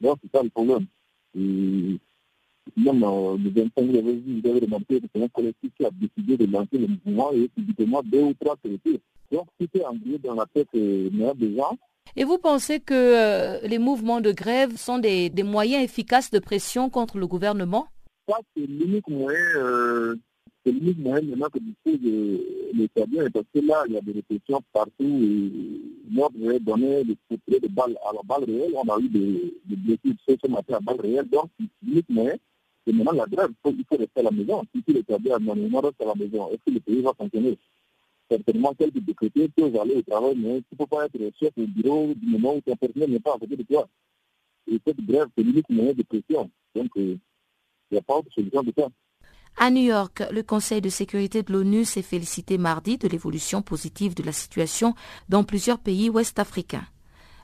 Donc 0.00 0.18
c'est 0.22 0.36
ça 0.36 0.42
le 0.42 0.50
problème. 0.50 0.86
Et 1.34 1.98
même 2.76 3.02
euh, 3.04 3.36
le 3.36 3.50
25, 3.50 3.84
vous 3.84 3.96
avez 3.96 4.16
vu, 4.16 4.40
vous 4.40 4.48
avez 4.48 4.60
remarqué 4.60 5.00
que 5.00 5.06
c'est 5.14 5.22
un 5.22 5.28
collectif 5.28 5.70
qui 5.76 5.84
a 5.84 5.90
décidé 5.90 6.36
de 6.36 6.50
lancer 6.50 6.78
le 6.78 6.88
mouvement 6.88 7.32
et 7.32 7.48
publiquement 7.48 8.02
deux 8.04 8.22
ou 8.22 8.34
trois 8.34 8.56
traités. 8.56 9.00
Donc 9.30 9.48
est 9.60 9.84
englué 9.84 10.18
dans 10.18 10.34
la 10.34 10.46
tête 10.46 10.68
euh, 10.74 11.34
des 11.34 11.56
gens. 11.56 11.76
Et 12.14 12.24
vous 12.24 12.38
pensez 12.38 12.80
que 12.80 12.94
euh, 12.94 13.60
les 13.66 13.78
mouvements 13.78 14.20
de 14.20 14.32
grève 14.32 14.76
sont 14.76 14.98
des, 14.98 15.30
moyens 15.42 15.82
efficaces 15.82 16.30
de 16.30 16.38
pression 16.38 16.88
contre 16.88 17.18
le 17.18 17.26
gouvernement? 17.26 17.88
C'est 18.28 18.66
l'unique 18.66 19.08
moyen, 19.08 19.38
euh, 19.56 20.16
c'est 20.64 20.72
l'unique 20.72 20.98
moyen 20.98 21.22
maintenant 21.22 21.48
que 21.48 21.58
dispose 21.58 22.42
l'État 22.74 23.04
parce 23.32 23.46
que 23.54 23.60
là, 23.66 23.84
il 23.88 23.94
y 23.94 23.98
a 23.98 24.00
des 24.00 24.12
répressions 24.12 24.60
partout 24.72 25.20
l'ordre 26.12 26.52
est 26.52 26.60
donné 26.60 27.04
des 27.04 27.16
coups 27.28 27.60
de 27.62 27.68
balles 27.68 27.96
à 28.08 28.12
la 28.12 28.20
balle 28.24 28.44
réelle. 28.44 28.72
On 28.74 28.88
a 28.88 28.98
eu 29.00 29.08
des, 29.08 29.54
des 29.64 29.76
blessures 29.76 30.38
ce 30.44 30.50
matin 30.50 30.74
à 30.74 30.80
balle 30.80 31.00
réelle. 31.00 31.28
Donc, 31.28 31.50
l'unique 31.82 32.08
moyen, 32.08 32.36
c'est 32.86 32.92
maintenant 32.92 33.12
la 33.12 33.26
grève. 33.26 33.50
Il 33.50 33.56
faut, 33.62 33.76
il 33.76 33.84
faut 33.88 33.96
rester 33.96 34.20
à 34.20 34.22
la 34.22 34.30
maison. 34.30 34.62
Si 34.74 34.92
l'État 34.92 35.18
normalement, 35.40 35.80
reste 35.80 36.00
à 36.00 36.06
la 36.06 36.14
maison. 36.14 36.50
Est-ce 36.50 36.62
que 36.66 36.74
le 36.74 36.80
pays 36.80 37.02
va 37.02 37.12
fonctionner? 37.16 37.58
Certainement 38.30 38.74
quelques 38.74 39.00
décrétés 39.00 39.48
peuvent 39.48 39.76
aller 39.76 39.94
au 39.94 40.02
travail, 40.02 40.34
mais 40.36 40.60
tu 40.60 40.66
ne 40.72 40.76
peux 40.78 40.86
pas 40.86 41.06
être 41.06 41.18
chef 41.38 41.52
au 41.56 41.66
bureau 41.66 42.12
du 42.14 42.26
moment 42.26 42.56
où 42.56 42.60
ton 42.60 42.76
personnel 42.76 43.10
n'est 43.10 43.20
pas 43.20 43.34
à 43.34 43.38
côté 43.38 43.56
de 43.56 43.62
toi. 43.62 43.88
Et 44.68 44.80
cette 44.84 45.00
grève, 45.04 45.28
c'est 45.36 45.44
l'unique 45.44 45.68
moyen 45.70 45.92
de 45.92 46.02
pression. 46.02 46.50
Donc, 46.74 46.90
il 46.96 47.18
n'y 47.90 47.98
a 47.98 48.02
pas 48.02 48.20
de 48.20 48.30
solution 48.30 48.62
de 48.62 48.72
ça. 48.76 48.88
À 49.58 49.70
New 49.70 49.84
York, 49.84 50.22
le 50.30 50.42
Conseil 50.42 50.82
de 50.82 50.90
sécurité 50.90 51.42
de 51.42 51.52
l'ONU 51.52 51.84
s'est 51.84 52.02
félicité 52.02 52.58
mardi 52.58 52.98
de 52.98 53.08
l'évolution 53.08 53.62
positive 53.62 54.14
de 54.14 54.22
la 54.22 54.32
situation 54.32 54.94
dans 55.30 55.44
plusieurs 55.44 55.78
pays 55.78 56.10
ouest-africains. 56.10 56.86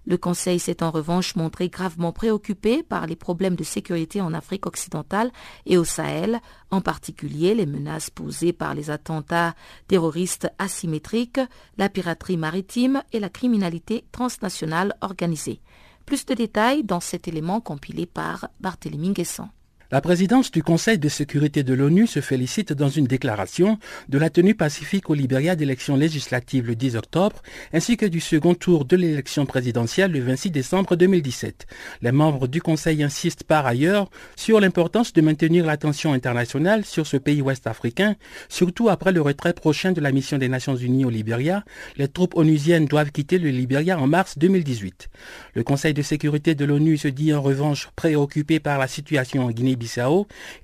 Le 0.05 0.17
Conseil 0.17 0.59
s'est 0.59 0.83
en 0.83 0.91
revanche 0.91 1.37
montré 1.37 1.69
gravement 1.69 2.13
préoccupé 2.13 2.83
par 2.83 3.07
les 3.07 3.15
problèmes 3.15 3.55
de 3.55 3.63
sécurité 3.63 4.21
en 4.21 4.35
Afrique 4.35 4.67
occidentale 4.67 5.31
et 5.65 5.79
au 5.79 5.85
Sahel, 5.85 6.41
en 6.71 6.81
particulier 6.81 7.55
les 7.55 7.67
menaces 7.67 8.11
posées 8.11 8.53
par 8.53 8.75
les 8.75 8.91
attentats 8.91 9.55
terroristes 9.87 10.49
asymétriques, 10.59 11.41
la 11.79 11.89
piraterie 11.89 12.37
maritime 12.37 13.03
et 13.13 13.21
la 13.21 13.29
criminalité 13.29 14.05
transnationale 14.11 14.97
organisée. 15.03 15.61
Plus 16.05 16.27
de 16.27 16.35
détails 16.35 16.83
dans 16.83 17.01
cet 17.01 17.29
élément 17.29 17.61
compilé 17.61 18.07
par 18.07 18.49
Barthélémy 18.61 19.13
Guessant. 19.13 19.51
La 19.93 20.01
présidence 20.01 20.51
du 20.51 20.63
Conseil 20.63 20.99
de 20.99 21.11
sécurité 21.11 21.65
de 21.65 21.75
l'ONU 21.75 22.07
se 22.07 22.23
félicite 22.23 22.73
dans 22.73 22.89
une 22.89 23.05
déclaration 23.05 23.79
de 24.09 24.17
la 24.17 24.31
tenue 24.31 24.55
pacifique 24.55 25.11
au 25.11 25.15
Libéria 25.15 25.55
d'élections 25.55 25.97
législatives 25.97 26.67
le 26.67 26.75
10 26.75 26.97
octobre, 26.97 27.43
ainsi 27.75 27.99
que 27.99 28.07
du 28.07 28.19
second 28.19 28.55
tour 28.55 28.87
de 28.87 28.97
l'élection 28.97 29.45
présidentielle 29.45 30.13
le 30.13 30.21
26 30.21 30.51
décembre 30.51 30.97
2017. 30.97 31.67
Les 32.01 32.11
membres 32.11 32.49
du 32.49 32.63
Conseil 32.63 33.03
insistent 33.03 33.45
par 33.45 33.67
ailleurs 33.67 34.09
sur 34.35 34.61
l'importance 34.61 35.13
de 35.13 35.21
maintenir 35.21 35.67
l'attention 35.67 36.15
internationale 36.15 36.87
sur 36.87 37.07
ce 37.07 37.19
pays 37.19 37.43
ouest 37.43 37.67
africain, 37.67 38.17
surtout 38.49 38.89
après 38.89 39.13
le 39.13 39.21
retrait 39.21 39.53
prochain 39.53 39.93
de 39.93 40.01
la 40.01 40.11
mission 40.11 40.39
des 40.39 40.49
Nations 40.49 40.75
Unies 40.75 41.05
au 41.05 41.11
Libéria. 41.11 41.67
Les 41.99 42.09
troupes 42.09 42.35
onusiennes 42.39 42.87
doivent 42.87 43.13
quitter 43.13 43.39
le 43.39 43.51
Libéria 43.51 43.99
en 43.99 44.07
mars 44.07 44.39
2018. 44.39 45.11
Le 45.53 45.63
Conseil 45.63 45.93
de 45.93 46.01
sécurité 46.01 46.55
de 46.55 46.65
l'ONU 46.65 46.97
se 46.97 47.09
dit 47.09 47.35
en 47.35 47.43
revanche 47.43 47.91
préoccupé 47.95 48.59
par 48.59 48.79
la 48.79 48.89
situation 48.89 49.45
en 49.45 49.51
Guinée 49.51 49.82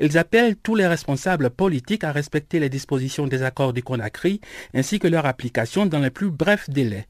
ils 0.00 0.18
appellent 0.18 0.56
tous 0.56 0.74
les 0.74 0.86
responsables 0.86 1.50
politiques 1.50 2.04
à 2.04 2.12
respecter 2.12 2.60
les 2.60 2.68
dispositions 2.68 3.26
des 3.26 3.42
accords 3.42 3.72
du 3.72 3.82
Conakry 3.82 4.40
ainsi 4.74 4.98
que 4.98 5.08
leur 5.08 5.26
application 5.26 5.86
dans 5.86 6.00
les 6.00 6.10
plus 6.10 6.30
brefs 6.30 6.70
délais. 6.70 7.06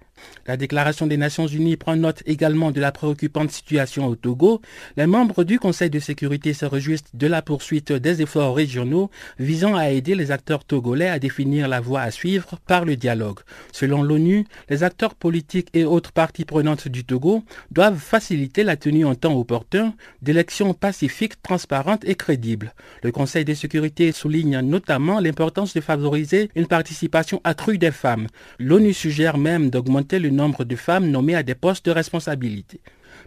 La 0.46 0.56
déclaration 0.56 1.06
des 1.06 1.16
Nations 1.16 1.46
Unies 1.46 1.76
prend 1.76 1.96
note 1.96 2.22
également 2.26 2.70
de 2.70 2.80
la 2.80 2.92
préoccupante 2.92 3.50
situation 3.50 4.06
au 4.06 4.16
Togo. 4.16 4.60
Les 4.96 5.06
membres 5.06 5.44
du 5.44 5.58
Conseil 5.58 5.90
de 5.90 5.98
sécurité 5.98 6.54
se 6.54 6.64
réjouissent 6.64 7.04
de 7.14 7.26
la 7.26 7.42
poursuite 7.42 7.92
des 7.92 8.22
efforts 8.22 8.54
régionaux 8.54 9.10
visant 9.38 9.76
à 9.76 9.90
aider 9.90 10.14
les 10.14 10.30
acteurs 10.30 10.64
togolais 10.64 11.08
à 11.08 11.18
définir 11.18 11.68
la 11.68 11.80
voie 11.80 12.00
à 12.00 12.10
suivre 12.10 12.58
par 12.66 12.84
le 12.84 12.96
dialogue. 12.96 13.40
Selon 13.72 14.02
l'ONU, 14.02 14.46
les 14.70 14.82
acteurs 14.82 15.14
politiques 15.14 15.68
et 15.74 15.84
autres 15.84 16.12
parties 16.12 16.44
prenantes 16.44 16.88
du 16.88 17.04
Togo 17.04 17.42
doivent 17.70 17.98
faciliter 17.98 18.64
la 18.64 18.76
tenue 18.76 19.04
en 19.04 19.14
temps 19.14 19.36
opportun 19.36 19.94
d'élections 20.22 20.74
pacifiques, 20.74 21.42
transparentes 21.42 22.04
et 22.04 22.14
crédibles. 22.14 22.74
Le 23.02 23.12
Conseil 23.12 23.44
de 23.44 23.54
sécurité 23.54 24.12
souligne 24.12 24.60
notamment 24.60 25.20
l'importance 25.20 25.74
de 25.74 25.80
favoriser 25.80 26.50
une 26.54 26.66
participation 26.66 27.40
accrue 27.44 27.78
des 27.78 27.90
femmes. 27.90 28.28
L'ONU 28.58 28.92
suggère 28.92 29.38
même 29.38 29.70
d'augmenter 29.70 30.07
le 30.16 30.30
nombre 30.30 30.64
de 30.64 30.76
femmes 30.76 31.10
nommées 31.10 31.34
à 31.34 31.42
des 31.42 31.54
postes 31.54 31.84
de 31.86 31.90
responsabilité. 31.90 32.80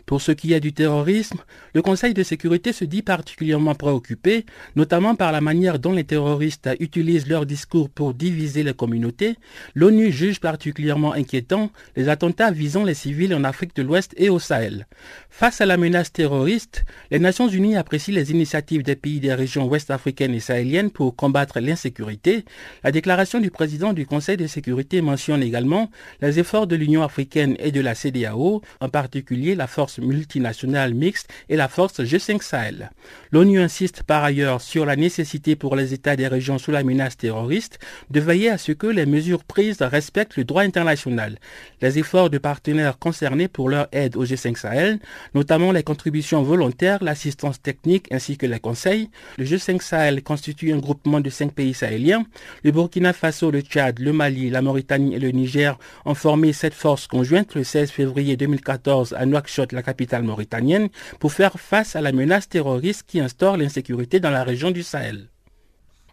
Pour 0.06 0.22
ce 0.22 0.32
qui 0.32 0.54
est 0.54 0.60
du 0.60 0.74
terrorisme, 0.74 1.39
le 1.74 1.82
Conseil 1.82 2.14
de 2.14 2.24
sécurité 2.24 2.74
se 2.74 2.86
dit 2.86 3.02
particulièrement 3.02 3.76
préoccupé, 3.76 4.45
notamment 4.76 5.16
par 5.16 5.32
la 5.32 5.41
manière 5.41 5.80
dont 5.80 5.93
les 5.93 6.04
terroristes 6.04 6.70
utilisent 6.80 7.28
leur 7.28 7.45
discours 7.45 7.89
pour 7.89 8.14
diviser 8.14 8.64
les 8.64 8.74
communautés. 8.74 9.36
L'ONU 9.76 10.12
juge 10.12 10.39
particulièrement 10.39 11.14
inquiétant 11.14 11.72
les 11.95 12.10
attentats 12.10 12.52
visant 12.52 12.84
les 12.84 12.93
civils 12.93 13.34
en 13.34 13.43
Afrique 13.43 13.76
de 13.76 13.84
l'Ouest 13.84 14.14
et 14.18 14.30
au 14.30 14.39
Sahel. 14.39 14.88
Face 15.30 15.62
à 15.62 15.66
la 15.66 15.78
menace 15.78 16.12
terroriste, 16.12 16.84
les 17.10 17.20
Nations 17.20 17.47
Unies 17.47 17.76
apprécient 17.76 18.16
les 18.16 18.32
initiatives 18.32 18.84
des 18.84 18.95
pays 18.95 19.20
des 19.20 19.34
régions 19.34 19.68
ouest-africaines 19.68 20.34
et 20.34 20.39
sahéliennes 20.39 20.91
pour 20.91 21.16
combattre 21.16 21.60
l'insécurité. 21.60 22.45
La 22.84 22.91
déclaration 22.91 23.39
du 23.39 23.52
président 23.52 23.93
du 23.93 24.06
Conseil 24.06 24.38
de 24.38 24.47
sécurité 24.47 25.02
mentionne 25.02 25.43
également 25.43 25.89
les 26.22 26.39
efforts 26.39 26.68
de 26.68 26.76
l'Union 26.76 27.04
africaine 27.04 27.56
et 27.60 27.72
de 27.72 27.82
la 27.82 27.95
CDAO, 27.95 28.62
en 28.80 28.89
particulier 28.89 29.56
la 29.56 29.68
force 29.68 29.99
multinationale 30.02 30.93
mixte 30.93 31.30
et 31.49 31.56
la 31.56 31.68
force 31.68 31.99
G5 31.99 32.41
Sahel. 32.41 32.91
L'ONU 33.32 33.60
insiste 33.60 34.04
par 34.04 34.24
ailleurs 34.24 34.62
sur 34.62 34.86
la 34.86 34.95
nécessité 34.95 35.56
pour 35.56 35.76
les 35.76 35.93
États 35.93 36.16
des 36.16 36.28
régions 36.28 36.58
sous 36.58 36.72
la 36.72 36.84
menace 36.84 37.18
terroriste 37.18 37.80
de 38.10 38.20
veiller 38.20 38.49
à 38.49 38.58
ce 38.58 38.72
que 38.72 38.88
les 38.88 39.06
mesures 39.06 39.43
prises 39.43 39.82
respectent 39.82 40.38
le 40.38 40.43
droit 40.43 40.64
international. 40.64 41.38
Les 41.82 41.99
efforts 41.99 42.30
de 42.30 42.38
partenaires 42.38 42.99
concernés 42.99 43.47
pour 43.47 43.70
leur 43.70 43.88
aide 43.91 44.16
au 44.16 44.26
G5 44.26 44.58
Sahel, 44.58 44.99
notamment 45.34 45.72
les 45.72 45.84
contributions 45.84 46.43
volontaires, 46.43 47.04
l'assistance 47.04 47.62
technique 47.62 48.12
ainsi 48.12 48.38
que 48.38 48.45
les 48.45 48.60
conseils. 48.60 49.10
Le 49.38 49.45
G5 49.45 49.82
Sahel 49.82 50.24
constitue 50.24 50.74
un 50.74 50.78
groupement 50.78 51.20
de 51.20 51.30
cinq 51.30 51.54
pays 51.54 51.74
sahéliens. 51.74 52.26
Le 52.64 52.72
Burkina 52.72 53.14
Faso, 53.14 53.52
le 53.52 53.62
Tchad, 53.62 53.99
le 53.99 54.14
Mali, 54.14 54.49
la 54.49 54.62
Mauritanie 54.62 55.16
et 55.16 55.20
le 55.20 55.32
Niger 55.32 55.78
ont 56.06 56.16
formé 56.16 56.54
cette 56.54 56.74
force 56.74 57.08
conjointe 57.08 57.56
le 57.56 57.64
16 57.64 57.91
février 57.91 58.38
2014 58.38 59.14
à 59.14 59.26
Nouakchott, 59.26 59.72
la 59.72 59.80
capitale 59.82 60.23
mauritanienne, 60.23 60.89
pour 61.19 61.34
faire 61.34 61.59
face 61.59 61.95
à 61.95 62.01
la 62.01 62.11
menace 62.11 62.49
terroriste 62.49 63.03
qui 63.07 63.19
instaure 63.19 63.57
l'insécurité 63.57 64.19
dans 64.19 64.32
la 64.32 64.43
région 64.43 64.71
du 64.71 64.84
Sahel. 64.84 65.29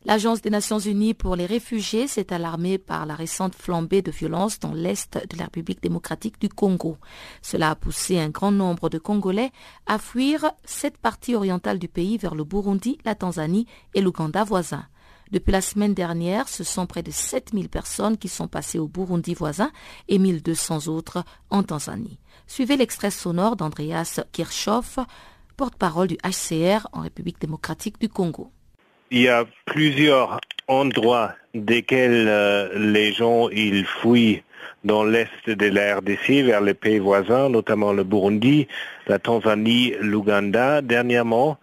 L'Agence 0.05 0.41
des 0.41 0.51
Nations 0.51 0.79
Unies 0.79 1.13
pour 1.13 1.35
les 1.35 1.45
réfugiés 1.45 2.07
s'est 2.07 2.33
alarmée 2.33 2.79
par 2.79 3.05
la 3.05 3.15
récente 3.15 3.55
flambée 3.55 4.01
de 4.01 4.13
violence 4.13 4.61
dans 4.61 4.73
l'Est 4.73 5.19
de 5.29 5.37
la 5.37 5.45
République 5.45 5.83
démocratique 5.83 6.41
du 6.41 6.49
Congo. 6.49 6.97
Cela 7.43 7.71
a 7.71 7.75
poussé 7.75 8.19
un 8.19 8.29
grand 8.29 8.53
nombre 8.53 8.89
de 8.89 8.99
Congolais 8.99 9.51
à 9.87 9.99
fuir 9.99 10.53
cette 10.65 10.99
partie 10.99 11.35
orientale 11.35 11.79
du 11.79 11.89
pays 11.89 12.17
vers 12.17 12.37
le 12.37 12.45
Burundi, 12.45 12.99
la 13.05 13.17
Tanzanie 13.17 13.67
et 13.95 14.01
l'Ouganda 14.01 14.45
voisin. 14.45 14.87
Depuis 15.31 15.53
la 15.53 15.61
semaine 15.61 15.95
dernière, 15.95 16.49
ce 16.49 16.65
sont 16.65 16.87
près 16.87 17.03
de 17.03 17.11
7000 17.11 17.69
personnes 17.69 18.17
qui 18.17 18.29
sont 18.29 18.49
passées 18.49 18.79
au 18.79 18.89
Burundi 18.89 19.35
voisin 19.35 19.71
et 20.09 20.19
1200 20.19 20.87
autres 20.87 21.25
en 21.51 21.63
Tanzanie. 21.63 22.19
Suivez 22.49 22.79
l'extrait 22.79 23.11
sonore 23.11 23.57
d'Andreas 23.57 24.21
Kirchhoff, 24.33 24.99
porte-parole 25.57 26.09
du 26.09 26.17
HCR 26.25 26.89
en 26.93 27.03
République 27.03 27.41
démocratique 27.41 28.01
du 28.01 28.09
Congo. 28.09 28.51
Il 29.11 29.21
y 29.21 29.29
a 29.29 29.45
plusieurs 29.67 30.41
endroits 30.67 31.35
desquels 31.55 32.27
euh, 32.27 32.71
les 32.79 33.13
gens 33.13 33.49
ils 33.51 33.85
fuient 33.85 34.43
dans 34.85 35.05
l'est 35.05 35.49
de 35.49 35.67
la 35.67 35.97
RDC 35.97 36.45
vers 36.45 36.61
les 36.61 36.75
pays 36.75 36.99
voisins, 36.99 37.49
notamment 37.49 37.93
le 37.93 38.05
Burundi, 38.05 38.69
la 39.07 39.19
Tanzanie, 39.19 39.95
l'Ouganda 40.01 40.83
dernièrement. 40.83 41.59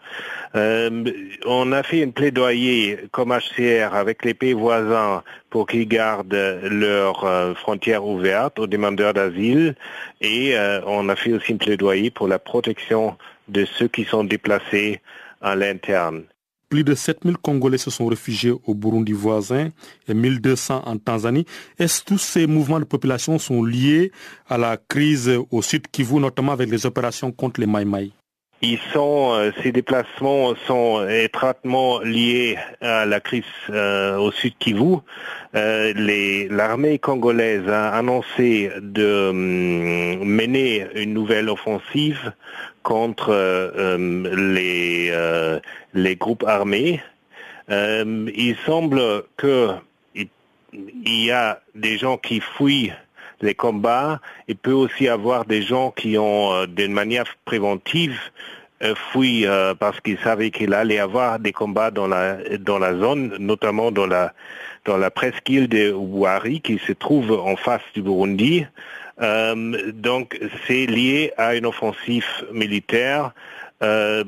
Euh, 0.56 1.04
on 1.46 1.72
a 1.72 1.84
fait 1.84 2.02
une 2.02 2.14
plaidoyer 2.14 3.00
comme 3.12 3.34
HCR 3.34 3.94
avec 3.94 4.24
les 4.24 4.34
pays 4.34 4.54
voisins 4.54 5.24
pour 5.50 5.68
qu'ils 5.68 5.88
gardent 5.88 6.60
leurs 6.64 7.24
euh, 7.24 7.54
frontières 7.54 8.06
ouvertes 8.06 8.60
aux 8.60 8.68
demandeurs 8.68 9.14
d'asile 9.14 9.76
et 10.22 10.56
on 10.86 11.10
a 11.10 11.16
fait 11.16 11.34
aussi 11.34 11.52
une 11.52 11.58
plaidoyer 11.58 12.10
pour 12.12 12.28
la 12.28 12.40
protection 12.40 13.18
de 13.48 13.66
ceux 13.66 13.88
qui 13.88 14.06
sont 14.06 14.24
déplacés 14.24 15.02
à 15.42 15.56
l'interne. 15.56 16.24
Plus 16.70 16.84
de 16.84 16.96
7000 16.96 17.38
Congolais 17.38 17.78
se 17.78 17.90
sont 17.90 18.08
réfugiés 18.08 18.54
au 18.66 18.74
Burundi 18.74 19.14
voisin 19.14 19.70
et 20.08 20.14
1200 20.14 20.84
en 20.86 20.98
Tanzanie. 20.98 21.46
Est-ce 21.78 22.02
que 22.02 22.06
tous 22.06 22.18
ces 22.18 22.48
mouvements 22.48 22.80
de 22.80 22.86
population 22.86 23.38
sont 23.40 23.64
liés 23.64 24.12
à 24.48 24.58
la 24.58 24.78
crise 24.78 25.32
au 25.52 25.62
sud 25.62 25.88
Kivu, 25.92 26.20
notamment 26.20 26.52
avec 26.52 26.70
les 26.70 26.86
opérations 26.86 27.32
contre 27.32 27.60
les 27.60 27.68
Maïmaï 27.68 28.12
ils 28.62 28.80
sont, 28.94 29.34
euh, 29.34 29.52
ces 29.62 29.72
déplacements 29.72 30.56
sont 30.68 31.08
étroitement 31.08 32.00
liés 32.00 32.58
à 32.82 33.06
la 33.06 33.20
crise 33.20 33.44
euh, 33.70 34.18
au 34.18 34.32
sud 34.32 34.54
Kivu. 34.58 34.98
Euh, 35.56 36.48
L'armée 36.50 36.98
congolaise 37.00 37.68
a 37.68 37.90
annoncé 37.90 38.72
de 38.82 39.30
hum, 39.30 40.24
mener 40.24 40.88
une 40.96 41.14
nouvelle 41.14 41.50
offensive 41.50 42.34
contre 42.84 43.30
euh, 43.30 43.98
les, 44.36 45.12
les 45.94 46.16
groupes 46.16 46.44
armés. 46.48 47.02
il 47.70 48.56
semble 48.66 49.24
que 49.38 49.72
il 51.06 51.24
y 51.24 51.32
a 51.32 51.62
des 51.74 51.98
gens 51.98 52.18
qui 52.18 52.42
fuient 52.42 52.92
les 53.42 53.56
combats. 53.56 54.20
Il 54.48 54.56
peut 54.56 54.72
aussi 54.72 55.08
avoir 55.08 55.46
des 55.46 55.62
gens 55.62 55.92
qui 55.92 56.18
ont, 56.18 56.54
euh, 56.54 56.66
d'une 56.66 56.94
manière 56.94 57.26
préventive, 57.46 58.20
euh, 58.84 58.94
fui 59.12 59.46
euh, 59.46 59.74
parce 59.74 60.00
qu'ils 60.02 60.20
savaient 60.20 60.52
qu'il 60.52 60.74
allait 60.74 61.00
avoir 61.00 61.40
des 61.40 61.54
combats 61.54 61.92
dans 61.92 62.08
la 62.08 62.38
dans 62.60 62.78
la 62.78 62.94
zone, 62.96 63.36
notamment 63.40 63.92
dans 63.92 64.06
la 64.06 64.34
dans 64.84 64.98
la 64.98 65.10
presqu'île 65.10 65.68
de 65.68 65.92
Ouari 65.94 66.62
qui 66.62 66.78
se 66.80 66.92
trouve 66.92 67.32
en 67.32 67.56
face 67.56 67.82
du 67.94 68.02
Burundi. 68.02 68.66
donc 69.94 70.38
c'est 70.68 70.86
lié 70.86 71.32
à 71.38 71.56
une 71.56 71.66
offensive 71.66 72.28
militaire, 72.52 73.32
un 73.82 74.26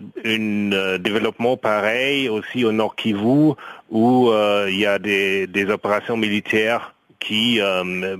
développement 0.97 1.57
pareil 1.57 2.29
aussi 2.29 2.63
au 2.63 2.71
Nord 2.71 2.95
Kivu 2.95 3.53
où 3.91 4.31
il 4.67 4.79
y 4.79 4.85
a 4.85 4.97
des, 4.97 5.45
des 5.45 5.65
opérations 5.69 6.17
militaires 6.17 6.93
qui 7.19 7.59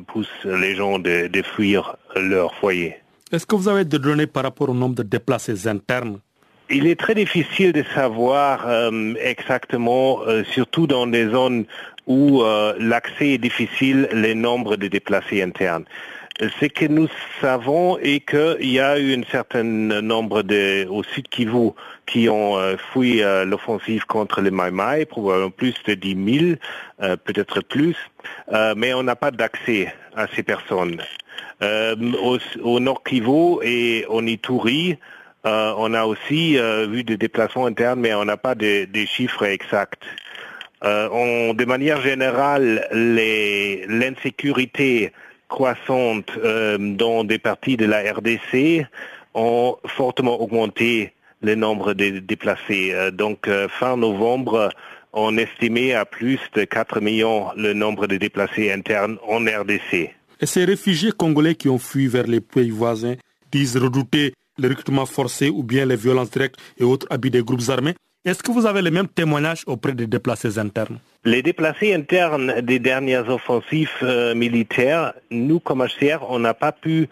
pousse 0.08 0.28
les 0.44 0.76
gens 0.76 1.00
de, 1.00 1.28
de 1.28 1.42
fuir 1.42 1.96
leur 2.16 2.54
foyer. 2.56 2.96
Est-ce 3.32 3.46
que 3.46 3.56
vous 3.56 3.68
avez 3.68 3.84
des 3.84 4.00
données 4.00 4.28
par 4.28 4.44
rapport 4.44 4.70
au 4.70 4.74
nombre 4.74 4.96
de 4.96 5.04
déplacés 5.04 5.68
internes? 5.68 6.20
Il 6.70 6.88
est 6.88 7.00
très 7.00 7.16
difficile 7.16 7.72
de 7.74 7.84
savoir 7.94 8.68
euh, 8.68 9.14
exactement, 9.22 10.20
euh, 10.28 10.44
surtout 10.46 10.88
dans 10.88 11.08
des 11.08 11.30
zones 11.30 11.66
où 12.08 12.42
euh, 12.42 12.74
l'accès 12.80 13.32
est 13.32 13.38
difficile, 13.38 14.10
les 14.14 14.36
nombres 14.36 14.76
de 14.76 14.88
déplacés 14.88 15.42
internes. 15.42 15.86
Ce 16.40 16.66
que 16.66 16.86
nous 16.86 17.08
savons 17.42 17.98
est 18.00 18.20
qu'il 18.20 18.70
y 18.70 18.80
a 18.80 19.00
eu 19.00 19.18
un 19.18 19.24
certain 19.32 19.64
nombre 19.64 20.42
de, 20.44 20.86
au 20.88 21.04
sud 21.04 21.28
Kivu 21.30 21.72
qui 22.08 22.30
ont 22.30 22.58
fui 22.92 23.22
l'offensive 23.46 24.06
contre 24.06 24.42
les 24.42 24.50
Maïmaï, 24.50 25.06
probablement 25.06 25.52
plus 25.52 25.76
de 25.86 25.94
10 25.94 26.58
000, 27.00 27.16
peut-être 27.26 27.62
plus, 27.62 27.96
mais 28.76 28.94
on 28.94 29.04
n'a 29.04 29.16
pas 29.16 29.30
d'accès 29.30 29.94
à 30.16 30.26
ces 30.28 30.42
personnes. 30.42 31.02
Au, 31.62 32.38
au, 32.64 32.80
nord 32.80 33.04
Kivu 33.04 33.60
et 33.62 34.06
au 34.08 34.22
Ituri, 34.22 34.98
euh, 35.48 35.74
on 35.78 35.94
a 35.94 36.06
aussi 36.06 36.58
euh, 36.58 36.88
vu 36.88 37.04
des 37.04 37.16
déplacements 37.16 37.68
internes, 37.68 38.02
mais 38.02 38.14
on 38.14 38.26
n'a 38.26 38.38
pas 38.38 38.56
des 38.56 39.06
chiffres 39.06 39.44
exacts. 39.44 40.04
Euh, 40.84 41.54
de 41.54 41.66
manière 41.66 42.02
générale, 42.02 42.88
l'insécurité 42.92 45.14
croissante 45.48 46.38
dans 46.78 47.24
des 47.24 47.40
parties 47.40 47.78
de 47.78 47.86
la 47.86 48.12
RDC 48.12 48.86
ont 49.34 49.78
fortement 49.86 50.42
augmenté 50.42 51.14
le 51.42 51.56
nombre 51.56 51.94
de 51.94 52.20
déplacés. 52.20 52.94
donc, 53.14 53.50
fin 53.70 53.96
novembre, 53.98 54.70
on 55.14 55.38
estimait 55.38 55.94
à 55.94 56.06
plus 56.06 56.40
de 56.54 56.64
4 56.64 57.00
millions 57.02 57.48
le 57.56 57.74
nombre 57.74 58.08
de 58.08 58.18
déplacés 58.18 58.72
internes 58.72 59.18
en 59.28 59.40
RDC. 59.40 60.12
Et 60.40 60.46
ces 60.46 60.66
réfugiés 60.66 61.12
congolais 61.12 61.56
qui 61.56 61.70
ont 61.70 61.80
fui 61.80 62.08
vers 62.08 62.28
les 62.28 62.42
pays 62.42 62.70
voisins 62.70 63.16
disent 63.52 63.78
redouter 63.78 64.34
le 64.60 64.70
recrutement 64.70 65.06
forcé 65.06 65.50
ou 65.50 65.64
bien 65.64 65.86
les 65.86 65.96
violences 65.96 66.30
directes 66.30 66.58
et 66.80 66.84
autres 66.84 67.08
habits 67.10 67.32
des 67.32 67.44
groupes 67.44 67.70
armés. 67.70 67.96
Est-ce 68.26 68.44
que 68.44 68.52
vous 68.52 68.66
avez 68.66 68.82
les 68.82 68.92
mêmes 68.92 69.08
témoignages 69.08 69.64
auprès 69.68 69.94
des 69.94 70.06
déplacés 70.06 70.60
internes? 70.60 71.00
Les 71.24 71.42
déplacés 71.42 71.94
internes 71.94 72.62
des 72.62 72.80
dernières 72.80 73.30
offensives 73.30 73.90
euh, 74.04 74.36
militaires, 74.36 75.14
nous, 75.32 75.60
comme 75.60 75.84
HCR, 75.84 76.26
on 76.30 76.40
n'a 76.40 76.54
pas 76.54 76.72
pu 76.72 77.08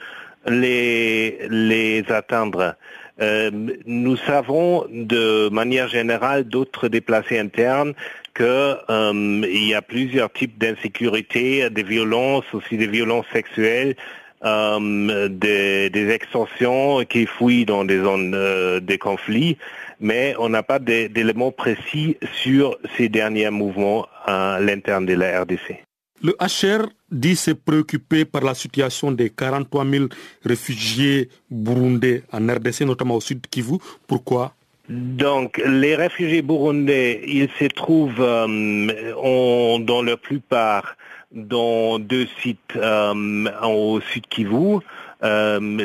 les, 0.45 1.47
les 1.49 2.03
atteindre. 2.09 2.75
Euh, 3.21 3.49
nous 3.85 4.17
savons 4.17 4.85
de 4.91 5.49
manière 5.49 5.87
générale 5.87 6.43
d'autres 6.43 6.89
déplacés 6.89 7.39
internes 7.39 7.93
qu'il 8.35 8.45
euh, 8.45 9.47
y 9.49 9.73
a 9.73 9.81
plusieurs 9.81 10.31
types 10.31 10.57
d'insécurité, 10.57 11.69
des 11.69 11.83
violences, 11.83 12.43
aussi 12.53 12.75
des 12.75 12.87
violences 12.87 13.25
sexuelles, 13.31 13.95
euh, 14.43 15.29
des, 15.29 15.89
des, 15.89 16.09
extensions 16.09 17.05
qui 17.05 17.25
fouillent 17.25 17.65
dans 17.65 17.85
des 17.85 17.99
zones 17.99 18.33
euh, 18.35 18.81
de 18.81 18.95
conflits, 18.97 19.57
mais 20.01 20.35
on 20.37 20.49
n'a 20.49 20.61
pas 20.61 20.79
d'éléments 20.79 21.53
précis 21.53 22.17
sur 22.33 22.77
ces 22.97 23.07
derniers 23.07 23.49
mouvements 23.49 24.05
à 24.25 24.59
l'interne 24.59 25.05
de 25.05 25.13
la 25.13 25.41
RDC. 25.41 25.81
Le 26.21 26.35
HR 26.39 26.89
dit 27.11 27.35
se 27.35 27.51
préoccuper 27.51 28.25
par 28.25 28.43
la 28.43 28.53
situation 28.53 29.11
des 29.11 29.29
43 29.29 29.85
000 29.85 30.05
réfugiés 30.43 31.29
burundais 31.49 32.23
en 32.31 32.47
RDC, 32.47 32.81
notamment 32.81 33.15
au 33.15 33.21
sud 33.21 33.45
Kivu. 33.49 33.77
Pourquoi? 34.07 34.53
Donc, 34.89 35.61
les 35.65 35.95
réfugiés 35.95 36.41
burundais, 36.41 37.23
ils 37.27 37.49
se 37.59 37.65
trouvent 37.65 38.21
euh, 38.21 39.77
dans 39.79 40.03
la 40.03 40.17
plupart 40.17 40.95
dans 41.31 41.99
deux 41.99 42.27
sites 42.41 42.75
euh, 42.75 43.45
au 43.63 43.99
sud 43.99 44.27
Kivu, 44.27 44.79
euh, 45.23 45.79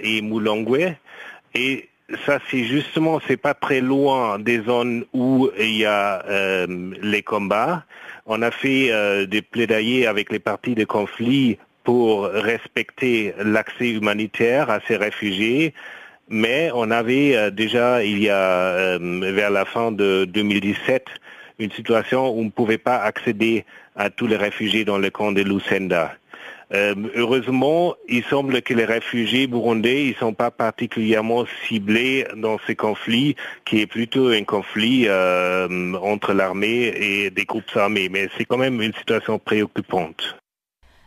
et 0.00 0.22
Mulongwe. 0.22 0.96
Et 1.54 1.88
ça, 2.26 2.38
c'est 2.50 2.64
justement, 2.64 3.20
c'est 3.26 3.36
pas 3.36 3.54
très 3.54 3.80
loin 3.80 4.38
des 4.38 4.62
zones 4.62 5.04
où 5.12 5.48
il 5.58 5.76
y 5.76 5.84
a 5.84 6.24
euh, 6.26 6.66
les 7.02 7.22
combats. 7.22 7.84
On 8.26 8.42
a 8.42 8.50
fait 8.50 8.90
euh, 8.90 9.26
des 9.26 9.42
plaidoyers 9.42 10.06
avec 10.06 10.32
les 10.32 10.38
partis 10.38 10.74
de 10.74 10.84
conflit 10.84 11.58
pour 11.84 12.24
respecter 12.24 13.34
l'accès 13.38 13.90
humanitaire 13.90 14.70
à 14.70 14.80
ces 14.86 14.96
réfugiés. 14.96 15.74
Mais 16.30 16.70
on 16.74 16.90
avait 16.90 17.36
euh, 17.36 17.50
déjà, 17.50 18.02
il 18.02 18.18
y 18.22 18.30
a 18.30 18.98
vers 18.98 19.50
la 19.50 19.64
fin 19.64 19.92
de 19.92 20.24
2017, 20.24 21.06
une 21.58 21.70
situation 21.70 22.30
où 22.30 22.40
on 22.40 22.44
ne 22.44 22.50
pouvait 22.50 22.78
pas 22.78 22.96
accéder 22.96 23.64
à 23.94 24.10
tous 24.10 24.26
les 24.26 24.36
réfugiés 24.36 24.84
dans 24.84 24.98
le 24.98 25.10
camp 25.10 25.32
de 25.32 25.42
Lucenda. 25.42 26.14
Euh, 26.72 26.94
heureusement, 27.14 27.94
il 28.08 28.24
semble 28.24 28.62
que 28.62 28.74
les 28.74 28.84
réfugiés 28.84 29.46
burundais, 29.46 30.06
ils 30.06 30.16
sont 30.16 30.34
pas 30.34 30.50
particulièrement 30.50 31.44
ciblés 31.66 32.26
dans 32.36 32.58
ce 32.66 32.72
conflit, 32.72 33.36
qui 33.64 33.80
est 33.80 33.86
plutôt 33.86 34.28
un 34.28 34.44
conflit 34.44 35.04
euh, 35.08 35.94
entre 35.94 36.32
l'armée 36.32 36.94
et 36.96 37.30
des 37.30 37.44
groupes 37.44 37.64
armés. 37.74 38.08
Mais 38.08 38.28
c'est 38.36 38.44
quand 38.44 38.58
même 38.58 38.80
une 38.80 38.94
situation 38.94 39.38
préoccupante. 39.38 40.36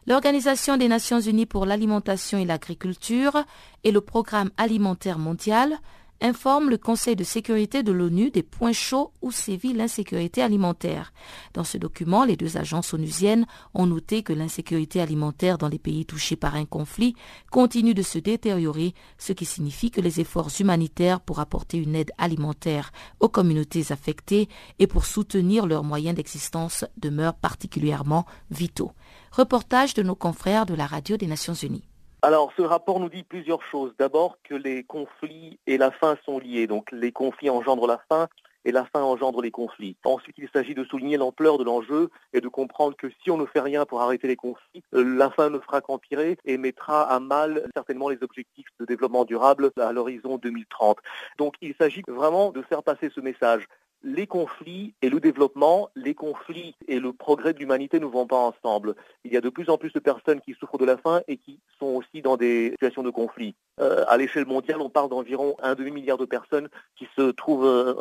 L'Organisation 0.06 0.78
des 0.78 0.88
Nations 0.88 1.20
Unies 1.20 1.46
pour 1.46 1.66
l'alimentation 1.66 2.38
et 2.38 2.46
l'agriculture 2.46 3.44
et 3.84 3.92
le 3.92 4.00
Programme 4.00 4.52
alimentaire 4.56 5.20
mondial 5.20 5.78
informe 6.22 6.70
le 6.70 6.78
Conseil 6.78 7.16
de 7.16 7.24
sécurité 7.24 7.84
de 7.84 7.92
l'ONU 7.92 8.32
des 8.32 8.44
points 8.44 8.74
chauds 8.74 9.12
où 9.22 9.32
sévit 9.32 9.74
l'insécurité 9.74 10.42
alimentaire. 10.42 11.14
Dans 11.54 11.64
ce 11.64 11.78
document, 11.78 12.26
les 12.26 12.36
deux 12.36 12.58
agences 12.58 12.94
onusiennes 12.94 13.46
ont 13.74 13.86
noté 13.86 14.24
que 14.24 14.34
l'insécurité 14.34 15.02
alimentaire 15.02 15.58
dans 15.58 15.68
les 15.68 15.80
pays 15.80 16.06
touchés 16.06 16.36
par 16.36 16.56
un 16.56 16.66
conflit 16.66 17.16
continue 17.52 17.94
de 17.94 18.02
se 18.02 18.18
détériorer, 18.18 18.94
ce 19.18 19.34
qui 19.34 19.46
signifie 19.46 19.92
que 19.92 20.02
les 20.02 20.20
efforts 20.20 20.50
humanitaires 20.60 21.22
pour 21.22 21.40
apporter 21.40 21.78
une 21.78 21.96
aide 21.96 22.12
alimentaire 22.18 22.92
aux 23.20 23.30
communautés 23.30 23.92
affectées 23.92 24.50
et 24.80 24.88
pour 24.88 25.06
soutenir 25.06 25.68
leurs 25.68 25.84
moyens 25.84 26.16
d'existence 26.16 26.86
demeurent 26.98 27.36
particulièrement 27.36 28.26
vitaux. 28.50 28.92
Reportage 29.32 29.94
de 29.94 30.04
nos 30.04 30.16
confrères 30.16 30.66
de 30.66 30.74
la 30.74 30.88
Radio 30.88 31.18
des 31.18 31.28
Nations 31.28 31.54
Unies. 31.54 31.88
Alors, 32.24 32.52
ce 32.58 32.64
rapport 32.64 33.00
nous 33.00 33.10
dit 33.10 33.24
plusieurs 33.24 33.62
choses. 33.62 33.94
D'abord, 34.00 34.40
que 34.44 34.56
les 34.56 34.84
conflits 34.84 35.60
et 35.68 35.78
la 35.78 35.92
faim 35.92 36.18
sont 36.26 36.40
liés. 36.40 36.66
Donc, 36.66 36.92
les 36.92 37.12
conflits 37.12 37.50
engendrent 37.52 37.86
la 37.86 38.02
faim 38.10 38.28
et 38.66 38.72
la 38.72 38.86
faim 38.86 39.02
engendre 39.02 39.42
les 39.42 39.52
conflits. 39.52 39.96
Ensuite, 40.04 40.36
il 40.40 40.50
s'agit 40.52 40.74
de 40.74 40.84
souligner 40.84 41.18
l'ampleur 41.18 41.58
de 41.58 41.64
l'enjeu 41.64 42.10
et 42.34 42.42
de 42.42 42.48
comprendre 42.48 42.98
que 42.98 43.08
si 43.24 43.30
on 43.30 43.38
ne 43.38 43.46
fait 43.46 43.62
rien 43.62 43.86
pour 43.86 44.02
arrêter 44.02 44.28
les 44.28 44.36
conflits, 44.36 44.84
euh, 44.94 45.04
la 45.04 45.30
faim 45.30 45.50
ne 45.50 45.60
fera 45.60 45.80
qu'empirer 45.80 46.38
et 46.44 46.58
mettra 46.58 47.04
à 47.04 47.20
mal 47.20 47.70
certainement 47.76 48.10
les 48.10 48.22
objectifs 48.22 48.68
de 48.80 48.86
développement 48.86 49.24
durable 49.24 49.72
à 49.80 49.94
l'horizon 49.94 50.38
2030. 50.38 50.98
Donc, 51.38 51.54
il 51.62 51.76
s'agit 51.80 52.04
vraiment 52.08 52.52
de 52.52 52.64
faire 52.64 52.82
passer 52.84 53.10
ce 53.14 53.22
message 53.22 53.68
les 54.04 54.28
conflits 54.28 54.94
et 55.02 55.10
le 55.10 55.20
développement, 55.20 55.90
les 55.96 56.14
conflits 56.14 56.76
et 56.88 57.00
le 57.00 57.14
progrès 57.14 57.54
de 57.54 57.60
l'humanité 57.60 58.00
ne 58.00 58.06
vont 58.06 58.28
pas 58.28 58.38
ensemble. 58.38 58.96
Il 59.24 59.34
y 59.34 59.38
a 59.38 59.42
de 59.42 59.50
plus 59.50 59.70
en 59.70 59.78
plus 59.78 59.92
de 59.94 60.00
personnes 60.00 60.42
qui 60.42 60.54
souffrent 60.54 60.78
de 60.78 60.86
la 60.86 60.98
faim 60.98 61.22
et 61.28 61.38
qui 61.38 61.60
sont 61.80 61.88
aussi 61.88 62.22
dans 62.22 62.38
des 62.38 62.72
situations 62.72 63.04
de 63.04 63.10
conflit. 63.10 63.56
Euh, 63.80 64.06
à 64.08 64.18
l'échelle 64.18 64.46
mondiale, 64.46 64.82
on 64.82 64.90
parle 64.90 65.10
d'environ 65.10 65.56
un 65.62 65.76
demi-milliard 65.76 66.18
de 66.18 66.26
personnes 66.26 66.70
qui 66.96 67.08
se 67.18 67.32
trouvent 67.32 67.66
euh, 67.66 67.94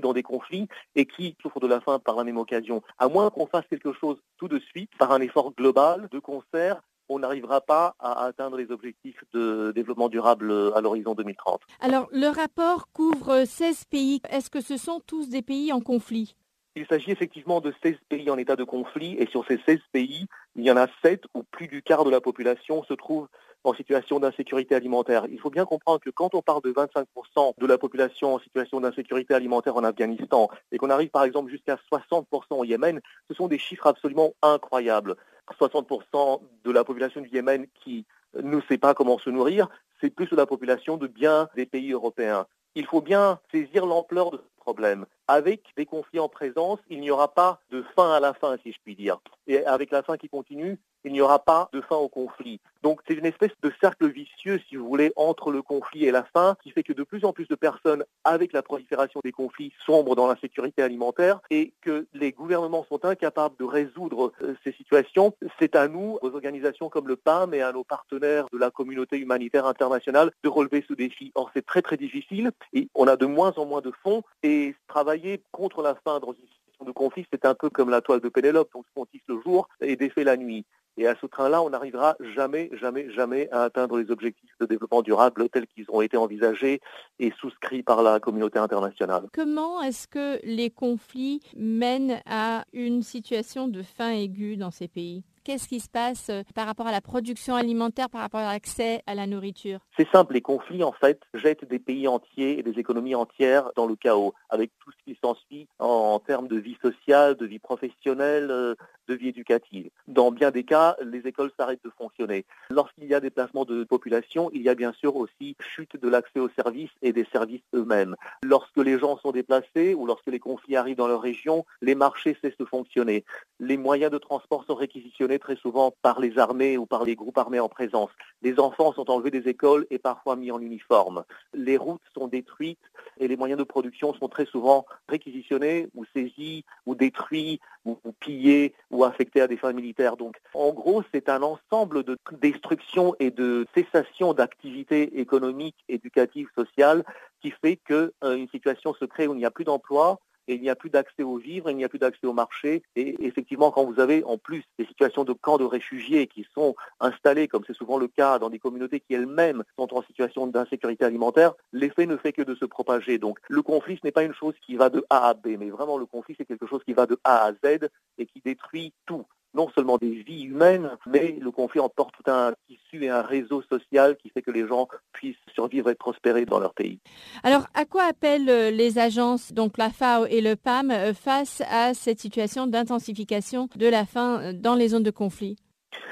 dans 0.00 0.12
des 0.12 0.22
conflits 0.22 0.68
et 0.94 1.06
qui 1.06 1.36
souffrent 1.42 1.60
de 1.60 1.66
la 1.66 1.80
faim 1.80 1.98
par 1.98 2.16
la 2.16 2.24
même 2.24 2.38
occasion. 2.38 2.82
À 2.98 3.08
moins 3.08 3.30
qu'on 3.30 3.46
fasse 3.46 3.66
quelque 3.68 3.92
chose 3.92 4.18
tout 4.38 4.48
de 4.48 4.58
suite, 4.58 4.90
par 4.98 5.12
un 5.12 5.20
effort 5.20 5.52
global, 5.54 6.08
de 6.10 6.18
concert, 6.18 6.80
on 7.12 7.18
n'arrivera 7.18 7.60
pas 7.60 7.94
à 7.98 8.24
atteindre 8.24 8.56
les 8.56 8.70
objectifs 8.70 9.22
de 9.32 9.72
développement 9.74 10.08
durable 10.08 10.52
à 10.74 10.80
l'horizon 10.80 11.14
2030. 11.14 11.60
Alors, 11.80 12.08
le 12.12 12.28
rapport 12.28 12.88
couvre 12.92 13.44
16 13.44 13.84
pays. 13.84 14.20
Est-ce 14.30 14.50
que 14.50 14.60
ce 14.60 14.76
sont 14.76 15.00
tous 15.06 15.28
des 15.28 15.42
pays 15.42 15.72
en 15.72 15.80
conflit? 15.80 16.36
Il 16.74 16.86
s'agit 16.86 17.10
effectivement 17.10 17.60
de 17.60 17.74
16 17.82 17.96
pays 18.08 18.30
en 18.30 18.38
état 18.38 18.56
de 18.56 18.64
conflit 18.64 19.14
et 19.18 19.26
sur 19.26 19.46
ces 19.46 19.60
16 19.66 19.78
pays, 19.92 20.26
il 20.56 20.64
y 20.64 20.70
en 20.70 20.76
a 20.78 20.86
7 21.04 21.24
où 21.34 21.42
plus 21.42 21.68
du 21.68 21.82
quart 21.82 22.04
de 22.04 22.10
la 22.10 22.22
population 22.22 22.82
se 22.84 22.94
trouve 22.94 23.28
en 23.64 23.74
situation 23.74 24.18
d'insécurité 24.18 24.74
alimentaire. 24.74 25.26
Il 25.30 25.38
faut 25.38 25.50
bien 25.50 25.66
comprendre 25.66 26.00
que 26.00 26.10
quand 26.10 26.34
on 26.34 26.40
parle 26.40 26.62
de 26.62 26.72
25% 26.72 27.52
de 27.58 27.66
la 27.66 27.78
population 27.78 28.34
en 28.34 28.38
situation 28.38 28.80
d'insécurité 28.80 29.34
alimentaire 29.34 29.76
en 29.76 29.84
Afghanistan 29.84 30.48
et 30.72 30.78
qu'on 30.78 30.90
arrive 30.90 31.10
par 31.10 31.24
exemple 31.24 31.50
jusqu'à 31.50 31.78
60% 31.92 32.24
au 32.50 32.64
Yémen, 32.64 33.00
ce 33.28 33.34
sont 33.34 33.48
des 33.48 33.58
chiffres 33.58 33.86
absolument 33.86 34.32
incroyables. 34.42 35.16
60% 35.52 36.40
de 36.64 36.70
la 36.70 36.84
population 36.84 37.20
du 37.20 37.28
Yémen 37.28 37.66
qui 37.74 38.04
ne 38.34 38.60
sait 38.68 38.78
pas 38.78 38.94
comment 38.94 39.18
se 39.18 39.30
nourrir, 39.30 39.68
c'est 40.00 40.10
plus 40.10 40.28
de 40.28 40.36
la 40.36 40.46
population 40.46 40.96
de 40.96 41.06
bien 41.06 41.48
des 41.54 41.66
pays 41.66 41.92
européens. 41.92 42.46
Il 42.74 42.86
faut 42.86 43.02
bien 43.02 43.38
saisir 43.50 43.86
l'ampleur 43.86 44.30
de 44.30 44.38
ce 44.38 44.60
problème. 44.60 45.06
Avec 45.28 45.62
des 45.76 45.86
conflits 45.86 46.20
en 46.20 46.28
présence, 46.28 46.78
il 46.88 47.00
n'y 47.00 47.10
aura 47.10 47.34
pas 47.34 47.60
de 47.70 47.82
fin 47.94 48.12
à 48.12 48.20
la 48.20 48.32
fin, 48.32 48.56
si 48.62 48.72
je 48.72 48.78
puis 48.82 48.96
dire. 48.96 49.18
Et 49.46 49.64
avec 49.66 49.90
la 49.90 50.02
fin 50.02 50.16
qui 50.16 50.28
continue, 50.28 50.78
il 51.04 51.12
n'y 51.12 51.20
aura 51.20 51.38
pas 51.38 51.68
de 51.72 51.80
fin 51.80 51.96
au 51.96 52.08
conflit. 52.08 52.60
Donc 52.82 53.00
c'est 53.06 53.14
une 53.14 53.26
espèce 53.26 53.52
de 53.62 53.72
cercle 53.80 54.08
vicieux, 54.10 54.60
si 54.68 54.76
vous 54.76 54.88
voulez, 54.88 55.12
entre 55.16 55.50
le 55.50 55.62
conflit 55.62 56.04
et 56.04 56.10
la 56.10 56.24
faim, 56.24 56.56
qui 56.62 56.70
fait 56.70 56.82
que 56.82 56.92
de 56.92 57.04
plus 57.04 57.24
en 57.24 57.32
plus 57.32 57.46
de 57.46 57.54
personnes, 57.54 58.04
avec 58.24 58.52
la 58.52 58.62
prolifération 58.62 59.20
des 59.24 59.32
conflits, 59.32 59.72
sombrent 59.86 60.16
dans 60.16 60.26
l'insécurité 60.26 60.82
alimentaire 60.82 61.40
et 61.50 61.72
que 61.80 62.06
les 62.12 62.32
gouvernements 62.32 62.84
sont 62.88 63.04
incapables 63.04 63.56
de 63.58 63.64
résoudre 63.64 64.32
euh, 64.42 64.54
ces 64.64 64.72
situations. 64.72 65.34
C'est 65.58 65.76
à 65.76 65.88
nous, 65.88 66.18
aux 66.22 66.34
organisations 66.34 66.88
comme 66.88 67.08
le 67.08 67.16
PAM 67.16 67.54
et 67.54 67.62
à 67.62 67.72
nos 67.72 67.84
partenaires 67.84 68.46
de 68.52 68.58
la 68.58 68.70
communauté 68.70 69.18
humanitaire 69.18 69.66
internationale, 69.66 70.32
de 70.42 70.48
relever 70.48 70.84
ce 70.88 70.94
défi. 70.94 71.32
Or 71.34 71.50
c'est 71.54 71.64
très 71.64 71.82
très 71.82 71.96
difficile 71.96 72.50
et 72.72 72.88
on 72.94 73.06
a 73.06 73.16
de 73.16 73.26
moins 73.26 73.52
en 73.56 73.66
moins 73.66 73.80
de 73.80 73.92
fonds 74.02 74.22
et 74.42 74.74
travailler 74.88 75.42
contre 75.52 75.82
la 75.82 75.94
faim 75.94 76.20
dans 76.20 76.32
une 76.32 76.46
situation 76.48 76.84
de 76.84 76.92
conflit, 76.92 77.26
c'est 77.32 77.44
un 77.44 77.54
peu 77.54 77.70
comme 77.70 77.90
la 77.90 78.00
toile 78.00 78.20
de 78.20 78.28
Pénélope, 78.28 78.72
donc 78.72 78.84
on 78.96 79.06
tisse 79.06 79.22
le 79.28 79.40
jour 79.40 79.68
et 79.80 79.96
défait 79.96 80.24
la 80.24 80.36
nuit. 80.36 80.64
Et 80.96 81.06
à 81.06 81.14
ce 81.20 81.26
train-là, 81.26 81.62
on 81.62 81.70
n'arrivera 81.70 82.16
jamais, 82.34 82.70
jamais, 82.80 83.10
jamais 83.10 83.48
à 83.50 83.62
atteindre 83.62 83.98
les 83.98 84.10
objectifs 84.10 84.54
de 84.60 84.66
développement 84.66 85.02
durable 85.02 85.48
tels 85.48 85.66
qu'ils 85.66 85.86
ont 85.88 86.02
été 86.02 86.16
envisagés 86.16 86.80
et 87.18 87.32
souscrits 87.40 87.82
par 87.82 88.02
la 88.02 88.20
communauté 88.20 88.58
internationale. 88.58 89.28
Comment 89.32 89.82
est-ce 89.82 90.06
que 90.06 90.38
les 90.44 90.70
conflits 90.70 91.40
mènent 91.56 92.20
à 92.26 92.64
une 92.72 93.02
situation 93.02 93.68
de 93.68 93.82
faim 93.82 94.10
aiguë 94.10 94.56
dans 94.56 94.70
ces 94.70 94.88
pays? 94.88 95.24
Qu'est-ce 95.44 95.66
qui 95.66 95.80
se 95.80 95.88
passe 95.88 96.28
euh, 96.30 96.42
par 96.54 96.66
rapport 96.66 96.86
à 96.86 96.92
la 96.92 97.00
production 97.00 97.56
alimentaire, 97.56 98.08
par 98.08 98.20
rapport 98.20 98.40
à 98.40 98.52
l'accès 98.52 99.02
à 99.08 99.16
la 99.16 99.26
nourriture? 99.26 99.80
C'est 99.96 100.08
simple, 100.10 100.34
les 100.34 100.40
conflits 100.40 100.84
en 100.84 100.92
fait 100.92 101.20
jettent 101.34 101.64
des 101.64 101.80
pays 101.80 102.06
entiers 102.06 102.60
et 102.60 102.62
des 102.62 102.78
économies 102.78 103.16
entières 103.16 103.70
dans 103.74 103.86
le 103.86 103.96
chaos, 103.96 104.34
avec 104.50 104.70
tout 104.78 104.92
ce 104.92 105.04
qui 105.04 105.18
s'ensuit 105.20 105.66
en, 105.80 106.20
termes 106.20 106.46
de 106.46 106.56
vie 106.56 106.76
sociale, 106.80 107.34
de 107.34 107.46
vie 107.46 107.58
professionnelle, 107.58 108.52
euh, 108.52 108.76
de 109.08 109.14
vie 109.14 109.28
éducative. 109.28 109.90
Dans 110.06 110.30
bien 110.30 110.50
des 110.50 110.64
cas, 110.64 110.96
les 111.02 111.26
écoles 111.26 111.50
s'arrêtent 111.56 111.84
de 111.84 111.90
fonctionner. 111.90 112.44
Lorsqu'il 112.70 113.04
y 113.04 113.14
a 113.14 113.20
déplacement 113.20 113.64
de 113.64 113.84
population, 113.84 114.50
il 114.52 114.62
y 114.62 114.68
a 114.68 114.74
bien 114.74 114.92
sûr 114.92 115.16
aussi 115.16 115.56
chute 115.60 115.96
de 115.96 116.08
l'accès 116.08 116.40
aux 116.40 116.48
services 116.50 116.90
et 117.02 117.12
des 117.12 117.26
services 117.32 117.62
eux-mêmes. 117.74 118.16
Lorsque 118.42 118.78
les 118.78 118.98
gens 118.98 119.18
sont 119.18 119.32
déplacés 119.32 119.94
ou 119.94 120.06
lorsque 120.06 120.26
les 120.26 120.38
conflits 120.38 120.76
arrivent 120.76 120.96
dans 120.96 121.08
leur 121.08 121.22
région, 121.22 121.64
les 121.80 121.94
marchés 121.94 122.36
cessent 122.40 122.56
de 122.58 122.64
fonctionner. 122.64 123.24
Les 123.60 123.76
moyens 123.76 124.10
de 124.10 124.18
transport 124.18 124.64
sont 124.64 124.74
réquisitionnés 124.74 125.38
très 125.38 125.56
souvent 125.56 125.92
par 126.02 126.20
les 126.20 126.38
armées 126.38 126.76
ou 126.78 126.86
par 126.86 127.04
les 127.04 127.14
groupes 127.14 127.38
armés 127.38 127.60
en 127.60 127.68
présence. 127.68 128.10
Les 128.42 128.58
enfants 128.58 128.92
sont 128.92 129.10
enlevés 129.10 129.30
des 129.30 129.48
écoles 129.48 129.86
et 129.90 129.98
parfois 129.98 130.36
mis 130.36 130.50
en 130.50 130.60
uniforme. 130.60 131.24
Les 131.54 131.76
routes 131.76 132.02
sont 132.14 132.28
détruites 132.28 132.78
et 133.18 133.28
les 133.28 133.36
moyens 133.36 133.58
de 133.58 133.64
production 133.64 134.14
sont 134.14 134.28
très 134.28 134.46
souvent 134.46 134.86
réquisitionnés 135.08 135.88
ou 135.94 136.04
saisis 136.14 136.64
ou 136.86 136.94
détruits 136.94 137.60
ou, 137.84 137.96
pillés 138.20 138.74
ou 138.90 139.04
affectés 139.04 139.40
à 139.40 139.48
des 139.48 139.56
fins 139.56 139.72
militaires. 139.72 140.16
Donc 140.16 140.36
en 140.54 140.72
gros, 140.72 141.02
c'est 141.12 141.28
un 141.28 141.42
ensemble 141.42 142.04
de 142.04 142.18
destruction 142.40 143.14
et 143.18 143.30
de 143.30 143.66
cessation 143.74 144.34
d'activités 144.34 145.20
économiques, 145.20 145.84
éducatives, 145.88 146.48
sociales 146.54 147.04
qui 147.40 147.50
fait 147.50 147.76
qu'une 147.76 148.10
euh, 148.24 148.46
situation 148.50 148.94
se 148.94 149.04
crée 149.04 149.26
où 149.26 149.34
il 149.34 149.38
n'y 149.38 149.44
a 149.44 149.50
plus 149.50 149.64
d'emploi, 149.64 150.20
et 150.48 150.54
il 150.54 150.60
n'y 150.60 150.70
a 150.70 150.76
plus 150.76 150.90
d'accès 150.90 151.22
aux 151.22 151.36
vivres, 151.36 151.70
il 151.70 151.76
n'y 151.76 151.84
a 151.84 151.88
plus 151.88 151.98
d'accès 151.98 152.26
au 152.26 152.32
marché. 152.32 152.82
Et 152.96 153.24
effectivement, 153.24 153.70
quand 153.70 153.84
vous 153.84 154.00
avez 154.00 154.24
en 154.24 154.38
plus 154.38 154.64
des 154.78 154.86
situations 154.86 155.24
de 155.24 155.32
camps 155.32 155.58
de 155.58 155.64
réfugiés 155.64 156.26
qui 156.26 156.46
sont 156.54 156.74
installés, 157.00 157.48
comme 157.48 157.64
c'est 157.66 157.76
souvent 157.76 157.98
le 157.98 158.08
cas 158.08 158.38
dans 158.38 158.50
des 158.50 158.58
communautés 158.58 159.00
qui 159.00 159.14
elles-mêmes 159.14 159.64
sont 159.76 159.92
en 159.94 160.02
situation 160.02 160.46
d'insécurité 160.46 161.04
alimentaire, 161.04 161.54
l'effet 161.72 162.06
ne 162.06 162.16
fait 162.16 162.32
que 162.32 162.42
de 162.42 162.54
se 162.54 162.64
propager. 162.64 163.18
Donc 163.18 163.38
le 163.48 163.62
conflit, 163.62 163.96
ce 163.96 164.06
n'est 164.06 164.12
pas 164.12 164.24
une 164.24 164.34
chose 164.34 164.54
qui 164.64 164.76
va 164.76 164.90
de 164.90 165.04
A 165.10 165.28
à 165.28 165.34
B, 165.34 165.56
mais 165.58 165.70
vraiment 165.70 165.98
le 165.98 166.06
conflit, 166.06 166.34
c'est 166.36 166.46
quelque 166.46 166.66
chose 166.66 166.82
qui 166.84 166.92
va 166.92 167.06
de 167.06 167.18
A 167.24 167.44
à 167.44 167.52
Z 167.52 167.88
et 168.18 168.26
qui 168.26 168.40
détruit 168.44 168.92
tout 169.06 169.26
non 169.54 169.68
seulement 169.74 169.98
des 169.98 170.10
vies 170.10 170.44
humaines, 170.44 170.90
mais 171.06 171.36
le 171.40 171.50
conflit 171.50 171.80
emporte 171.80 172.14
tout 172.16 172.30
un 172.30 172.52
tissu 172.68 173.04
et 173.04 173.10
un 173.10 173.22
réseau 173.22 173.62
social 173.62 174.16
qui 174.16 174.30
fait 174.30 174.42
que 174.42 174.50
les 174.50 174.66
gens 174.66 174.88
puissent 175.12 175.36
survivre 175.54 175.90
et 175.90 175.94
prospérer 175.94 176.44
dans 176.44 176.58
leur 176.58 176.74
pays. 176.74 177.00
Alors, 177.42 177.66
à 177.74 177.84
quoi 177.84 178.04
appellent 178.04 178.48
euh, 178.48 178.70
les 178.70 178.98
agences, 178.98 179.52
donc 179.52 179.78
la 179.78 179.90
FAO 179.90 180.26
et 180.26 180.40
le 180.40 180.56
PAM, 180.56 180.90
euh, 180.90 181.12
face 181.14 181.62
à 181.70 181.94
cette 181.94 182.20
situation 182.20 182.66
d'intensification 182.66 183.68
de 183.76 183.86
la 183.86 184.06
faim 184.06 184.40
euh, 184.40 184.52
dans 184.52 184.74
les 184.74 184.88
zones 184.88 185.02
de 185.02 185.10
conflit? 185.10 185.56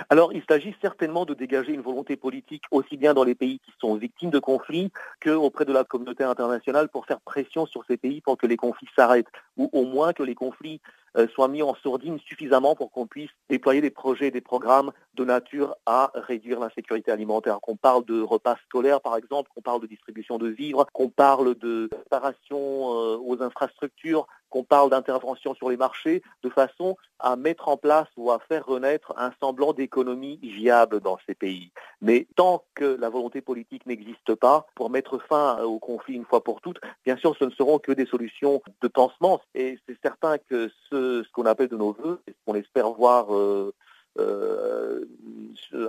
Alors, 0.09 0.33
il 0.33 0.43
s'agit 0.49 0.74
certainement 0.81 1.24
de 1.24 1.35
dégager 1.35 1.72
une 1.72 1.81
volonté 1.81 2.16
politique 2.16 2.64
aussi 2.70 2.97
bien 2.97 3.14
dans 3.14 3.24
les 3.24 3.35
pays 3.35 3.59
qui 3.61 3.72
sont 3.81 3.95
victimes 3.97 4.31
de 4.31 4.39
conflits 4.39 4.91
qu'auprès 5.22 5.64
de 5.64 5.72
la 5.72 5.85
communauté 5.85 6.24
internationale 6.24 6.89
pour 6.89 7.07
faire 7.07 7.20
pression 7.20 7.66
sur 7.66 7.85
ces 7.87 7.97
pays 7.97 8.20
pour 8.20 8.37
que 8.37 8.47
les 8.47 8.57
conflits 8.57 8.89
s'arrêtent 8.97 9.31
ou 9.57 9.68
au 9.72 9.85
moins 9.85 10.12
que 10.12 10.22
les 10.22 10.35
conflits 10.35 10.81
euh, 11.16 11.26
soient 11.35 11.49
mis 11.49 11.62
en 11.62 11.74
sourdine 11.74 12.18
suffisamment 12.20 12.76
pour 12.76 12.93
qu'on 12.93 13.07
puisse 13.07 13.31
déployer 13.49 13.81
des 13.81 13.91
projets, 13.91 14.31
des 14.31 14.41
programmes 14.41 14.93
de 15.14 15.24
nature 15.24 15.74
à 15.87 16.12
réduire 16.14 16.61
l'insécurité 16.61 17.11
alimentaire. 17.11 17.61
Qu'on 17.61 17.76
parle 17.76 18.05
de 18.05 18.20
repas 18.22 18.57
scolaires, 18.66 19.01
par 19.01 19.16
exemple, 19.16 19.51
qu'on 19.55 19.61
parle 19.61 19.81
de 19.81 19.87
distribution 19.87 20.39
de 20.39 20.49
vivres, 20.49 20.87
qu'on 20.93 21.09
parle 21.09 21.57
de 21.57 21.89
préparation 21.89 22.59
euh, 22.59 23.18
aux 23.24 23.43
infrastructures, 23.43 24.26
qu'on 24.51 24.65
parle 24.65 24.91
d'intervention 24.91 25.55
sur 25.55 25.71
les 25.71 25.77
marchés, 25.77 26.23
de 26.43 26.51
façon 26.51 26.97
à 27.19 27.37
mettre 27.37 27.69
en 27.69 27.77
place 27.77 28.09
ou 28.17 28.31
à 28.31 28.39
faire 28.39 28.67
renaître 28.67 29.15
un 29.17 29.33
semblant 29.41 29.73
d'économie 29.73 30.39
viable 30.43 31.01
dans 31.01 31.19
ces 31.27 31.35
pays. 31.35 31.71
Mais 32.01 32.27
tant 32.37 32.65
que 32.75 32.85
la 32.85 33.09
volonté 33.09 33.41
politique 33.41 33.87
n'existe 33.87 34.35
pas 34.35 34.67
pour 34.75 34.91
mettre 34.91 35.19
fin 35.19 35.63
au 35.63 35.79
conflit 35.79 36.15
une 36.15 36.25
fois 36.25 36.43
pour 36.43 36.61
toutes, 36.61 36.81
bien 37.05 37.17
sûr, 37.17 37.37
ce 37.39 37.45
ne 37.45 37.51
seront 37.51 37.79
que 37.79 37.93
des 37.93 38.07
solutions 38.07 38.63
de 38.83 38.89
pansement. 38.89 39.41
Et 39.55 39.79
c'est 39.89 39.99
certain 40.03 40.39
que 40.39 40.71
ce 40.91 41.29
qu'on 41.33 41.47
appelle 41.47 41.69
de 41.69 41.77
nos 41.77 41.93
voeux 41.93 42.21
et 42.27 42.33
ce 42.33 42.37
qu'on 42.45 42.55
espère 42.55 42.91
voir 42.91 43.35
euh, 43.35 43.73
euh, 44.19 45.05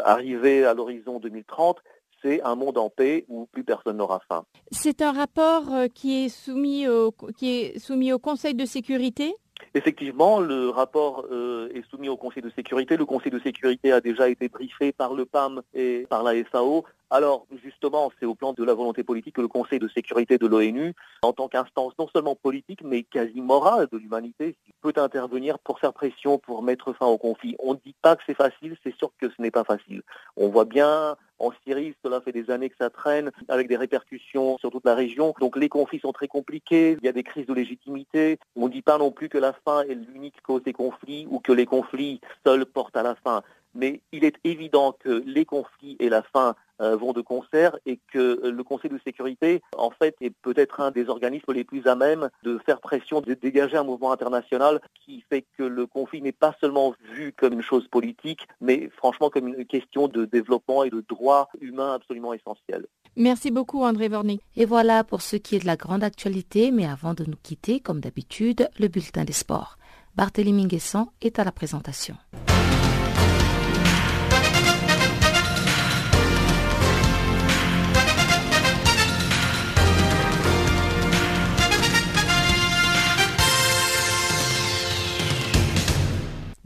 arriver 0.04 0.66
à 0.66 0.74
l'horizon 0.74 1.20
2030, 1.20 1.82
c'est 2.22 2.42
un 2.44 2.56
monde 2.56 2.78
en 2.78 2.90
paix 2.90 3.26
où 3.28 3.48
plus 3.52 3.64
personne 3.64 3.98
n'aura 3.98 4.22
faim. 4.28 4.44
C'est 4.72 5.02
un 5.02 5.12
rapport 5.12 5.74
euh, 5.74 5.88
qui 5.88 6.26
est 6.26 6.30
soumis 6.30 6.88
au, 6.88 7.12
qui 7.38 7.52
est 7.52 7.80
soumis 7.80 8.14
au 8.14 8.20
Conseil 8.20 8.54
de 8.54 8.66
sécurité? 8.66 9.36
Effectivement, 9.74 10.40
le 10.40 10.70
rapport 10.70 11.26
est 11.32 11.88
soumis 11.90 12.10
au 12.10 12.18
Conseil 12.18 12.42
de 12.42 12.50
sécurité. 12.50 12.98
Le 12.98 13.06
Conseil 13.06 13.32
de 13.32 13.40
sécurité 13.40 13.92
a 13.92 14.02
déjà 14.02 14.28
été 14.28 14.50
briefé 14.50 14.92
par 14.92 15.14
le 15.14 15.26
PAM 15.26 15.62
et 15.74 16.08
par 16.10 16.24
la 16.24 16.34
FAO. 16.44 16.84
Alors 17.12 17.46
justement, 17.64 18.12
c'est 18.20 18.26
au 18.26 18.36
plan 18.36 18.54
de 18.54 18.64
la 18.64 18.74
volonté 18.74 19.04
politique 19.04 19.36
que 19.36 19.42
le 19.42 19.48
Conseil 19.48 19.80
de 19.80 19.88
sécurité 19.90 20.38
de 20.38 20.48
l'ONU, 20.48 20.94
en 21.22 21.34
tant 21.34 21.48
qu'instance 21.48 21.94
non 22.00 22.08
seulement 22.08 22.36
politique, 22.36 22.82
mais 22.84 23.04
quasi 23.04 23.40
morale 23.40 23.88
de 23.92 23.98
l'humanité, 23.98 24.56
peut 24.82 24.94
intervenir 24.96 25.60
pour 25.60 25.80
faire 25.80 25.94
pression, 25.94 26.38
pour 26.38 26.64
mettre 26.64 26.94
fin 26.94 27.06
au 27.06 27.18
conflit. 27.18 27.56
On 27.60 27.74
ne 27.74 27.80
dit 27.86 27.96
pas 28.02 28.16
que 28.16 28.24
c'est 28.26 28.34
facile, 28.34 28.78
c'est 28.84 28.96
sûr 28.96 29.12
que 29.20 29.30
ce 29.30 29.42
n'est 29.42 29.52
pas 29.52 29.64
facile. 29.64 30.02
On 30.38 30.50
voit 30.50 30.66
bien 30.66 31.16
en 31.42 31.52
Syrie, 31.66 31.96
cela 32.04 32.22
fait 32.22 32.32
des 32.32 32.50
années 32.50 32.70
que 32.70 32.76
ça 32.80 32.90
traîne, 32.90 33.32
avec 33.48 33.68
des 33.68 33.78
répercussions 33.78 34.58
sur 34.58 34.72
toute 34.72 34.86
la 34.86 34.96
région. 34.96 35.34
Donc 35.40 35.58
les 35.58 35.70
conflits 35.70 36.00
sont 36.00 36.12
très 36.12 36.28
compliqués, 36.28 36.98
il 37.02 37.06
y 37.06 37.10
a 37.10 37.14
des 37.14 37.24
crises 37.24 37.48
de 37.48 37.54
légitimité. 37.54 38.40
On 38.56 38.68
ne 38.68 38.72
dit 38.72 38.82
pas 38.82 38.98
non 38.98 39.12
plus 39.12 39.30
que 39.30 39.38
la 39.38 39.54
faim 39.54 39.84
est 39.90 39.96
l'unique 39.96 40.42
cause 40.42 40.64
des 40.64 40.74
conflits 40.74 41.28
ou 41.30 41.40
que 41.40 41.52
les 41.52 41.66
conflits 41.66 42.22
seuls 42.46 42.66
portent 42.66 42.98
à 42.98 43.04
la 43.04 43.16
faim 43.16 43.44
mais 43.74 44.02
il 44.12 44.26
est 44.26 44.36
évident 44.44 44.96
que 45.00 45.24
les 45.26 45.46
conflits 45.46 45.98
et 46.00 46.10
la 46.10 46.22
faim 46.22 46.56
euh, 46.82 46.96
vont 46.96 47.14
de 47.14 47.22
concert 47.22 47.78
et 47.86 48.00
que 48.12 48.50
le 48.50 48.64
Conseil 48.64 48.90
de 48.90 49.00
sécurité, 49.06 49.62
en 49.78 49.92
fait, 49.92 50.16
est 50.20 50.32
peut-être 50.42 50.80
un 50.80 50.90
des 50.90 51.10
organismes 51.10 51.54
les 51.54 51.64
plus 51.64 51.86
à 51.86 51.96
même 51.96 52.30
de 52.44 52.58
faire 52.66 52.80
pression, 52.82 53.22
de 53.22 53.34
dégager 53.36 53.78
un 53.78 53.84
mouvement 53.84 54.12
international 54.12 54.82
qui 55.06 55.24
fait 55.30 55.46
que 55.58 55.64
le 55.64 55.86
conflit 55.86 56.22
n'est 56.22 56.32
pas 56.32 56.56
seulement 56.60 56.96
vu 57.14 57.34
comme 57.34 57.54
une 57.54 57.62
chose 57.62 57.88
politique, 57.88 58.48
mais 58.62 58.90
franchement 58.98 59.30
comme 59.30 59.48
une 59.48 59.66
question 59.66 60.08
de 60.08 60.26
développement 60.26 60.84
et 60.84 60.90
de 60.90 61.04
droits 61.08 61.50
humains 61.60 61.94
absolument 61.94 62.34
essentiels. 62.34 62.88
Merci 63.16 63.52
beaucoup 63.52 63.84
André 63.84 64.08
Vornik. 64.08 64.42
Et 64.56 64.66
voilà 64.66 65.04
pour 65.04 65.22
ce 65.22 65.36
qui 65.36 65.56
est 65.56 65.60
de 65.60 65.68
la 65.68 65.76
grande 65.76 66.04
actualité, 66.04 66.72
mais 66.72 66.88
avant 66.88 67.14
de 67.14 67.26
nous 67.26 67.38
quitter, 67.44 67.80
comme 67.80 68.00
d'habitude, 68.00 68.70
le 68.80 68.88
bulletin 68.88 69.24
des 69.24 69.34
sports. 69.34 69.78
Barthélémy 70.16 70.66
Guessant 70.66 71.12
est 71.22 71.40
à 71.40 71.44
la 71.44 71.52
présentation. 71.52 72.16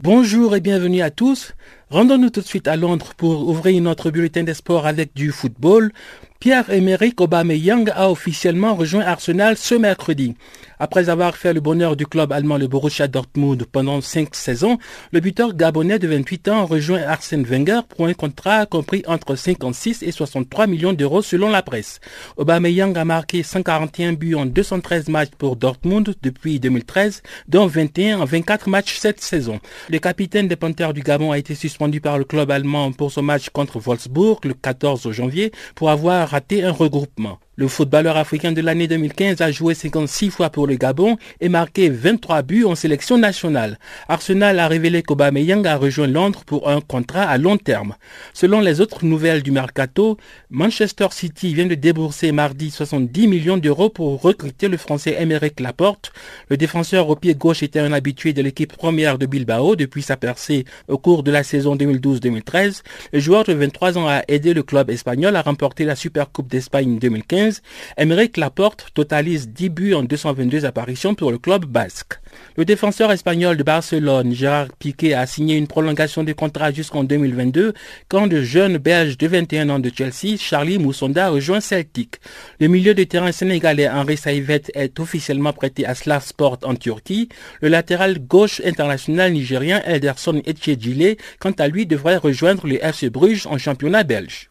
Bonjour 0.06 0.54
et 0.54 0.60
bienvenue 0.60 1.02
à 1.02 1.10
tous. 1.10 1.54
Rendons-nous 1.90 2.30
tout 2.30 2.40
de 2.40 2.46
suite 2.46 2.68
à 2.68 2.76
Londres 2.76 3.12
pour 3.16 3.48
ouvrir 3.48 3.82
notre 3.82 4.12
bulletin 4.12 4.44
des 4.44 4.54
sports 4.54 4.86
avec 4.86 5.12
du 5.16 5.32
football. 5.32 5.90
Pierre-Emerick 6.38 7.20
Aubameyang 7.20 7.90
a 7.92 8.08
officiellement 8.08 8.76
rejoint 8.76 9.04
Arsenal 9.04 9.56
ce 9.56 9.74
mercredi. 9.74 10.36
Après 10.78 11.08
avoir 11.08 11.36
fait 11.36 11.54
le 11.54 11.60
bonheur 11.60 11.96
du 11.96 12.06
club 12.06 12.32
allemand 12.32 12.58
le 12.58 12.66
Borussia 12.66 13.08
Dortmund 13.08 13.64
pendant 13.64 14.00
cinq 14.02 14.34
saisons, 14.34 14.78
le 15.10 15.20
buteur 15.20 15.54
gabonais 15.54 15.98
de 15.98 16.06
28 16.06 16.48
ans 16.48 16.66
rejoint 16.66 17.02
Arsène 17.02 17.44
Wenger 17.44 17.80
pour 17.88 18.06
un 18.06 18.12
contrat 18.12 18.66
compris 18.66 19.02
entre 19.06 19.36
56 19.36 20.02
et 20.02 20.12
63 20.12 20.66
millions 20.66 20.92
d'euros 20.92 21.22
selon 21.22 21.48
la 21.48 21.62
presse. 21.62 22.00
Aubameyang 22.36 22.96
a 22.96 23.04
marqué 23.06 23.42
141 23.42 24.12
buts 24.12 24.34
en 24.34 24.44
213 24.44 25.08
matchs 25.08 25.30
pour 25.38 25.56
Dortmund 25.56 26.14
depuis 26.22 26.60
2013, 26.60 27.22
dont 27.48 27.66
21 27.66 28.20
en 28.20 28.24
24 28.26 28.68
matchs 28.68 28.98
cette 28.98 29.22
saison. 29.22 29.60
Le 29.88 29.98
capitaine 29.98 30.48
des 30.48 30.56
Panthers 30.56 30.92
du 30.92 31.02
Gabon 31.02 31.32
a 31.32 31.38
été 31.38 31.54
suspendu 31.54 32.00
par 32.02 32.18
le 32.18 32.24
club 32.24 32.50
allemand 32.50 32.92
pour 32.92 33.12
son 33.12 33.22
match 33.22 33.48
contre 33.48 33.78
Wolfsburg 33.78 34.40
le 34.44 34.54
14 34.54 35.10
janvier 35.10 35.52
pour 35.74 35.90
avoir 35.90 36.28
raté 36.28 36.62
un 36.64 36.72
regroupement. 36.72 37.38
Le 37.58 37.68
footballeur 37.68 38.18
africain 38.18 38.52
de 38.52 38.60
l'année 38.60 38.86
2015 38.86 39.40
a 39.40 39.50
joué 39.50 39.72
56 39.72 40.28
fois 40.28 40.50
pour 40.50 40.66
le 40.66 40.74
Gabon 40.74 41.16
et 41.40 41.48
marqué 41.48 41.88
23 41.88 42.42
buts 42.42 42.66
en 42.66 42.74
sélection 42.74 43.16
nationale. 43.16 43.78
Arsenal 44.08 44.60
a 44.60 44.68
révélé 44.68 45.02
qu'Aubameyang 45.02 45.66
a 45.66 45.78
rejoint 45.78 46.06
Londres 46.06 46.42
pour 46.44 46.68
un 46.68 46.82
contrat 46.82 47.22
à 47.22 47.38
long 47.38 47.56
terme. 47.56 47.94
Selon 48.34 48.60
les 48.60 48.82
autres 48.82 49.06
nouvelles 49.06 49.42
du 49.42 49.52
mercato, 49.52 50.18
Manchester 50.50 51.06
City 51.12 51.54
vient 51.54 51.64
de 51.64 51.74
débourser 51.74 52.30
mardi 52.30 52.70
70 52.70 53.26
millions 53.26 53.56
d'euros 53.56 53.88
pour 53.88 54.20
recruter 54.20 54.68
le 54.68 54.76
français 54.76 55.16
Émeric 55.18 55.58
Laporte. 55.60 56.12
Le 56.50 56.58
défenseur 56.58 57.08
au 57.08 57.16
pied 57.16 57.34
gauche 57.36 57.62
était 57.62 57.80
un 57.80 57.94
habitué 57.94 58.34
de 58.34 58.42
l'équipe 58.42 58.76
première 58.76 59.16
de 59.16 59.24
Bilbao 59.24 59.76
depuis 59.76 60.02
sa 60.02 60.18
percée 60.18 60.66
au 60.88 60.98
cours 60.98 61.22
de 61.22 61.30
la 61.30 61.42
saison 61.42 61.74
2012-2013. 61.74 62.82
Le 63.14 63.18
joueur 63.18 63.44
de 63.44 63.54
23 63.54 63.96
ans 63.96 64.08
a 64.08 64.24
aidé 64.28 64.52
le 64.52 64.62
club 64.62 64.90
espagnol 64.90 65.34
à 65.36 65.40
remporter 65.40 65.86
la 65.86 65.96
Supercoupe 65.96 66.48
d'Espagne 66.48 66.98
2015 66.98 67.45
2015, 67.46 68.36
Laporte 68.36 68.86
totalise 68.94 69.48
10 69.48 69.68
buts 69.70 69.94
en 69.94 70.02
222 70.02 70.64
apparitions 70.64 71.14
pour 71.14 71.30
le 71.30 71.38
club 71.38 71.64
basque. 71.64 72.14
Le 72.56 72.64
défenseur 72.64 73.12
espagnol 73.12 73.56
de 73.56 73.62
Barcelone, 73.62 74.32
Gérard 74.32 74.68
Piqué, 74.78 75.14
a 75.14 75.26
signé 75.26 75.56
une 75.56 75.66
prolongation 75.66 76.22
de 76.22 76.32
contrat 76.32 76.72
jusqu'en 76.72 77.04
2022 77.04 77.72
quand 78.08 78.26
le 78.26 78.42
jeune 78.42 78.78
belge 78.78 79.16
de 79.16 79.26
21 79.26 79.70
ans 79.70 79.78
de 79.78 79.90
Chelsea, 79.94 80.36
Charlie 80.38 80.78
Moussonda, 80.78 81.30
rejoint 81.30 81.60
Celtic. 81.60 82.16
Le 82.60 82.68
milieu 82.68 82.94
de 82.94 83.04
terrain 83.04 83.32
sénégalais 83.32 83.88
Henri 83.88 84.16
Saïvet 84.16 84.62
est 84.74 84.98
officiellement 85.00 85.52
prêté 85.52 85.86
à 85.86 85.94
Sport 85.94 86.58
en 86.64 86.74
Turquie. 86.74 87.28
Le 87.60 87.68
latéral 87.68 88.18
gauche 88.18 88.60
international 88.64 89.32
nigérien 89.32 89.82
Ederson 89.86 90.42
Etchedjile, 90.44 91.16
quant 91.38 91.52
à 91.52 91.68
lui, 91.68 91.86
devrait 91.86 92.16
rejoindre 92.16 92.66
le 92.66 92.84
FC 92.84 93.10
Bruges 93.10 93.46
en 93.46 93.58
championnat 93.58 94.04
belge. 94.04 94.48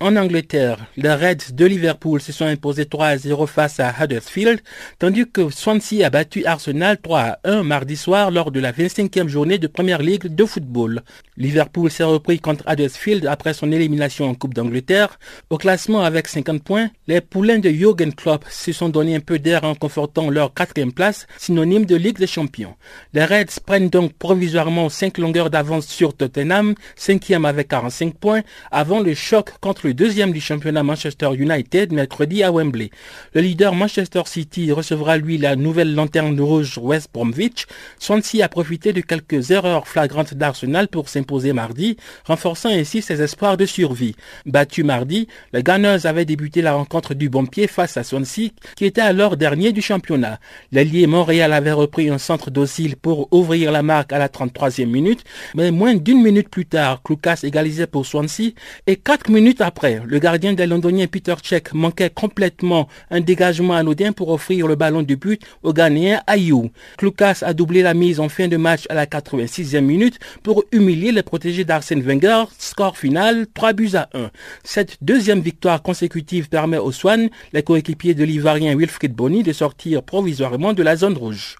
En 0.00 0.14
Angleterre, 0.14 0.86
les 0.96 1.12
Reds 1.12 1.52
de 1.52 1.64
Liverpool 1.64 2.20
se 2.20 2.30
sont 2.30 2.44
imposés 2.44 2.86
3 2.86 3.06
à 3.06 3.16
0 3.16 3.48
face 3.48 3.80
à 3.80 3.92
Huddersfield, 3.98 4.60
tandis 5.00 5.28
que 5.28 5.50
Swansea 5.50 6.06
a 6.06 6.10
battu 6.10 6.44
Arsenal 6.44 6.98
3 6.98 7.20
à 7.20 7.38
1 7.42 7.64
mardi 7.64 7.96
soir 7.96 8.30
lors 8.30 8.52
de 8.52 8.60
la 8.60 8.70
25e 8.70 9.26
journée 9.26 9.58
de 9.58 9.66
Première 9.66 10.00
Ligue 10.00 10.32
de 10.32 10.44
football. 10.44 11.02
Liverpool 11.36 11.90
s'est 11.90 12.04
repris 12.04 12.38
contre 12.38 12.62
Huddersfield 12.70 13.26
après 13.26 13.54
son 13.54 13.72
élimination 13.72 14.30
en 14.30 14.36
Coupe 14.36 14.54
d'Angleterre. 14.54 15.18
Au 15.50 15.58
classement 15.58 16.02
avec 16.02 16.28
50 16.28 16.62
points, 16.62 16.90
les 17.08 17.20
poulains 17.20 17.58
de 17.58 17.68
Jürgen 17.68 18.14
Klopp 18.14 18.44
se 18.48 18.70
sont 18.70 18.90
donné 18.90 19.16
un 19.16 19.20
peu 19.20 19.40
d'air 19.40 19.64
en 19.64 19.74
confortant 19.74 20.30
leur 20.30 20.54
quatrième 20.54 20.92
place, 20.92 21.26
synonyme 21.38 21.86
de 21.86 21.96
Ligue 21.96 22.18
des 22.18 22.28
Champions. 22.28 22.76
Les 23.14 23.24
Reds 23.24 23.58
prennent 23.66 23.90
donc 23.90 24.12
provisoirement 24.12 24.90
5 24.90 25.18
longueurs 25.18 25.50
d'avance 25.50 25.88
sur 25.88 26.16
Tottenham, 26.16 26.74
5e 26.96 27.44
avec 27.44 27.66
45 27.66 28.14
points, 28.14 28.42
avant 28.70 29.00
le 29.00 29.14
choc 29.14 29.50
contre 29.60 29.87
le 29.88 29.94
deuxième 29.94 30.32
du 30.32 30.40
championnat 30.42 30.82
Manchester 30.82 31.30
United 31.34 31.94
mercredi 31.94 32.42
à 32.42 32.52
Wembley. 32.52 32.90
Le 33.32 33.40
leader 33.40 33.74
Manchester 33.74 34.20
City 34.26 34.70
recevra 34.70 35.16
lui 35.16 35.38
la 35.38 35.56
nouvelle 35.56 35.94
lanterne 35.94 36.38
rouge 36.38 36.76
West 36.76 37.08
Bromwich. 37.14 37.64
Swansea 37.98 38.44
a 38.44 38.50
profité 38.50 38.92
de 38.92 39.00
quelques 39.00 39.50
erreurs 39.50 39.88
flagrantes 39.88 40.34
d'Arsenal 40.34 40.88
pour 40.88 41.08
s'imposer 41.08 41.54
mardi, 41.54 41.96
renforçant 42.26 42.68
ainsi 42.68 43.00
ses 43.00 43.22
espoirs 43.22 43.56
de 43.56 43.64
survie. 43.64 44.14
Battu 44.44 44.82
mardi, 44.82 45.26
les 45.54 45.62
Gunners 45.62 46.04
avaient 46.04 46.26
débuté 46.26 46.60
la 46.60 46.74
rencontre 46.74 47.14
du 47.14 47.30
bon 47.30 47.46
pied 47.46 47.66
face 47.66 47.96
à 47.96 48.04
Swansea, 48.04 48.50
qui 48.76 48.84
était 48.84 49.00
alors 49.00 49.38
dernier 49.38 49.72
du 49.72 49.80
championnat. 49.80 50.38
L'allié 50.70 51.06
Montréal 51.06 51.54
avait 51.54 51.72
repris 51.72 52.10
un 52.10 52.18
centre 52.18 52.50
docile 52.50 52.96
pour 52.96 53.32
ouvrir 53.32 53.72
la 53.72 53.82
marque 53.82 54.12
à 54.12 54.18
la 54.18 54.28
33e 54.28 54.84
minute, 54.84 55.24
mais 55.54 55.70
moins 55.70 55.94
d'une 55.94 56.22
minute 56.22 56.50
plus 56.50 56.66
tard, 56.66 57.02
Klukas 57.02 57.40
égalisait 57.42 57.86
pour 57.86 58.04
Swansea 58.04 58.52
et 58.86 58.96
quatre 58.96 59.30
minutes 59.30 59.62
après 59.62 59.77
le 59.82 60.18
gardien 60.18 60.52
des 60.52 60.66
Londoniens 60.66 61.06
Peter 61.06 61.34
Cech 61.42 61.72
manquait 61.72 62.10
complètement 62.10 62.88
un 63.10 63.20
dégagement 63.20 63.74
anodin 63.74 64.12
pour 64.12 64.30
offrir 64.30 64.66
le 64.66 64.74
ballon 64.74 65.02
de 65.02 65.14
but 65.14 65.42
au 65.62 65.72
Ghanéen 65.72 66.20
Ayou. 66.26 66.70
Klukas 66.96 67.42
a 67.42 67.54
doublé 67.54 67.82
la 67.82 67.94
mise 67.94 68.20
en 68.20 68.28
fin 68.28 68.48
de 68.48 68.56
match 68.56 68.84
à 68.88 68.94
la 68.94 69.06
86e 69.06 69.80
minute 69.80 70.18
pour 70.42 70.64
humilier 70.72 71.12
les 71.12 71.22
protégés 71.22 71.64
d'Arsène 71.64 72.02
Wenger. 72.02 72.44
Score 72.58 72.96
final 72.96 73.46
3 73.54 73.72
buts 73.72 73.90
à 73.94 74.08
1. 74.14 74.30
Cette 74.64 74.96
deuxième 75.02 75.40
victoire 75.40 75.82
consécutive 75.82 76.48
permet 76.48 76.78
aux 76.78 76.92
Swan, 76.92 77.28
les 77.52 77.62
coéquipiers 77.62 78.14
de 78.14 78.24
l'Ivoirien 78.24 78.76
Wilfried 78.76 79.12
Bonny, 79.12 79.42
de 79.42 79.52
sortir 79.52 80.02
provisoirement 80.02 80.72
de 80.72 80.82
la 80.82 80.96
zone 80.96 81.16
rouge. 81.16 81.56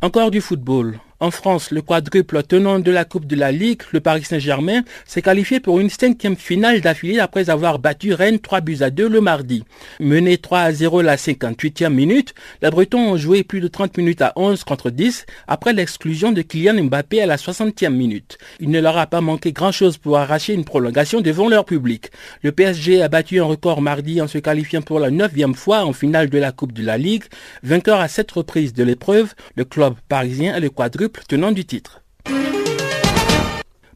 Encore 0.00 0.30
du 0.30 0.40
football. 0.40 0.98
En 1.24 1.30
France, 1.30 1.70
le 1.70 1.80
quadruple 1.80 2.42
tenant 2.42 2.80
de 2.80 2.90
la 2.90 3.06
Coupe 3.06 3.24
de 3.24 3.34
la 3.34 3.50
Ligue, 3.50 3.80
le 3.92 4.00
Paris 4.00 4.24
Saint-Germain, 4.24 4.82
s'est 5.06 5.22
qualifié 5.22 5.58
pour 5.58 5.80
une 5.80 5.88
cinquième 5.88 6.36
finale 6.36 6.82
d'affilée 6.82 7.18
après 7.18 7.48
avoir 7.48 7.78
battu 7.78 8.12
Rennes 8.12 8.40
3 8.40 8.60
buts 8.60 8.82
à 8.82 8.90
2 8.90 9.08
le 9.08 9.22
mardi. 9.22 9.64
Mené 10.00 10.36
3 10.36 10.58
à 10.58 10.72
0 10.72 11.00
la 11.00 11.16
58e 11.16 11.88
minute, 11.88 12.34
les 12.60 12.68
Bretons 12.68 13.12
ont 13.12 13.16
joué 13.16 13.42
plus 13.42 13.62
de 13.62 13.68
30 13.68 13.96
minutes 13.96 14.20
à 14.20 14.34
11 14.36 14.64
contre 14.64 14.90
10 14.90 15.24
après 15.48 15.72
l'exclusion 15.72 16.30
de 16.30 16.42
Kylian 16.42 16.84
Mbappé 16.84 17.22
à 17.22 17.26
la 17.26 17.36
60e 17.36 17.88
minute. 17.88 18.36
Il 18.60 18.68
ne 18.68 18.80
leur 18.82 18.98
a 18.98 19.06
pas 19.06 19.22
manqué 19.22 19.52
grand-chose 19.52 19.96
pour 19.96 20.18
arracher 20.18 20.52
une 20.52 20.66
prolongation 20.66 21.22
devant 21.22 21.48
leur 21.48 21.64
public. 21.64 22.10
Le 22.42 22.52
PSG 22.52 23.00
a 23.00 23.08
battu 23.08 23.40
un 23.40 23.44
record 23.44 23.80
mardi 23.80 24.20
en 24.20 24.28
se 24.28 24.36
qualifiant 24.36 24.82
pour 24.82 25.00
la 25.00 25.10
neuvième 25.10 25.54
fois 25.54 25.86
en 25.86 25.94
finale 25.94 26.28
de 26.28 26.36
la 26.36 26.52
Coupe 26.52 26.72
de 26.74 26.84
la 26.84 26.98
Ligue. 26.98 27.24
Vainqueur 27.62 28.00
à 28.00 28.08
sept 28.08 28.30
reprises 28.30 28.74
de 28.74 28.84
l'épreuve, 28.84 29.32
le 29.56 29.64
club 29.64 29.94
parisien 30.10 30.54
et 30.54 30.60
le 30.60 30.68
quadruple 30.68 31.13
tenant 31.22 31.52
du 31.52 31.64
titre. 31.64 32.02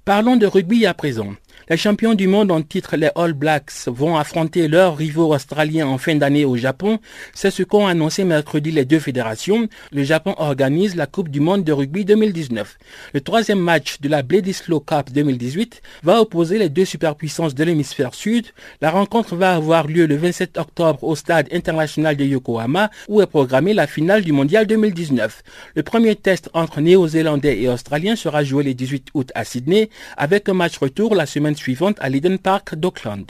Parlons 0.05 0.37
de 0.37 0.47
rugby 0.47 0.87
à 0.87 0.95
présent. 0.95 1.35
Les 1.71 1.77
champions 1.77 2.15
du 2.15 2.29
monde 2.29 2.51
en 2.51 2.63
titre, 2.63 2.97
les 2.97 3.11
All 3.15 3.35
Blacks, 3.35 3.89
vont 3.89 4.17
affronter 4.17 4.69
leurs 4.69 4.97
rivaux 4.97 5.35
australiens 5.35 5.87
en 5.87 5.99
fin 5.99 6.15
d'année 6.15 6.47
au 6.47 6.57
Japon. 6.57 6.99
C'est 7.35 7.51
ce 7.51 7.63
qu'ont 7.63 7.87
annoncé 7.87 8.25
mercredi 8.25 8.71
les 8.71 8.87
deux 8.87 9.01
fédérations. 9.01 9.69
Le 9.93 10.03
Japon 10.03 10.35
organise 10.39 10.97
la 10.97 11.05
Coupe 11.07 11.29
du 11.29 11.41
monde 11.41 11.65
de 11.65 11.73
rugby 11.73 12.07
2019. 12.07 12.79
Le 13.13 13.21
troisième 13.21 13.59
match 13.59 14.01
de 14.01 14.09
la 14.09 14.23
Bledisloe 14.23 14.81
Cup 14.81 15.11
2018 15.13 15.83
va 16.05 16.23
opposer 16.23 16.57
les 16.57 16.71
deux 16.71 16.87
superpuissances 16.87 17.55
de 17.55 17.65
l'hémisphère 17.65 18.15
sud. 18.15 18.47
La 18.81 18.91
rencontre 18.91 19.37
va 19.37 19.55
avoir 19.55 19.89
lieu 19.89 20.07
le 20.07 20.17
27 20.17 20.57
octobre 20.57 21.05
au 21.05 21.17
stade 21.17 21.49
international 21.53 22.17
de 22.17 22.25
Yokohama 22.25 22.91
où 23.09 23.21
est 23.21 23.27
programmée 23.27 23.75
la 23.75 23.87
finale 23.87 24.25
du 24.25 24.33
mondial 24.33 24.67
2019. 24.67 25.43
Le 25.75 25.83
premier 25.83 26.17
test 26.17 26.49
entre 26.55 26.81
néo-zélandais 26.81 27.61
et 27.61 27.69
australiens 27.69 28.17
sera 28.17 28.43
joué 28.43 28.65
le 28.65 28.73
18 28.73 29.09
août 29.13 29.33
à 29.35 29.45
Sydney 29.45 29.91
avec 30.17 30.49
un 30.49 30.55
match 30.55 30.79
retour 30.79 31.15
la 31.15 31.27
semaine 31.27 31.57
suivante 31.59 31.97
à 32.01 32.09
l'Eden 32.09 32.39
Park 32.39 32.75
d'Auckland. 32.75 33.27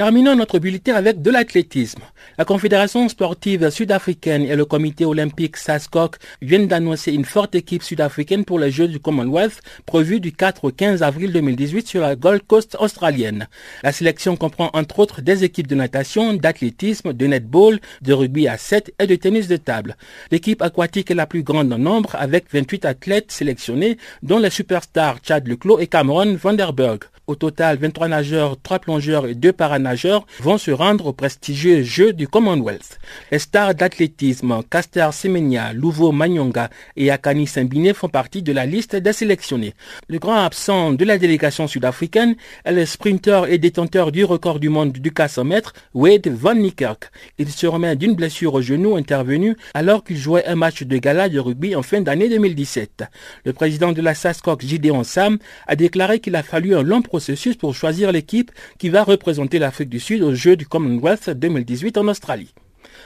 Terminons 0.00 0.34
notre 0.34 0.58
bulletin 0.58 0.94
avec 0.94 1.20
de 1.20 1.30
l'athlétisme. 1.30 2.00
La 2.38 2.46
Confédération 2.46 3.06
sportive 3.10 3.68
sud-africaine 3.68 4.44
et 4.44 4.56
le 4.56 4.64
comité 4.64 5.04
olympique 5.04 5.58
SASCOC 5.58 6.16
viennent 6.40 6.68
d'annoncer 6.68 7.12
une 7.12 7.26
forte 7.26 7.54
équipe 7.54 7.82
sud-africaine 7.82 8.46
pour 8.46 8.58
les 8.58 8.70
Jeux 8.70 8.88
du 8.88 8.98
Commonwealth 8.98 9.60
prévus 9.84 10.18
du 10.18 10.32
4 10.32 10.64
au 10.64 10.70
15 10.70 11.02
avril 11.02 11.34
2018 11.34 11.86
sur 11.86 12.00
la 12.00 12.16
Gold 12.16 12.46
Coast 12.46 12.78
australienne. 12.80 13.46
La 13.82 13.92
sélection 13.92 14.36
comprend 14.36 14.70
entre 14.72 15.00
autres 15.00 15.20
des 15.20 15.44
équipes 15.44 15.66
de 15.66 15.74
natation, 15.74 16.32
d'athlétisme, 16.32 17.12
de 17.12 17.26
netball, 17.26 17.78
de 18.00 18.14
rugby 18.14 18.48
à 18.48 18.56
7 18.56 18.94
et 18.98 19.06
de 19.06 19.16
tennis 19.16 19.48
de 19.48 19.58
table. 19.58 19.98
L'équipe 20.30 20.62
aquatique 20.62 21.10
est 21.10 21.14
la 21.14 21.26
plus 21.26 21.42
grande 21.42 21.74
en 21.74 21.78
nombre 21.78 22.14
avec 22.14 22.46
28 22.50 22.86
athlètes 22.86 23.32
sélectionnés 23.32 23.98
dont 24.22 24.38
les 24.38 24.48
superstars 24.48 25.18
Chad 25.22 25.46
Leclos 25.46 25.78
et 25.78 25.88
Cameron 25.88 26.36
Vanderberg. 26.36 27.00
Au 27.30 27.36
total, 27.36 27.78
23 27.78 28.08
nageurs, 28.08 28.60
3 28.60 28.80
plongeurs 28.80 29.28
et 29.28 29.36
2 29.36 29.52
paranageurs 29.52 30.26
vont 30.40 30.58
se 30.58 30.72
rendre 30.72 31.06
aux 31.06 31.12
prestigieux 31.12 31.84
Jeux 31.84 32.12
du 32.12 32.26
Commonwealth. 32.26 32.98
Les 33.30 33.38
stars 33.38 33.76
d'athlétisme, 33.76 34.64
Caster 34.68 35.10
Semenya, 35.12 35.72
Louvo 35.72 36.10
Manyonga 36.10 36.70
et 36.96 37.08
Akani 37.08 37.46
Simbiné 37.46 37.94
font 37.94 38.08
partie 38.08 38.42
de 38.42 38.52
la 38.52 38.66
liste 38.66 38.96
des 38.96 39.12
sélectionnés. 39.12 39.74
Le 40.08 40.18
grand 40.18 40.42
absent 40.44 40.90
de 40.90 41.04
la 41.04 41.18
délégation 41.18 41.68
sud-africaine 41.68 42.34
est 42.64 42.72
le 42.72 42.84
sprinter 42.84 43.42
et 43.48 43.58
détenteur 43.58 44.10
du 44.10 44.24
record 44.24 44.58
du 44.58 44.68
monde 44.68 44.90
du 44.90 45.12
400 45.12 45.44
mètres, 45.44 45.72
Wade 45.94 46.26
Van 46.26 46.56
Niekerk. 46.56 47.12
Il 47.38 47.48
se 47.48 47.68
remet 47.68 47.94
d'une 47.94 48.16
blessure 48.16 48.54
au 48.54 48.60
genou 48.60 48.96
intervenue 48.96 49.56
alors 49.74 50.02
qu'il 50.02 50.16
jouait 50.16 50.46
un 50.46 50.56
match 50.56 50.82
de 50.82 50.98
gala 50.98 51.28
de 51.28 51.38
rugby 51.38 51.76
en 51.76 51.82
fin 51.82 52.00
d'année 52.00 52.28
2017. 52.28 53.04
Le 53.44 53.52
président 53.52 53.92
de 53.92 54.02
la 54.02 54.16
SASCOC, 54.16 54.62
Gideon 54.62 55.04
Sam, 55.04 55.38
a 55.68 55.76
déclaré 55.76 56.18
qu'il 56.18 56.34
a 56.34 56.42
fallu 56.42 56.74
un 56.74 56.82
long 56.82 57.02
processus 57.02 57.19
processus 57.20 57.54
pour 57.54 57.74
choisir 57.74 58.12
l'équipe 58.12 58.50
qui 58.78 58.88
va 58.88 59.04
représenter 59.04 59.58
l'Afrique 59.58 59.90
du 59.90 60.00
Sud 60.00 60.22
aux 60.22 60.34
Jeux 60.34 60.56
du 60.56 60.66
Commonwealth 60.66 61.28
2018 61.28 61.98
en 61.98 62.08
Australie. 62.08 62.54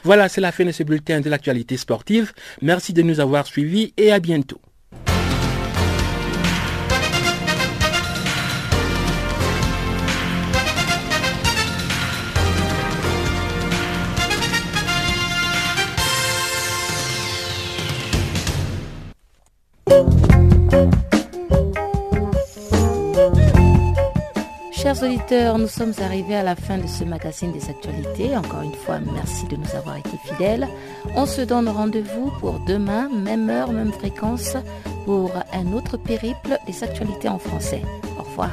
Voilà, 0.05 0.29
c'est 0.29 0.41
la 0.41 0.53
fin 0.53 0.65
de 0.65 0.71
ce 0.71 0.85
bulletin 0.85 1.21
de 1.21 1.29
l'actualité 1.29 1.77
sportive. 1.77 2.33
Merci 2.62 2.93
de 2.93 3.03
nous 3.03 3.19
avoir 3.19 3.45
suivis 3.45 3.93
et 3.97 4.12
à 4.12 4.21
bientôt. 4.21 4.61
Chers 24.95 25.03
auditeurs, 25.03 25.59
nous 25.59 25.66
sommes 25.66 25.92
arrivés 26.01 26.36
à 26.36 26.45
la 26.45 26.55
fin 26.55 26.78
de 26.78 26.86
ce 26.86 27.03
magazine 27.03 27.51
des 27.51 27.68
actualités. 27.68 28.36
Encore 28.36 28.62
une 28.62 28.74
fois, 28.74 29.01
merci 29.01 29.45
de 29.47 29.57
nous 29.57 29.74
avoir 29.74 29.97
été 29.97 30.11
fidèles. 30.24 30.68
On 31.16 31.26
se 31.26 31.40
donne 31.40 31.68
rendez-vous 31.68 32.30
pour 32.38 32.61
demain, 32.61 33.09
même 33.09 33.51
heure, 33.51 33.72
même 33.72 33.92
fréquence, 33.92 34.57
pour 35.05 35.32
un 35.53 35.72
autre 35.72 35.97
périple 35.97 36.59
des 36.66 36.84
actualités 36.84 37.28
en 37.28 37.40
français. 37.40 37.82
Au 38.18 38.22
revoir. 38.22 38.51